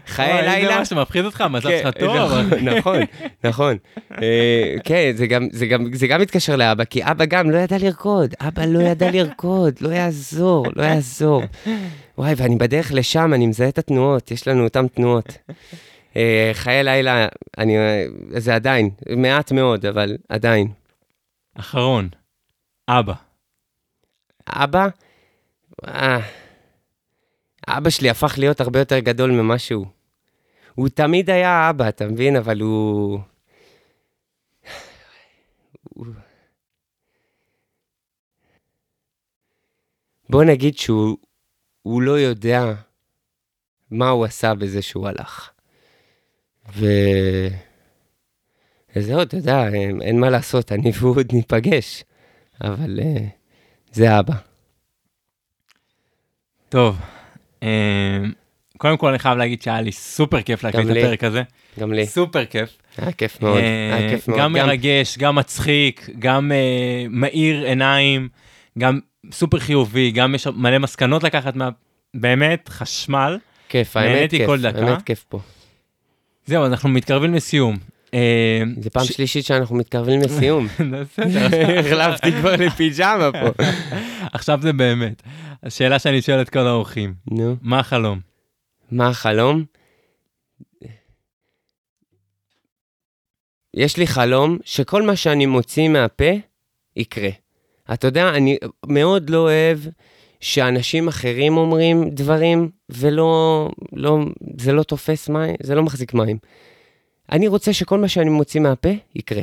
חיי 0.09 0.43
לילה. 0.43 0.73
זה 0.73 0.79
מה 0.79 0.85
שמפחיד 0.85 1.25
אותך, 1.25 1.41
המזל 1.41 1.69
כן, 1.69 1.81
שלך 1.83 1.95
טוב, 1.99 2.17
אבל... 2.17 2.59
נכון, 2.79 2.99
נכון. 3.45 3.77
אה, 4.23 4.75
כן, 4.85 5.11
גם- 5.29 5.49
זה 5.93 6.07
גם 6.07 6.21
מתקשר 6.21 6.57
לאבא, 6.57 6.85
כי 6.85 7.05
אבא 7.05 7.25
גם 7.25 7.51
לא 7.51 7.57
ידע 7.59 7.77
לרקוד. 7.79 8.35
אבא 8.41 8.65
לא 8.65 8.79
ידע 8.83 9.11
לרקוד, 9.11 9.75
לא 9.81 9.89
יעזור, 9.89 10.67
לא 10.77 10.83
יעזור. 10.83 11.43
וואי, 12.19 12.35
ואני 12.37 12.57
בדרך 12.57 12.93
לשם, 12.95 13.35
אני 13.35 13.47
מזהה 13.47 13.69
את 13.69 13.79
התנועות, 13.79 14.31
יש 14.31 14.49
לנו 14.49 14.65
אותן 14.65 14.89
תנועות. 14.89 15.39
אה, 16.17 16.51
חיי 16.55 16.83
לילה, 16.85 17.27
אני, 17.59 17.77
זה 18.37 18.55
עדיין, 18.55 18.91
מעט 19.17 19.53
מאוד, 19.53 19.87
אבל 19.87 20.17
עדיין. 20.29 20.69
אחרון, 21.59 22.09
אבא. 22.89 23.15
אבא, 24.49 24.87
אה, 25.89 26.19
אבא 27.69 27.91
שלי 27.91 28.11
הפך 28.11 28.35
להיות 28.39 28.61
הרבה 28.61 28.79
יותר 28.79 28.99
גדול 28.99 29.31
ממה 29.31 29.59
שהוא. 29.59 29.87
הוא 30.79 30.89
תמיד 30.89 31.31
היה 31.31 31.71
אבא, 31.71 31.89
אתה 31.89 32.07
מבין? 32.07 32.37
אבל 32.37 32.61
הוא... 32.61 33.19
בוא 40.31 40.45
נגיד 40.45 40.79
שהוא 40.79 41.17
הוא 41.83 42.03
לא 42.03 42.13
יודע 42.19 42.63
מה 43.91 44.09
הוא 44.09 44.25
עשה 44.25 44.55
בזה 44.55 44.83
שהוא 44.83 45.09
הלך. 45.09 45.51
ו... 46.73 46.87
וזהו, 48.97 49.23
אתה 49.23 49.37
יודע, 49.37 49.69
אין, 49.69 50.03
אין 50.03 50.21
מה 50.21 50.31
לעשות, 50.31 50.73
אני 50.73 50.91
והוא 51.01 51.17
עוד 51.17 51.33
ניפגש. 51.33 52.05
אבל 52.61 52.99
uh, 52.99 53.23
זה 53.93 54.19
אבא. 54.19 54.35
טוב, 56.69 56.97
אה, 57.63 58.23
קודם 58.79 58.97
כל 58.97 59.09
אני 59.09 59.19
חייב 59.19 59.39
להגיד 59.39 59.63
שהיה 59.63 59.81
לי 59.81 59.93
סופר 59.93 60.43
כיף 60.43 60.65
להקליט 60.65 60.91
את. 60.91 60.97
הפרק 60.97 61.25
הזה. 61.25 61.43
גם 61.81 61.93
לי. 61.93 62.07
סופר 62.07 62.45
כיף. 62.45 62.71
היה 62.99 63.13
כיף 63.13 63.43
מאוד, 63.43 63.59
אה, 63.59 63.97
היה 63.97 64.11
כיף 64.11 64.29
מאוד. 64.29 64.41
גם 64.41 64.53
מרגש, 64.53 65.19
גם 65.19 65.35
מצחיק, 65.35 66.09
גם 66.19 66.53
אה, 66.53 67.07
מאיר 67.11 67.65
עיניים, 67.65 68.29
גם 68.79 68.99
סופר 69.33 69.59
חיובי, 69.59 70.11
גם 70.11 70.35
יש 70.35 70.47
מלא 70.47 70.79
מסקנות 70.79 71.23
לקחת 71.23 71.57
מה... 71.57 71.69
באמת, 72.15 72.69
חשמל. 72.69 73.39
כיף, 73.69 73.97
האמת 73.97 74.31
כיף. 74.31 74.49
האמת 74.49 75.03
כיף 75.03 75.25
פה. 75.29 75.41
זהו, 76.47 76.67
אנחנו 76.67 76.89
מתקרבים 76.89 77.35
לסיום. 77.35 77.77
אה, 78.15 78.63
זה 78.81 78.91
פעם 78.91 79.05
שלישית 79.05 79.45
שאנחנו 79.45 79.77
מתקרבים 79.77 80.21
לסיום. 80.21 80.67
החלפתי 81.81 82.33
כבר 82.33 82.57
לפיג'מה 82.57 83.31
פה. 83.33 83.65
עכשיו 84.33 84.59
זה 84.63 84.73
באמת. 84.73 85.23
השאלה 85.63 85.99
שאני 85.99 86.23
שואל 86.23 86.41
את 86.41 86.51
כל 86.51 86.59
האורחים, 86.59 87.15
נו, 87.31 87.57
מה 87.63 87.79
החלום? 87.79 88.28
מה 88.91 89.09
החלום? 89.09 89.65
יש 93.75 93.97
לי 93.97 94.07
חלום 94.07 94.59
שכל 94.65 95.03
מה 95.03 95.17
שאני 95.17 95.47
מוציא 95.47 95.89
מהפה 95.89 96.33
יקרה. 96.97 97.31
אתה 97.93 98.07
יודע, 98.07 98.29
אני 98.29 98.59
מאוד 98.87 99.31
לא 99.31 99.39
אוהב 99.39 99.79
שאנשים 100.41 101.09
אחרים 101.09 101.57
אומרים 101.57 102.11
דברים 102.11 102.71
ולא, 102.89 103.69
לא, 103.93 104.19
זה 104.59 104.73
לא 104.73 104.83
תופס 104.83 105.29
מים, 105.29 105.57
זה 105.63 105.75
לא 105.75 105.83
מחזיק 105.83 106.15
מים. 106.15 106.39
אני 107.33 107.49
רוצה 107.49 107.73
שכל 107.73 107.99
מה 107.99 108.09
שאני 108.09 108.31
מוציא 108.31 108.61
מהפה 108.61 108.89
יקרה. 109.15 109.43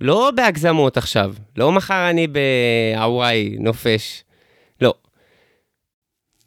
לא 0.00 0.30
בהגזמות 0.36 0.96
עכשיו, 0.96 1.34
לא 1.56 1.72
מחר 1.72 2.10
אני 2.10 2.26
בהוואי 2.26 3.56
נופש. 3.60 4.24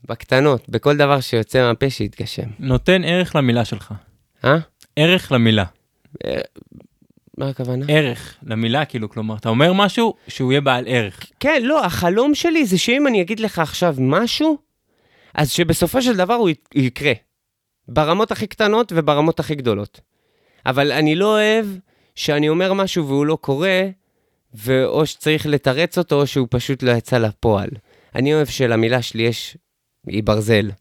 בקטנות, 0.07 0.69
בכל 0.69 0.98
דבר 0.98 1.19
שיוצא 1.19 1.68
מהפה 1.68 1.90
שיתגשם. 1.90 2.48
נותן 2.60 3.03
ערך 3.03 3.36
למילה 3.36 3.65
שלך. 3.65 3.94
אה? 4.45 4.57
ערך 4.95 5.32
למילה. 5.32 5.65
מה 7.38 7.49
הכוונה? 7.49 7.86
ערך 7.90 8.36
למילה, 8.44 8.86
כאילו, 8.86 9.10
כלומר, 9.10 9.36
אתה 9.36 9.49
אומר 9.49 9.73
משהו 9.73 10.14
שהוא 10.27 10.52
יהיה 10.52 10.61
בעל 10.61 10.84
ערך. 10.88 11.26
כן, 11.40 11.61
לא, 11.64 11.86
החלום 11.86 12.36
שלי 12.36 12.65
זה 12.65 12.77
שאם 12.77 13.07
אני 13.07 13.22
אגיד 13.22 13.40
לך 13.40 13.60
עכשיו 13.60 13.95
משהו, 13.99 14.57
אז 15.34 15.52
שבסופו 15.52 16.02
של 16.02 16.18
דבר 16.18 16.34
הוא 16.34 16.49
יקרה. 16.76 17.14
ברמות 17.88 18.32
הכי 18.32 18.48
קטנות 18.48 18.91
וברמות 18.95 19.40
הכי 19.40 19.56
גדולות. 19.56 20.02
אבל 20.65 20.91
אני 20.91 21.15
לא 21.15 21.26
אוהב 21.26 21.65
שאני 22.15 22.49
אומר 22.49 22.73
משהו 22.73 23.07
והוא 23.07 23.26
לא 23.26 23.38
קורה, 23.41 23.82
ואו 24.53 25.06
שצריך 25.06 25.45
לתרץ 25.45 25.98
אותו, 25.98 26.22
או 26.22 26.27
שהוא 26.27 26.48
פשוט 26.52 26.84
לא 26.84 26.91
יצא 26.91 27.18
לפועל. 27.18 27.69
אני 28.15 28.34
אוהב 28.34 28.48
שלמילה 28.48 29.02
שלי 29.02 29.23
יש... 29.23 29.57
היא 30.07 30.23
ברזל. 30.23 30.72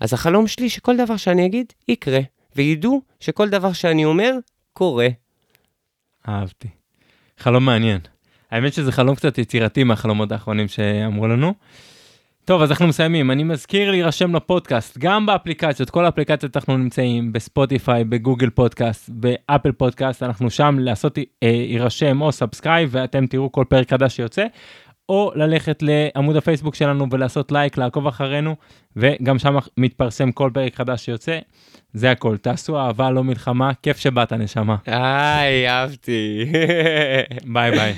אז 0.00 0.12
החלום 0.12 0.46
שלי 0.46 0.68
שכל 0.68 0.96
דבר 0.96 1.16
שאני 1.16 1.46
אגיד, 1.46 1.72
יקרה. 1.88 2.20
וידעו 2.56 3.02
שכל 3.20 3.48
דבר 3.48 3.72
שאני 3.72 4.04
אומר, 4.04 4.32
קורה. 4.72 5.08
אהבתי. 6.28 6.68
חלום 7.38 7.64
מעניין. 7.64 8.00
האמת 8.50 8.72
שזה 8.72 8.92
חלום 8.92 9.14
קצת 9.14 9.38
יצירתי 9.38 9.84
מהחלומות 9.84 10.32
האחרונים 10.32 10.68
שאמרו 10.68 11.28
לנו. 11.28 11.54
טוב, 12.44 12.62
אז 12.62 12.70
אנחנו 12.70 12.86
מסיימים. 12.86 13.30
אני 13.30 13.44
מזכיר 13.44 13.90
להירשם 13.90 14.36
לפודקאסט, 14.36 14.98
גם 14.98 15.26
באפליקציות, 15.26 15.90
כל 15.90 16.04
האפליקציות 16.04 16.56
אנחנו 16.56 16.76
נמצאים, 16.76 17.32
בספוטיפיי, 17.32 18.04
בגוגל 18.04 18.50
פודקאסט, 18.50 19.08
באפל 19.08 19.72
פודקאסט, 19.72 20.22
אנחנו 20.22 20.50
שם 20.50 20.76
לעשות 20.80 21.18
אה, 21.18 21.48
יירשם 21.48 22.20
או 22.20 22.32
subscribe, 22.32 22.88
ואתם 22.92 23.26
תראו 23.26 23.52
כל 23.52 23.64
פרק 23.68 23.90
חדש 23.90 24.16
שיוצא. 24.16 24.46
או 25.08 25.32
ללכת 25.34 25.82
לעמוד 25.82 26.36
הפייסבוק 26.36 26.74
שלנו 26.74 27.06
ולעשות 27.10 27.52
לייק, 27.52 27.78
לעקוב 27.78 28.06
אחרינו, 28.06 28.56
וגם 28.96 29.38
שם 29.38 29.56
מתפרסם 29.76 30.32
כל 30.32 30.50
פרק 30.54 30.74
חדש 30.74 31.04
שיוצא. 31.04 31.38
זה 31.92 32.10
הכל, 32.10 32.36
תעשו 32.36 32.78
אהבה, 32.78 33.10
לא 33.10 33.24
מלחמה, 33.24 33.70
כיף 33.82 33.96
שבאת 33.96 34.32
נשמה. 34.32 34.76
איי, 34.88 35.68
אהבתי. 35.68 36.44
ביי 37.52 37.70
ביי. 37.70 37.94